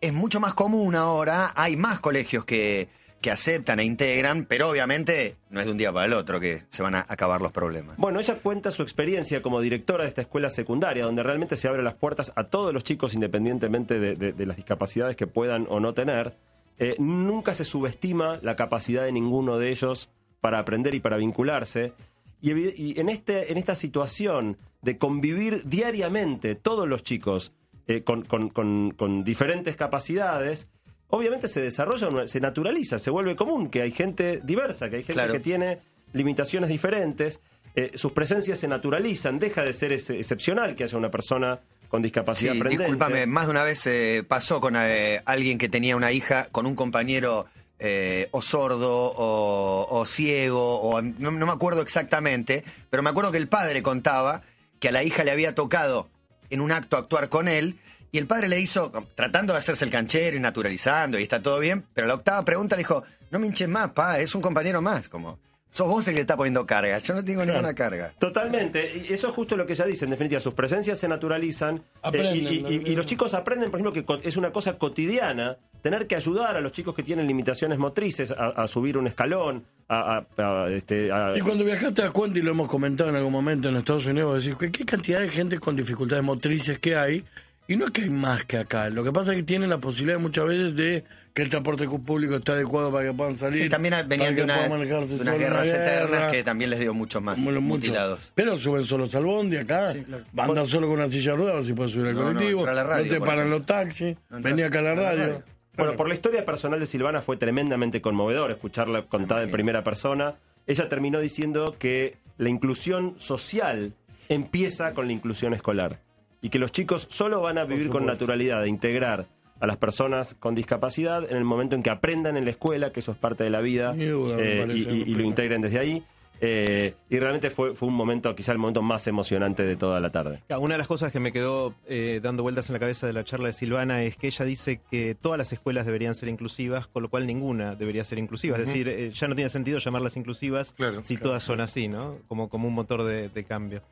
Es 0.00 0.12
mucho 0.12 0.40
más 0.40 0.54
común 0.54 0.94
ahora, 0.94 1.52
hay 1.54 1.76
más 1.76 2.00
colegios 2.00 2.44
que, 2.44 2.88
que 3.20 3.30
aceptan 3.30 3.80
e 3.80 3.84
integran, 3.84 4.46
pero 4.46 4.70
obviamente 4.70 5.36
no 5.50 5.60
es 5.60 5.66
de 5.66 5.72
un 5.72 5.78
día 5.78 5.92
para 5.92 6.06
el 6.06 6.14
otro 6.14 6.40
que 6.40 6.62
se 6.70 6.82
van 6.82 6.94
a 6.94 7.04
acabar 7.06 7.42
los 7.42 7.52
problemas. 7.52 7.96
Bueno, 7.98 8.18
ella 8.18 8.36
cuenta 8.36 8.70
su 8.70 8.82
experiencia 8.82 9.42
como 9.42 9.60
directora 9.60 10.04
de 10.04 10.08
esta 10.08 10.22
escuela 10.22 10.48
secundaria, 10.48 11.04
donde 11.04 11.22
realmente 11.22 11.56
se 11.56 11.68
abren 11.68 11.84
las 11.84 11.94
puertas 11.94 12.32
a 12.36 12.44
todos 12.44 12.72
los 12.72 12.82
chicos 12.82 13.12
independientemente 13.12 13.98
de, 13.98 14.46
las 14.46 14.56
discapacidades 14.56 15.16
que 15.16 15.26
puedan 15.26 15.66
o 15.68 15.80
no 15.80 15.92
tener. 15.92 16.34
Eh, 16.78 16.94
nunca 16.98 17.52
se 17.52 17.66
subestima 17.66 18.38
la 18.42 18.56
capacidad 18.56 19.04
de 19.04 19.12
ninguno 19.12 19.58
de 19.58 19.70
ellos 19.70 20.08
para 20.40 20.58
aprender 20.58 20.94
y 20.94 21.00
para 21.00 21.18
vincularse. 21.18 21.92
Y, 22.40 22.52
y 22.58 22.98
en, 22.98 23.10
este, 23.10 23.52
en 23.52 23.58
esta 23.58 23.74
situación 23.74 24.56
de 24.80 24.96
convivir 24.96 25.68
diariamente 25.68 26.54
todos 26.54 26.88
los 26.88 27.02
chicos 27.02 27.52
eh, 27.90 28.02
con, 28.04 28.22
con- 28.24 28.48
con- 28.50 28.90
con 28.92 29.24
diferentes 29.24 29.74
capacidades, 29.76 30.68
obviamente 31.08 31.48
se 31.48 31.60
desarrolla, 31.60 32.26
se 32.26 32.40
naturaliza, 32.40 32.98
se 32.98 33.10
vuelve 33.10 33.34
común 33.36 33.68
que 33.68 33.82
hay 33.82 33.90
gente 33.90 34.40
diversa, 34.44 34.88
que 34.88 34.96
hay 34.96 35.02
gente 35.02 35.14
Claro. 35.14 35.32
que 35.32 35.40
tiene 35.40 35.78
limitaciones 36.12 36.68
diferentes, 36.70 37.40
eh, 37.74 37.90
sus 37.94 38.12
presencias 38.12 38.58
se 38.58 38.68
naturalizan, 38.68 39.38
deja 39.38 39.62
de 39.62 39.72
ser 39.72 39.92
ex- 39.92 40.10
excepcional 40.10 40.74
que 40.74 40.84
haya 40.84 40.98
una 40.98 41.10
persona 41.10 41.60
con 41.88 42.02
discapacidad 42.02 42.52
Sí, 42.54 42.62
discúlpame, 42.76 43.26
más 43.26 43.46
de 43.46 43.50
una 43.50 43.64
vez 43.64 43.84
eh, 43.86 44.24
pasó 44.26 44.60
con 44.60 44.76
eh, 44.76 45.22
alguien 45.24 45.58
que 45.58 45.68
tenía 45.68 45.96
una 45.96 46.12
hija 46.12 46.48
con 46.52 46.66
un 46.66 46.74
compañero 46.76 47.46
eh, 47.80 48.28
o 48.32 48.42
sordo 48.42 48.92
o, 49.16 49.86
o 49.90 50.06
ciego, 50.06 50.80
o 50.80 51.00
no, 51.02 51.30
no 51.30 51.46
me 51.46 51.52
acuerdo 51.52 51.80
exactamente, 51.82 52.62
pero 52.90 53.02
me 53.02 53.10
acuerdo 53.10 53.32
que 53.32 53.38
el 53.38 53.48
padre 53.48 53.82
contaba 53.82 54.42
que 54.78 54.88
a 54.88 54.92
la 54.92 55.02
hija 55.02 55.24
le 55.24 55.30
había 55.32 55.54
tocado 55.54 56.08
en 56.50 56.60
un 56.60 56.72
acto 56.72 56.96
actuar 56.96 57.28
con 57.28 57.48
él 57.48 57.78
y 58.12 58.18
el 58.18 58.26
padre 58.26 58.48
le 58.48 58.60
hizo, 58.60 58.90
tratando 59.14 59.52
de 59.52 59.60
hacerse 59.60 59.84
el 59.84 59.90
canchero 59.90 60.36
y 60.36 60.40
naturalizando 60.40 61.18
y 61.18 61.22
está 61.22 61.40
todo 61.40 61.58
bien, 61.60 61.84
pero 61.94 62.06
la 62.06 62.14
octava 62.14 62.44
pregunta 62.44 62.76
le 62.76 62.80
dijo, 62.80 63.04
no 63.30 63.38
me 63.38 63.46
hinches 63.46 63.68
más, 63.68 63.90
pa, 63.90 64.18
es 64.18 64.34
un 64.34 64.42
compañero 64.42 64.82
más, 64.82 65.08
como, 65.08 65.38
sos 65.72 65.88
vos 65.88 66.06
el 66.08 66.14
que 66.14 66.20
está 66.22 66.36
poniendo 66.36 66.66
carga, 66.66 66.98
yo 66.98 67.14
no 67.14 67.24
tengo 67.24 67.44
ninguna 67.44 67.74
carga. 67.74 68.12
Totalmente, 68.18 69.04
y 69.08 69.12
eso 69.12 69.28
es 69.28 69.34
justo 69.34 69.56
lo 69.56 69.66
que 69.66 69.72
ella 69.74 69.84
dice, 69.86 70.04
en 70.04 70.10
definitiva, 70.10 70.40
sus 70.40 70.54
presencias 70.54 70.98
se 70.98 71.08
naturalizan 71.08 71.76
eh, 71.76 71.82
Aprenden, 72.02 72.36
y, 72.36 72.56
y- 72.56 72.82
y- 72.86 72.92
y 72.92 72.96
los 72.96 73.06
chicos 73.06 73.34
aprenden, 73.34 73.70
por 73.70 73.78
ejemplo, 73.80 73.92
que 73.92 74.04
co- 74.04 74.20
es 74.22 74.36
una 74.36 74.52
cosa 74.52 74.78
cotidiana 74.78 75.56
tener 75.82 76.06
que 76.06 76.16
ayudar 76.16 76.56
a 76.56 76.60
los 76.60 76.72
chicos 76.72 76.94
que 76.94 77.02
tienen 77.02 77.26
limitaciones 77.26 77.78
motrices 77.78 78.30
a, 78.32 78.48
a 78.48 78.66
subir 78.66 78.96
un 78.98 79.06
escalón, 79.06 79.64
a... 79.88 80.24
a- 80.38 80.64
a, 80.64 80.70
este, 80.70 81.10
a- 81.12 81.36
Y 81.36 81.40
cuando 81.40 81.64
viajaste 81.64 81.92
te 81.94 82.02
das 82.02 82.10
cuenta, 82.10 82.38
y 82.38 82.42
lo 82.42 82.50
hemos 82.50 82.68
comentado 82.68 83.08
en 83.10 83.16
algún 83.16 83.32
momento 83.32 83.68
en 83.68 83.76
Estados 83.76 84.06
Unidos, 84.06 84.44
decís, 84.44 84.58
¿qué, 84.58 84.70
qué 84.72 84.84
cantidad 84.84 85.20
de 85.20 85.28
gente 85.28 85.58
con 85.58 85.76
dificultades 85.76 86.24
motrices 86.24 86.78
que 86.78 86.96
hay? 86.96 87.24
Y 87.68 87.76
no 87.76 87.84
es 87.84 87.90
que 87.92 88.02
hay 88.02 88.10
más 88.10 88.44
que 88.44 88.58
acá. 88.58 88.90
Lo 88.90 89.04
que 89.04 89.12
pasa 89.12 89.30
es 89.32 89.38
que 89.38 89.44
tienen 89.44 89.70
la 89.70 89.78
posibilidad 89.78 90.18
muchas 90.18 90.44
veces 90.44 90.74
de 90.76 91.04
que 91.32 91.42
el 91.42 91.48
transporte 91.48 91.86
público 91.88 92.34
está 92.36 92.52
adecuado 92.52 92.90
para 92.92 93.06
que 93.06 93.12
puedan 93.14 93.38
salir. 93.38 93.62
Sí, 93.64 93.68
también 93.68 93.94
venían 94.08 94.34
de, 94.34 94.42
una- 94.42 94.66
de 94.66 94.68
unas 94.74 94.88
guerras 94.88 95.08
guerra. 95.38 95.64
eternas 95.64 96.32
que 96.32 96.42
también 96.42 96.70
les 96.70 96.80
dio 96.80 96.92
muchos 96.92 97.22
más 97.22 97.38
mucho. 97.38 97.60
mutilados. 97.60 98.32
Pero 98.34 98.56
suben 98.56 98.84
solos 98.84 99.14
al 99.14 99.24
bondi 99.24 99.56
acá. 99.56 99.92
Sí, 99.92 100.02
claro. 100.02 100.24
Andan 100.36 100.66
solo 100.66 100.88
con 100.88 100.96
una 100.98 101.08
silla 101.08 101.32
de 101.32 101.36
ruedas, 101.38 101.52
a 101.52 101.56
ver 101.58 101.64
si 101.66 101.72
puedes 101.72 101.92
subir 101.92 102.06
al 102.08 102.14
No, 102.14 102.20
no, 102.24 102.32
colectivo. 102.32 102.66
a 102.66 102.72
la 102.72 102.84
radio, 102.84 103.04
no 103.06 103.10
te 103.12 103.20
paran 103.20 103.34
ejemplo. 103.46 103.58
los 103.58 103.66
taxis. 103.66 104.16
No 104.28 104.36
entras- 104.38 104.54
Vení 104.56 104.62
acá 104.66 104.78
a 104.80 104.82
la 104.82 104.90
a 104.92 104.94
la 104.96 105.02
radio. 105.12 105.42
Bueno, 105.76 105.96
por 105.96 106.08
la 106.08 106.14
historia 106.14 106.44
personal 106.44 106.78
de 106.80 106.86
Silvana 106.86 107.22
fue 107.22 107.36
tremendamente 107.36 108.00
conmovedor 108.02 108.50
escucharla 108.50 109.02
contada 109.06 109.42
en 109.44 109.50
primera 109.50 109.82
persona. 109.84 110.34
Ella 110.66 110.88
terminó 110.88 111.20
diciendo 111.20 111.74
que 111.78 112.16
la 112.38 112.48
inclusión 112.48 113.14
social 113.18 113.92
empieza 114.28 114.92
con 114.94 115.06
la 115.06 115.12
inclusión 115.12 115.54
escolar 115.54 116.00
y 116.42 116.48
que 116.50 116.58
los 116.58 116.72
chicos 116.72 117.06
solo 117.10 117.40
van 117.40 117.56
a 117.58 117.64
vivir 117.64 117.88
con 117.88 118.04
naturalidad 118.04 118.62
de 118.62 118.68
integrar 118.68 119.26
a 119.60 119.66
las 119.66 119.76
personas 119.76 120.34
con 120.34 120.54
discapacidad 120.54 121.30
en 121.30 121.36
el 121.36 121.44
momento 121.44 121.76
en 121.76 121.82
que 121.82 121.90
aprendan 121.90 122.36
en 122.36 122.44
la 122.44 122.50
escuela, 122.50 122.90
que 122.92 123.00
eso 123.00 123.12
es 123.12 123.18
parte 123.18 123.44
de 123.44 123.50
la 123.50 123.60
vida, 123.60 123.92
duda, 123.94 124.36
eh, 124.40 124.66
y, 124.72 124.88
y- 124.88 125.02
y 125.02 125.14
lo 125.14 125.22
integren 125.22 125.60
desde 125.60 125.78
ahí. 125.78 126.02
Eh, 126.42 126.94
y 127.10 127.18
realmente 127.18 127.50
fue, 127.50 127.74
fue 127.74 127.86
un 127.88 127.94
momento, 127.94 128.34
quizá 128.34 128.52
el 128.52 128.56
momento 128.56 128.80
más 128.80 129.06
emocionante 129.06 129.62
de 129.62 129.76
toda 129.76 130.00
la 130.00 130.08
tarde. 130.10 130.42
Una 130.58 130.72
de 130.74 130.78
las 130.78 130.86
cosas 130.86 131.12
que 131.12 131.20
me 131.20 131.32
quedó 131.32 131.74
eh, 131.86 132.20
dando 132.22 132.42
vueltas 132.42 132.70
en 132.70 132.72
la 132.72 132.78
cabeza 132.80 133.06
de 133.06 133.12
la 133.12 133.24
charla 133.24 133.48
de 133.48 133.52
Silvana 133.52 134.02
es 134.04 134.16
que 134.16 134.28
ella 134.28 134.46
dice 134.46 134.80
que 134.90 135.14
todas 135.14 135.36
las 135.36 135.52
escuelas 135.52 135.84
deberían 135.84 136.14
ser 136.14 136.30
inclusivas, 136.30 136.86
con 136.86 137.02
lo 137.02 137.10
cual 137.10 137.26
ninguna 137.26 137.74
debería 137.74 138.04
ser 138.04 138.18
inclusiva. 138.18 138.56
Es 138.56 138.66
decir, 138.68 138.88
eh, 138.88 139.10
ya 139.14 139.28
no 139.28 139.34
tiene 139.34 139.50
sentido 139.50 139.78
llamarlas 139.80 140.16
inclusivas 140.16 140.72
Claro, 140.72 141.04
si 141.04 141.16
claro, 141.16 141.28
todas 141.28 141.42
son 141.44 141.60
así, 141.60 141.88
¿no? 141.88 142.16
Como, 142.26 142.48
como 142.48 142.68
un 142.68 142.74
motor 142.74 143.04
de, 143.04 143.28
de 143.28 143.44
cambio. 143.44 143.82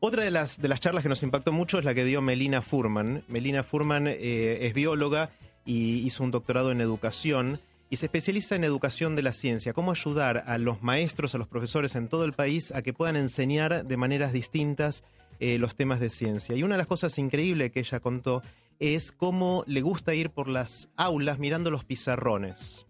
Otra 0.00 0.22
de 0.22 0.30
las, 0.30 0.60
de 0.60 0.68
las 0.68 0.78
charlas 0.78 1.02
que 1.02 1.08
nos 1.08 1.24
impactó 1.24 1.50
mucho 1.52 1.78
es 1.78 1.84
la 1.84 1.92
que 1.92 2.04
dio 2.04 2.22
Melina 2.22 2.62
Furman. 2.62 3.24
Melina 3.26 3.64
Furman 3.64 4.06
eh, 4.06 4.58
es 4.62 4.72
bióloga 4.72 5.30
y 5.64 6.06
hizo 6.06 6.22
un 6.22 6.30
doctorado 6.30 6.70
en 6.70 6.80
educación 6.80 7.58
y 7.90 7.96
se 7.96 8.06
especializa 8.06 8.54
en 8.54 8.62
educación 8.62 9.16
de 9.16 9.22
la 9.22 9.32
ciencia, 9.32 9.72
cómo 9.72 9.90
ayudar 9.90 10.44
a 10.46 10.56
los 10.58 10.82
maestros, 10.82 11.34
a 11.34 11.38
los 11.38 11.48
profesores 11.48 11.96
en 11.96 12.06
todo 12.06 12.24
el 12.24 12.32
país 12.32 12.70
a 12.72 12.82
que 12.82 12.92
puedan 12.92 13.16
enseñar 13.16 13.84
de 13.86 13.96
maneras 13.96 14.32
distintas 14.32 15.02
eh, 15.40 15.58
los 15.58 15.74
temas 15.74 15.98
de 15.98 16.10
ciencia. 16.10 16.54
Y 16.54 16.62
una 16.62 16.76
de 16.76 16.78
las 16.78 16.86
cosas 16.86 17.18
increíbles 17.18 17.72
que 17.72 17.80
ella 17.80 17.98
contó 17.98 18.42
es 18.78 19.10
cómo 19.10 19.64
le 19.66 19.80
gusta 19.80 20.14
ir 20.14 20.30
por 20.30 20.48
las 20.48 20.90
aulas 20.96 21.40
mirando 21.40 21.72
los 21.72 21.84
pizarrones. 21.84 22.87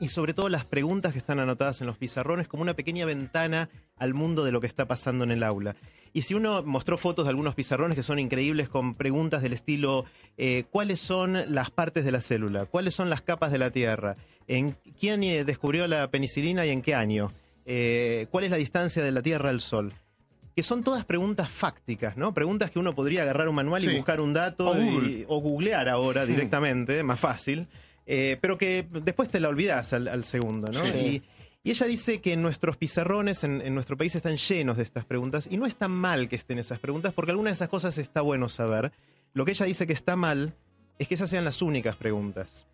Y 0.00 0.08
sobre 0.08 0.32
todo 0.32 0.48
las 0.48 0.64
preguntas 0.64 1.12
que 1.12 1.18
están 1.18 1.40
anotadas 1.40 1.80
en 1.82 1.86
los 1.86 1.98
pizarrones 1.98 2.48
como 2.48 2.62
una 2.62 2.72
pequeña 2.74 3.04
ventana 3.04 3.68
al 3.98 4.14
mundo 4.14 4.44
de 4.44 4.50
lo 4.52 4.60
que 4.60 4.66
está 4.66 4.86
pasando 4.86 5.24
en 5.24 5.30
el 5.30 5.42
aula. 5.42 5.76
Y 6.14 6.22
si 6.22 6.32
uno 6.34 6.62
mostró 6.62 6.96
fotos 6.96 7.26
de 7.26 7.30
algunos 7.30 7.54
pizarrones 7.54 7.96
que 7.96 8.02
son 8.02 8.18
increíbles 8.18 8.68
con 8.70 8.94
preguntas 8.94 9.42
del 9.42 9.52
estilo, 9.52 10.06
eh, 10.38 10.64
¿cuáles 10.70 11.00
son 11.00 11.52
las 11.54 11.70
partes 11.70 12.04
de 12.06 12.12
la 12.12 12.20
célula? 12.22 12.64
¿Cuáles 12.64 12.94
son 12.94 13.10
las 13.10 13.20
capas 13.20 13.52
de 13.52 13.58
la 13.58 13.70
Tierra? 13.70 14.16
¿En 14.48 14.74
quién 14.98 15.22
eh, 15.22 15.44
descubrió 15.44 15.86
la 15.86 16.10
penicilina 16.10 16.64
y 16.64 16.70
en 16.70 16.80
qué 16.82 16.94
año? 16.94 17.30
Eh, 17.66 18.26
¿Cuál 18.30 18.44
es 18.44 18.50
la 18.50 18.56
distancia 18.56 19.02
de 19.04 19.12
la 19.12 19.20
Tierra 19.22 19.50
al 19.50 19.60
Sol? 19.60 19.92
Que 20.56 20.62
son 20.62 20.82
todas 20.82 21.04
preguntas 21.04 21.48
fácticas, 21.50 22.16
¿no? 22.16 22.32
Preguntas 22.34 22.70
que 22.70 22.78
uno 22.78 22.94
podría 22.94 23.22
agarrar 23.22 23.48
un 23.48 23.54
manual 23.54 23.84
y 23.84 23.96
buscar 23.96 24.20
un 24.22 24.32
dato 24.32 24.70
O 24.70 24.76
y- 24.82 25.24
o 25.28 25.40
googlear 25.40 25.88
ahora 25.90 26.24
directamente, 26.26 27.02
más 27.04 27.20
fácil. 27.20 27.68
Eh, 28.12 28.38
pero 28.40 28.58
que 28.58 28.88
después 29.04 29.28
te 29.28 29.38
la 29.38 29.48
olvidas 29.48 29.92
al, 29.92 30.08
al 30.08 30.24
segundo, 30.24 30.72
¿no? 30.72 30.84
Y, 30.84 31.22
y 31.62 31.70
ella 31.70 31.86
dice 31.86 32.20
que 32.20 32.36
nuestros 32.36 32.76
pizarrones 32.76 33.44
en, 33.44 33.60
en 33.60 33.72
nuestro 33.72 33.96
país 33.96 34.16
están 34.16 34.36
llenos 34.36 34.78
de 34.78 34.82
estas 34.82 35.04
preguntas 35.04 35.46
y 35.48 35.56
no 35.56 35.64
es 35.64 35.76
tan 35.76 35.92
mal 35.92 36.28
que 36.28 36.34
estén 36.34 36.58
esas 36.58 36.80
preguntas 36.80 37.14
porque 37.14 37.30
algunas 37.30 37.52
de 37.52 37.54
esas 37.54 37.68
cosas 37.68 37.98
está 37.98 38.20
bueno 38.20 38.48
saber. 38.48 38.90
Lo 39.32 39.44
que 39.44 39.52
ella 39.52 39.64
dice 39.64 39.86
que 39.86 39.92
está 39.92 40.16
mal 40.16 40.54
es 40.98 41.06
que 41.06 41.14
esas 41.14 41.30
sean 41.30 41.44
las 41.44 41.62
únicas 41.62 41.94
preguntas. 41.94 42.66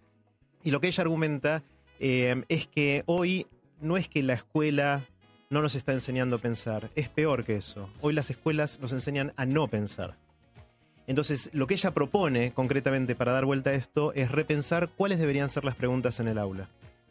Y 0.65 0.71
lo 0.71 0.81
que 0.81 0.87
ella 0.87 1.03
argumenta 1.03 1.63
eh, 2.01 2.43
es 2.49 2.67
que 2.67 3.03
hoy 3.05 3.47
no 3.79 3.99
es 3.99 4.09
que 4.09 4.23
la 4.23 4.33
escuela 4.33 5.05
no 5.51 5.61
nos 5.61 5.75
está 5.75 5.93
enseñando 5.93 6.37
a 6.37 6.39
pensar, 6.39 6.89
es 6.95 7.11
peor 7.11 7.45
que 7.45 7.57
eso. 7.57 7.91
Hoy 8.01 8.15
las 8.15 8.31
escuelas 8.31 8.81
nos 8.81 8.93
enseñan 8.93 9.35
a 9.37 9.45
no 9.45 9.69
pensar. 9.69 10.17
Entonces, 11.07 11.51
lo 11.53 11.67
que 11.67 11.75
ella 11.75 11.93
propone 11.93 12.53
concretamente 12.53 13.15
para 13.15 13.33
dar 13.33 13.45
vuelta 13.45 13.71
a 13.71 13.75
esto 13.75 14.13
es 14.15 14.31
repensar 14.31 14.89
cuáles 14.89 15.19
deberían 15.19 15.49
ser 15.49 15.65
las 15.65 15.77
preguntas 15.77 16.19
en 16.21 16.29
el 16.29 16.39
aula. 16.39 16.69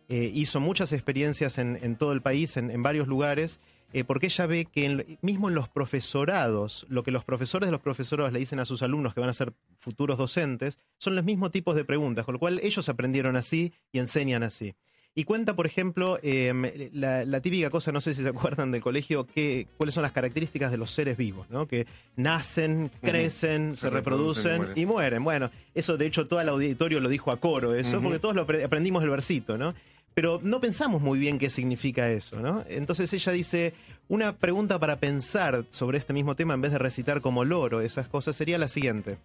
Eh, 0.10 0.32
hizo 0.34 0.60
muchas 0.60 0.92
experiencias 0.92 1.58
en, 1.58 1.96
todo 1.96 2.12
el 2.12 2.22
país, 2.22 2.58
en, 2.58 2.70
en 2.70 2.84
varios 2.84 3.08
lugares, 3.08 3.60
eh, 3.94 4.04
porque 4.04 4.28
ella 4.28 4.46
ve 4.46 4.66
que 4.66 4.86
en- 4.86 5.18
mismo 5.22 5.50
en 5.50 5.56
los 5.56 5.70
profesorados, 5.70 6.86
lo 6.90 7.04
que 7.04 7.12
los 7.12 7.24
profesores 7.24 7.68
de 7.68 7.72
los 7.72 7.82
profesorados 7.82 8.32
le 8.34 8.40
dicen 8.40 8.60
a 8.60 8.66
sus 8.66 8.84
alumnos 8.84 9.14
que 9.14 9.22
van 9.22 9.30
a 9.30 9.34
ser 9.34 9.54
futuros 9.80 10.18
docentes, 10.18 10.78
son 10.98 11.16
los 11.16 11.24
mismos 11.26 11.52
tipos 11.52 11.76
de 11.76 11.86
preguntas, 11.86 12.26
con 12.26 12.34
lo 12.34 12.40
cual 12.40 12.60
ellos 12.62 12.88
aprendieron 12.90 13.36
así 13.36 13.74
y 13.92 14.00
enseñan 14.00 14.44
así. 14.44 14.76
Y 15.18 15.24
cuenta, 15.24 15.56
por 15.56 15.66
ejemplo, 15.66 16.20
eh, 16.24 16.90
la, 16.94 17.24
la 17.24 17.40
típica 17.40 17.70
cosa, 17.70 17.94
no 17.94 18.02
sé 18.02 18.14
si 18.14 18.22
se 18.22 18.28
acuerdan 18.30 18.72
del 18.72 18.82
colegio, 18.82 19.26
que, 19.26 19.66
cuáles 19.78 19.94
son 19.94 20.04
las 20.04 20.12
características 20.12 20.72
de 20.72 20.78
los 20.78 20.92
seres 20.92 21.16
vivos, 21.16 21.50
¿no? 21.50 21.68
Que 21.68 21.88
nacen, 22.18 22.92
crecen, 23.02 23.72
se, 23.78 23.84
Se 23.84 23.90
reproducen 23.90 24.56
y 24.56 24.58
mueren. 24.58 24.78
y 24.78 24.86
mueren. 24.86 25.24
Bueno, 25.24 25.52
eso 25.74 25.96
de 25.96 26.06
hecho 26.06 26.28
todo 26.28 26.42
el 26.42 26.50
auditorio 26.50 27.00
lo 27.00 27.08
dijo 27.08 27.32
a 27.32 27.40
coro, 27.40 27.76
eso, 27.76 28.02
porque 28.02 28.20
todos 28.20 28.36
lo 28.36 28.46
apre- 28.46 28.66
aprendimos 28.66 29.04
el 29.04 29.10
versito, 29.10 29.58
¿no? 29.58 29.74
Pero 30.14 30.40
no 30.44 30.60
pensamos 30.60 31.02
muy 31.02 31.18
bien 31.18 31.40
qué 31.40 31.50
significa 31.50 32.10
eso, 32.12 32.42
¿no? 32.42 32.66
Entonces 32.68 33.12
ella 33.14 33.32
dice, 33.32 33.74
una 34.10 34.34
pregunta 34.36 34.80
para 34.80 34.98
pensar 34.98 35.64
sobre 35.70 35.98
este 35.98 36.12
mismo 36.12 36.36
tema 36.36 36.54
en 36.56 36.62
vez 36.62 36.72
de 36.74 36.78
recitar 36.78 37.22
como 37.22 37.46
loro 37.46 37.80
esas 37.80 38.08
cosas 38.10 38.36
sería 38.36 38.58
la 38.58 38.68
siguiente. 38.68 39.18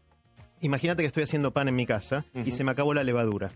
Imagínate 0.61 1.03
que 1.03 1.07
estoy 1.07 1.22
haciendo 1.24 1.53
pan 1.53 1.66
en 1.68 1.74
mi 1.74 1.87
casa 1.87 2.24
y 2.44 2.50
se 2.53 2.62
me 2.64 2.70
acabó 2.70 2.92
la 2.94 3.03
levadura. 3.03 3.50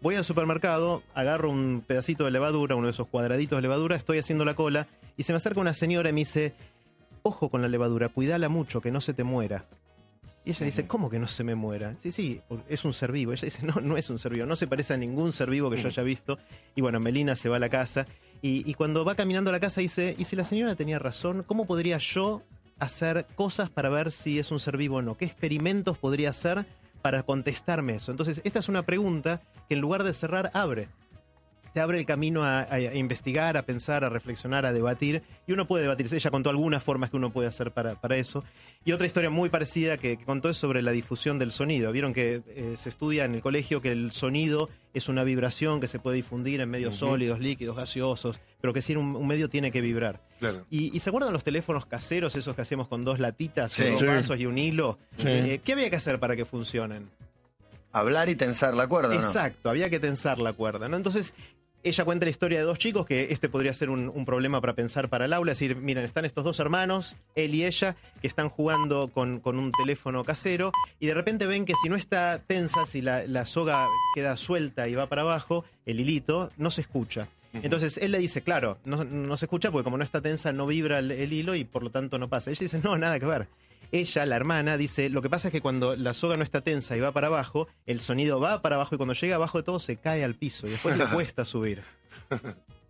Voy 0.00 0.14
al 0.14 0.22
supermercado, 0.22 1.02
agarro 1.12 1.50
un 1.50 1.82
pedacito 1.84 2.24
de 2.24 2.30
levadura, 2.30 2.76
uno 2.76 2.86
de 2.86 2.92
esos 2.92 3.08
cuadraditos 3.08 3.58
de 3.58 3.62
levadura, 3.62 3.96
estoy 3.96 4.18
haciendo 4.18 4.44
la 4.44 4.54
cola 4.54 4.86
y 5.16 5.24
se 5.24 5.32
me 5.32 5.38
acerca 5.38 5.60
una 5.60 5.74
señora 5.74 6.10
y 6.10 6.12
me 6.12 6.20
dice, 6.20 6.54
ojo 7.22 7.48
con 7.48 7.62
la 7.62 7.68
levadura, 7.68 8.08
cuidala 8.08 8.48
mucho, 8.48 8.80
que 8.80 8.92
no 8.92 9.00
se 9.00 9.12
te 9.12 9.24
muera. 9.24 9.64
Y 10.44 10.52
ella 10.52 10.66
dice, 10.66 10.86
¿cómo 10.86 11.10
que 11.10 11.18
no 11.18 11.26
se 11.26 11.42
me 11.42 11.56
muera? 11.56 11.96
Sí, 12.00 12.12
sí, 12.12 12.40
es 12.68 12.84
un 12.84 12.92
ser 12.92 13.10
vivo. 13.10 13.32
Ella 13.32 13.44
dice, 13.44 13.66
no, 13.66 13.80
no 13.82 13.96
es 13.96 14.08
un 14.08 14.18
ser 14.18 14.32
vivo, 14.32 14.46
no 14.46 14.54
se 14.54 14.68
parece 14.68 14.94
a 14.94 14.96
ningún 14.96 15.32
ser 15.32 15.50
vivo 15.50 15.68
que 15.68 15.82
yo 15.82 15.88
haya 15.88 16.02
visto. 16.04 16.38
Y 16.76 16.80
bueno, 16.80 17.00
Melina 17.00 17.34
se 17.34 17.48
va 17.48 17.56
a 17.56 17.58
la 17.58 17.68
casa 17.68 18.06
y, 18.40 18.62
y 18.70 18.74
cuando 18.74 19.04
va 19.04 19.16
caminando 19.16 19.50
a 19.50 19.52
la 19.52 19.60
casa 19.60 19.80
dice, 19.80 20.14
¿y 20.16 20.24
si 20.24 20.36
la 20.36 20.44
señora 20.44 20.76
tenía 20.76 21.00
razón? 21.00 21.42
¿Cómo 21.42 21.66
podría 21.66 21.98
yo 21.98 22.42
hacer 22.78 23.26
cosas 23.34 23.68
para 23.68 23.88
ver 23.88 24.12
si 24.12 24.38
es 24.38 24.52
un 24.52 24.60
ser 24.60 24.76
vivo 24.76 24.98
o 24.98 25.02
no? 25.02 25.16
¿Qué 25.16 25.24
experimentos 25.24 25.98
podría 25.98 26.30
hacer 26.30 26.64
para 27.02 27.22
contestarme 27.22 27.96
eso? 27.96 28.10
Entonces, 28.10 28.40
esta 28.44 28.58
es 28.58 28.68
una 28.68 28.82
pregunta 28.82 29.40
que 29.68 29.74
en 29.74 29.80
lugar 29.80 30.04
de 30.04 30.12
cerrar, 30.12 30.50
abre 30.54 30.88
te 31.72 31.80
abre 31.80 31.98
el 31.98 32.06
camino 32.06 32.44
a, 32.44 32.66
investigar, 32.94 33.56
a 33.56 33.62
pensar, 33.62 34.04
a 34.04 34.08
reflexionar, 34.08 34.66
a 34.66 34.72
debatir. 34.72 35.22
Y 35.46 35.52
uno 35.52 35.66
puede 35.66 35.82
debatirse. 35.84 36.16
Ella 36.16 36.30
contó 36.30 36.50
algunas 36.50 36.82
formas 36.82 37.10
que 37.10 37.16
uno 37.16 37.30
puede 37.32 37.48
hacer 37.48 37.70
para, 37.72 37.94
para 38.00 38.16
eso. 38.16 38.44
Y 38.84 38.92
otra 38.92 39.06
historia 39.06 39.30
muy 39.30 39.48
parecida 39.50 39.96
que, 39.96 40.16
que 40.16 40.24
contó 40.24 40.48
es 40.48 40.56
sobre 40.56 40.82
la 40.82 40.90
difusión 40.92 41.38
del 41.38 41.52
sonido. 41.52 41.92
Vieron 41.92 42.12
que 42.12 42.42
eh, 42.48 42.74
se 42.76 42.88
estudia 42.88 43.24
en 43.24 43.34
el 43.34 43.42
colegio 43.42 43.80
que 43.82 43.92
el 43.92 44.12
sonido 44.12 44.68
es 44.94 45.08
una 45.08 45.22
vibración 45.24 45.80
que 45.80 45.88
se 45.88 45.98
puede 45.98 46.16
difundir 46.16 46.60
en 46.60 46.70
medios 46.70 46.96
sólidos, 46.96 47.38
líquidos, 47.40 47.76
gaseosos, 47.76 48.40
pero 48.60 48.72
que 48.72 48.82
si 48.82 48.96
un, 48.96 49.14
un 49.14 49.26
medio 49.26 49.48
tiene 49.48 49.70
que 49.70 49.80
vibrar. 49.80 50.20
Claro. 50.40 50.64
¿Y, 50.70 50.96
y 50.96 51.00
se 51.00 51.10
acuerdan 51.10 51.32
los 51.32 51.44
teléfonos 51.44 51.86
caseros, 51.86 52.34
esos 52.36 52.54
que 52.56 52.62
hacíamos 52.62 52.88
con 52.88 53.04
dos 53.04 53.18
latitas, 53.18 53.70
Sí. 53.72 53.84
dos 53.90 54.00
Sí. 54.00 54.06
vasos 54.06 54.40
y 54.40 54.46
un 54.46 54.56
hilo? 54.58 54.98
Sí. 55.18 55.28
Eh, 55.28 55.60
¿Qué 55.62 55.72
había 55.74 55.90
que 55.90 55.96
hacer 55.96 56.18
para 56.18 56.34
que 56.36 56.44
funcionen? 56.44 57.10
Hablar 57.92 58.28
y 58.28 58.34
tensar 58.34 58.74
la 58.74 58.86
cuerda, 58.86 59.10
¿o 59.10 59.20
¿no? 59.20 59.26
Exacto, 59.26 59.70
había 59.70 59.90
que 59.90 59.98
tensar 60.00 60.38
la 60.38 60.52
cuerda, 60.52 60.88
¿no? 60.88 60.96
Entonces, 60.96 61.34
ella 61.82 62.04
cuenta 62.04 62.26
la 62.26 62.30
historia 62.30 62.58
de 62.58 62.64
dos 62.64 62.78
chicos, 62.78 63.06
que 63.06 63.28
este 63.30 63.48
podría 63.48 63.72
ser 63.72 63.88
un, 63.88 64.10
un 64.12 64.24
problema 64.24 64.60
para 64.60 64.74
pensar 64.74 65.08
para 65.08 65.24
el 65.24 65.32
aula, 65.32 65.52
es 65.52 65.58
decir, 65.58 65.76
miren, 65.76 66.04
están 66.04 66.24
estos 66.24 66.44
dos 66.44 66.58
hermanos, 66.60 67.16
él 67.34 67.54
y 67.54 67.64
ella, 67.64 67.96
que 68.20 68.26
están 68.26 68.48
jugando 68.48 69.08
con, 69.08 69.40
con 69.40 69.58
un 69.58 69.72
teléfono 69.72 70.24
casero, 70.24 70.72
y 70.98 71.06
de 71.06 71.14
repente 71.14 71.46
ven 71.46 71.64
que 71.64 71.74
si 71.80 71.88
no 71.88 71.96
está 71.96 72.42
tensa, 72.46 72.84
si 72.84 73.00
la, 73.00 73.26
la 73.26 73.46
soga 73.46 73.86
queda 74.14 74.36
suelta 74.36 74.88
y 74.88 74.94
va 74.94 75.06
para 75.06 75.22
abajo, 75.22 75.64
el 75.86 76.00
hilito, 76.00 76.50
no 76.56 76.70
se 76.70 76.82
escucha. 76.82 77.28
Entonces 77.54 77.96
él 77.98 78.12
le 78.12 78.18
dice, 78.18 78.42
claro, 78.42 78.78
no, 78.84 79.04
no 79.04 79.36
se 79.36 79.46
escucha 79.46 79.70
porque 79.70 79.84
como 79.84 79.96
no 79.96 80.04
está 80.04 80.20
tensa 80.20 80.52
no 80.52 80.66
vibra 80.66 80.98
el, 80.98 81.10
el 81.10 81.32
hilo 81.32 81.54
y 81.54 81.64
por 81.64 81.82
lo 81.82 81.90
tanto 81.90 82.18
no 82.18 82.28
pasa. 82.28 82.50
Ella 82.50 82.60
dice, 82.60 82.80
no, 82.84 82.98
nada 82.98 83.18
que 83.18 83.24
ver. 83.26 83.48
Ella, 83.90 84.26
la 84.26 84.36
hermana, 84.36 84.76
dice, 84.76 85.08
lo 85.08 85.22
que 85.22 85.30
pasa 85.30 85.48
es 85.48 85.52
que 85.52 85.60
cuando 85.60 85.96
la 85.96 86.12
soga 86.12 86.36
no 86.36 86.42
está 86.42 86.60
tensa 86.60 86.96
y 86.96 87.00
va 87.00 87.12
para 87.12 87.28
abajo, 87.28 87.68
el 87.86 88.00
sonido 88.00 88.38
va 88.38 88.60
para 88.60 88.76
abajo 88.76 88.94
y 88.94 88.98
cuando 88.98 89.14
llega 89.14 89.36
abajo 89.36 89.58
de 89.58 89.64
todo 89.64 89.78
se 89.78 89.96
cae 89.96 90.24
al 90.24 90.34
piso 90.34 90.66
y 90.66 90.70
después 90.70 90.96
le 90.96 91.06
cuesta 91.12 91.44
subir. 91.44 91.82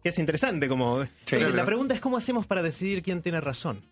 Que 0.02 0.08
es 0.08 0.18
interesante 0.18 0.68
como... 0.68 1.02
Entonces, 1.02 1.38
claro. 1.38 1.54
la 1.54 1.64
pregunta 1.64 1.94
es 1.94 2.00
cómo 2.00 2.16
hacemos 2.16 2.46
para 2.46 2.62
decidir 2.62 3.02
quién 3.02 3.22
tiene 3.22 3.40
razón. 3.40 3.82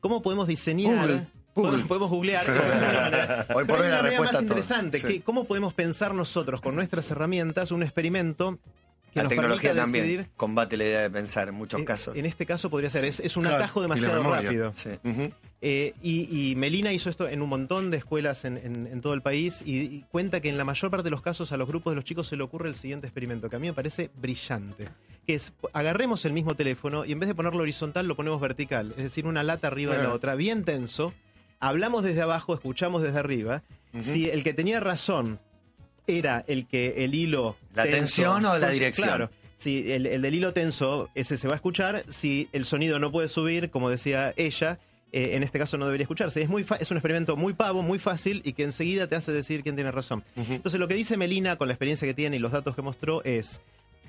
¿Cómo 0.00 0.22
podemos 0.22 0.48
diseñar? 0.48 0.94
Google, 0.96 1.26
¿Cómo 1.54 1.68
Google. 1.68 1.84
Podemos 1.84 2.10
googlear. 2.10 2.44
es. 2.44 3.50
Hoy 3.54 3.64
por 3.64 3.66
Pero 3.66 3.82
hoy 3.82 3.88
la 3.88 4.02
respuesta 4.02 4.34
más 4.34 4.42
interesante. 4.42 4.98
Sí. 5.00 5.06
que 5.06 5.20
¿Cómo 5.22 5.44
podemos 5.44 5.74
pensar 5.74 6.14
nosotros 6.14 6.60
con 6.60 6.74
nuestras 6.74 7.10
herramientas 7.10 7.70
un 7.72 7.82
experimento 7.82 8.58
que 9.12 9.20
La 9.20 9.22
nos 9.24 9.30
tecnología 9.30 9.70
permita 9.70 9.84
también 9.84 10.04
decidir? 10.06 10.26
combate 10.36 10.76
la 10.76 10.84
idea 10.84 11.00
de 11.02 11.10
pensar 11.10 11.48
en 11.48 11.54
muchos 11.54 11.80
Eh, 11.80 11.84
casos. 11.84 12.16
En 12.16 12.24
este 12.26 12.44
caso 12.46 12.68
podría 12.70 12.90
ser, 12.90 13.04
es, 13.04 13.20
es 13.20 13.36
un 13.36 13.42
Claro, 13.44 13.56
atajo 13.56 13.80
demasiado 13.82 14.22
rápido. 14.22 14.72
Sí. 14.74 14.90
Eh, 15.60 15.94
y, 16.02 16.50
y 16.50 16.54
Melina 16.56 16.92
hizo 16.92 17.10
esto 17.10 17.28
en 17.28 17.42
un 17.42 17.48
montón 17.48 17.90
de 17.90 17.96
escuelas 17.96 18.44
en, 18.44 18.56
en- 18.58 18.86
en 18.86 19.00
todo 19.00 19.14
el 19.14 19.22
país 19.22 19.62
y, 19.66 19.78
y 19.80 20.04
cuenta 20.10 20.40
que 20.40 20.48
en 20.48 20.56
la 20.56 20.64
mayor 20.64 20.90
parte 20.90 21.04
de 21.04 21.10
los 21.10 21.20
casos 21.22 21.50
a 21.50 21.56
los 21.56 21.66
grupos 21.66 21.90
de 21.90 21.96
los 21.96 22.04
chicos 22.04 22.28
se 22.28 22.36
le 22.36 22.42
ocurre 22.44 22.68
el 22.68 22.76
siguiente 22.76 23.08
experimento, 23.08 23.50
que 23.50 23.56
a 23.56 23.58
mí 23.58 23.66
me 23.66 23.72
parece 23.74 24.10
brillante, 24.20 24.88
que 25.26 25.34
es 25.34 25.52
agarremos 25.72 26.24
el 26.26 26.32
mismo 26.32 26.54
teléfono 26.54 27.04
y 27.04 27.10
en 27.12 27.18
vez 27.18 27.28
de 27.28 27.34
ponerlo 27.34 27.62
horizontal 27.62 28.06
lo 28.06 28.14
ponemos 28.14 28.40
vertical, 28.40 28.94
es 28.96 29.02
decir, 29.02 29.26
una 29.26 29.42
lata 29.42 29.66
arriba 29.66 29.96
de 29.96 30.02
la 30.04 30.12
otra, 30.14 30.36
bien 30.36 30.62
tenso, 30.64 31.12
hablamos 31.58 32.04
desde 32.04 32.22
abajo, 32.22 32.54
escuchamos 32.54 33.02
desde 33.02 33.18
arriba, 33.18 33.62
si 34.00 34.30
el 34.30 34.44
que 34.44 34.54
tenía 34.54 34.78
razón 34.78 35.40
era 36.08 36.44
el 36.48 36.66
que 36.66 37.04
el 37.04 37.14
hilo... 37.14 37.56
¿La 37.74 37.84
tensión 37.84 38.44
o 38.44 38.58
la 38.58 38.70
dirección? 38.70 39.06
Claro, 39.06 39.30
si 39.56 39.92
el, 39.92 40.06
el 40.06 40.22
del 40.22 40.34
hilo 40.34 40.52
tenso, 40.52 41.10
ese 41.14 41.36
se 41.36 41.46
va 41.46 41.54
a 41.54 41.56
escuchar. 41.56 42.04
Si 42.08 42.48
el 42.52 42.64
sonido 42.64 42.98
no 42.98 43.12
puede 43.12 43.28
subir, 43.28 43.70
como 43.70 43.90
decía 43.90 44.32
ella, 44.36 44.78
eh, 45.10 45.30
en 45.36 45.42
este 45.42 45.58
caso 45.58 45.78
no 45.78 45.86
debería 45.86 46.04
escucharse. 46.04 46.42
Es, 46.42 46.48
muy 46.48 46.66
es 46.78 46.90
un 46.90 46.96
experimento 46.96 47.36
muy 47.36 47.54
pavo, 47.54 47.82
muy 47.82 47.98
fácil 47.98 48.42
y 48.44 48.52
que 48.52 48.62
enseguida 48.62 49.06
te 49.06 49.16
hace 49.16 49.32
decir 49.32 49.62
quién 49.62 49.74
tiene 49.74 49.90
razón. 49.90 50.22
Entonces, 50.36 50.78
lo 50.78 50.86
que 50.86 50.94
dice 50.94 51.16
Melina 51.16 51.56
con 51.56 51.68
la 51.68 51.74
experiencia 51.74 52.06
que 52.06 52.14
tiene 52.14 52.36
y 52.36 52.38
los 52.38 52.52
datos 52.52 52.76
que 52.76 52.82
mostró 52.82 53.22
es 53.24 53.60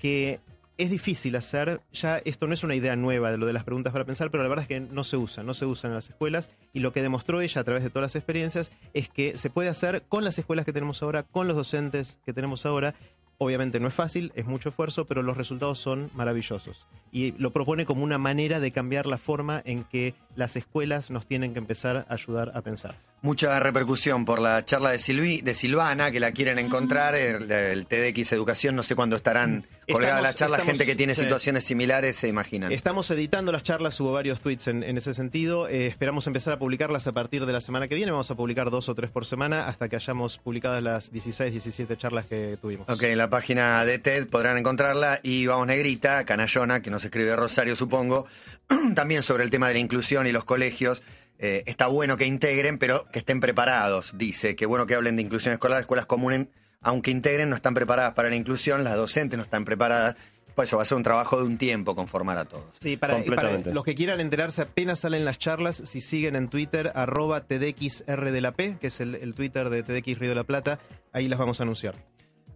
que 0.02 0.40
es 0.80 0.90
difícil 0.90 1.36
hacer, 1.36 1.82
ya 1.92 2.20
esto 2.24 2.48
no 2.48 2.54
es 2.54 2.64
una 2.64 2.74
idea 2.74 2.96
nueva 2.96 3.32
de 3.32 3.38
lo 3.38 3.46
de 3.46 3.52
las 3.52 3.66
preguntas 3.66 3.92
para 3.92 4.06
pensar, 4.06 4.32
pero 4.32 4.44
la 4.44 4.50
verdad 4.50 4.64
es 4.64 4.70
que 4.70 4.80
no 4.80 5.04
se 5.04 5.18
usa, 5.18 5.44
no 5.44 5.54
se 5.54 5.66
usa 5.66 5.90
en 5.90 5.94
las 5.94 6.08
escuelas 6.08 6.52
y 6.74 6.80
lo 6.80 6.94
que 6.94 7.02
demostró 7.02 7.42
ella 7.42 7.60
a 7.60 7.64
través 7.66 7.84
de 7.84 7.90
todas 7.90 8.04
las 8.04 8.16
experiencias 8.16 8.72
es 8.94 9.10
que 9.10 9.38
se 9.38 9.50
puede 9.50 9.68
hacer 9.68 10.04
con 10.08 10.24
las 10.24 10.40
escuelas 10.40 10.66
que 10.66 10.72
tenemos 10.72 11.04
ahora, 11.04 11.24
con 11.24 11.50
los 11.50 11.58
docentes 11.58 12.22
que 12.26 12.32
tenemos 12.32 12.66
ahora. 12.66 12.96
Obviamente 13.40 13.82
no 13.82 13.90
es 13.90 13.94
fácil, 13.94 14.32
es 14.36 14.46
mucho 14.46 14.70
esfuerzo, 14.70 15.04
pero 15.04 15.22
los 15.22 15.36
resultados 15.36 15.80
son 15.80 16.12
maravillosos. 16.14 16.88
Y 17.12 17.34
lo 17.34 17.52
propone 17.52 17.86
como 17.86 18.04
una 18.04 18.18
manera 18.18 18.62
de 18.62 18.72
cambiar 18.72 19.06
la 19.06 19.18
forma 19.18 19.62
en 19.66 19.84
que 19.84 20.14
las 20.40 20.56
escuelas 20.56 21.12
nos 21.12 21.28
tienen 21.28 21.54
que 21.54 21.60
empezar 21.60 22.06
a 22.10 22.14
ayudar 22.14 22.52
a 22.56 22.62
pensar. 22.62 22.96
Mucha 23.22 23.60
repercusión 23.60 24.24
por 24.26 24.40
la 24.40 24.64
charla 24.64 24.92
de, 24.92 24.98
Silvi- 24.98 25.44
de 25.44 25.54
Silvana, 25.54 26.10
que 26.10 26.20
la 26.22 26.32
quieren 26.32 26.58
encontrar, 26.58 27.16
el, 27.16 27.52
el 27.52 27.86
TDX 27.86 28.32
Educación, 28.32 28.76
no 28.78 28.82
sé 28.84 28.96
cuándo 28.96 29.18
estarán 29.18 29.66
colgadas 29.92 30.22
las 30.22 30.36
charlas, 30.38 30.62
gente 30.64 30.86
que 30.86 30.96
tiene 30.96 31.16
sí. 31.16 31.22
situaciones 31.22 31.66
similares, 31.66 32.16
se 32.16 32.30
imaginan. 32.30 32.72
Estamos 32.72 33.12
editando 33.12 33.52
las 33.52 33.64
charlas, 33.64 34.00
hubo 34.00 34.14
varios 34.14 34.40
tweets 34.40 34.68
en, 34.68 34.84
en 34.84 34.96
ese 34.98 35.14
sentido. 35.14 35.68
Eh, 35.68 35.88
esperamos 35.88 36.28
empezar 36.28 36.54
a 36.54 36.60
publicarlas 36.60 37.08
a 37.08 37.12
partir 37.12 37.46
de 37.46 37.52
la 37.52 37.60
semana 37.60 37.90
que 37.90 37.96
viene. 37.96 38.12
Vamos 38.12 38.32
a 38.32 38.36
publicar 38.36 38.70
dos 38.70 38.88
o 38.88 38.96
tres 38.96 39.10
por 39.12 39.26
semana 39.26 39.68
hasta 39.68 39.90
que 39.90 39.98
hayamos 39.98 40.38
publicado 40.38 40.80
las 40.80 41.12
16, 41.12 41.52
17 41.52 41.98
charlas 41.98 42.26
que 42.28 42.58
tuvimos. 42.62 42.88
Ok, 42.88 43.04
en 43.04 43.18
la 43.18 43.30
página 43.30 43.84
de 43.84 44.00
TED 44.00 44.28
podrán 44.28 44.58
encontrarla 44.58 45.20
y 45.24 45.46
vamos 45.46 45.68
negrita, 45.68 46.24
canallona, 46.24 46.82
que 46.82 46.90
nos 46.90 47.04
escribe 47.04 47.36
Rosario, 47.36 47.76
supongo, 47.76 48.28
también 48.96 49.24
sobre 49.24 49.44
el 49.44 49.50
tema 49.50 49.68
de 49.68 49.74
la 49.74 49.80
inclusión 49.80 50.26
y 50.28 50.29
los 50.32 50.46
colegios. 50.46 51.04
Eh, 51.38 51.64
está 51.68 51.88
bueno 51.88 52.18
que 52.18 52.26
integren, 52.26 52.78
pero 52.78 53.06
que 53.12 53.20
estén 53.20 53.40
preparados, 53.40 54.18
dice. 54.18 54.56
Que 54.56 54.66
bueno 54.66 54.86
que 54.88 54.96
hablen 54.96 55.16
de 55.16 55.22
inclusión 55.22 55.54
escolar, 55.54 55.80
escuelas 55.80 56.06
comunes, 56.06 56.48
aunque 56.82 57.12
integren, 57.12 57.50
no 57.50 57.56
están 57.56 57.74
preparadas 57.74 58.14
para 58.14 58.30
la 58.30 58.36
inclusión, 58.36 58.84
las 58.84 58.96
docentes 58.96 59.38
no 59.38 59.44
están 59.44 59.66
preparadas. 59.66 60.16
Por 60.56 60.66
eso 60.66 60.76
va 60.76 60.84
a 60.84 60.86
ser 60.86 60.98
un 60.98 61.04
trabajo 61.04 61.38
de 61.38 61.44
un 61.46 61.58
tiempo 61.58 61.96
conformar 61.96 62.38
a 62.38 62.44
todos. 62.44 62.66
Sí, 62.82 62.98
para, 62.98 63.18
y 63.20 63.26
los 63.72 63.86
que 63.86 63.96
quieran 63.96 64.20
enterarse, 64.20 64.64
apenas 64.64 65.00
salen 65.00 65.24
las 65.24 65.38
charlas, 65.40 65.78
si 65.78 66.02
siguen 66.02 66.36
en 66.36 66.50
Twitter, 66.50 66.92
arroba 66.96 67.46
TDXR 67.46 68.32
de 68.32 68.42
la 68.42 68.52
P, 68.52 68.76
que 68.82 68.88
es 68.88 69.00
el, 69.00 69.16
el 69.16 69.34
Twitter 69.36 69.70
de 69.70 69.84
TDX 69.84 70.20
Río 70.20 70.30
de 70.30 70.36
la 70.36 70.44
Plata, 70.44 70.80
ahí 71.14 71.30
las 71.30 71.40
vamos 71.40 71.62
a 71.62 71.64
anunciar. 71.64 71.96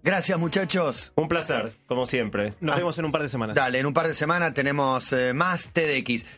Gracias, 0.04 0.38
muchachos. 0.38 1.14
Un 1.16 1.30
placer, 1.30 1.72
como 1.86 2.06
siempre. 2.06 2.56
Nos 2.60 2.76
Ah, 2.76 2.80
vemos 2.80 3.00
en 3.00 3.06
un 3.06 3.12
par 3.14 3.22
de 3.22 3.30
semanas. 3.30 3.56
Dale, 3.56 3.80
en 3.80 3.86
un 3.86 3.94
par 3.94 4.06
de 4.10 4.14
semanas 4.14 4.54
tenemos 4.54 5.14
eh, 5.14 5.34
más 5.34 5.70
TDX. 5.70 6.26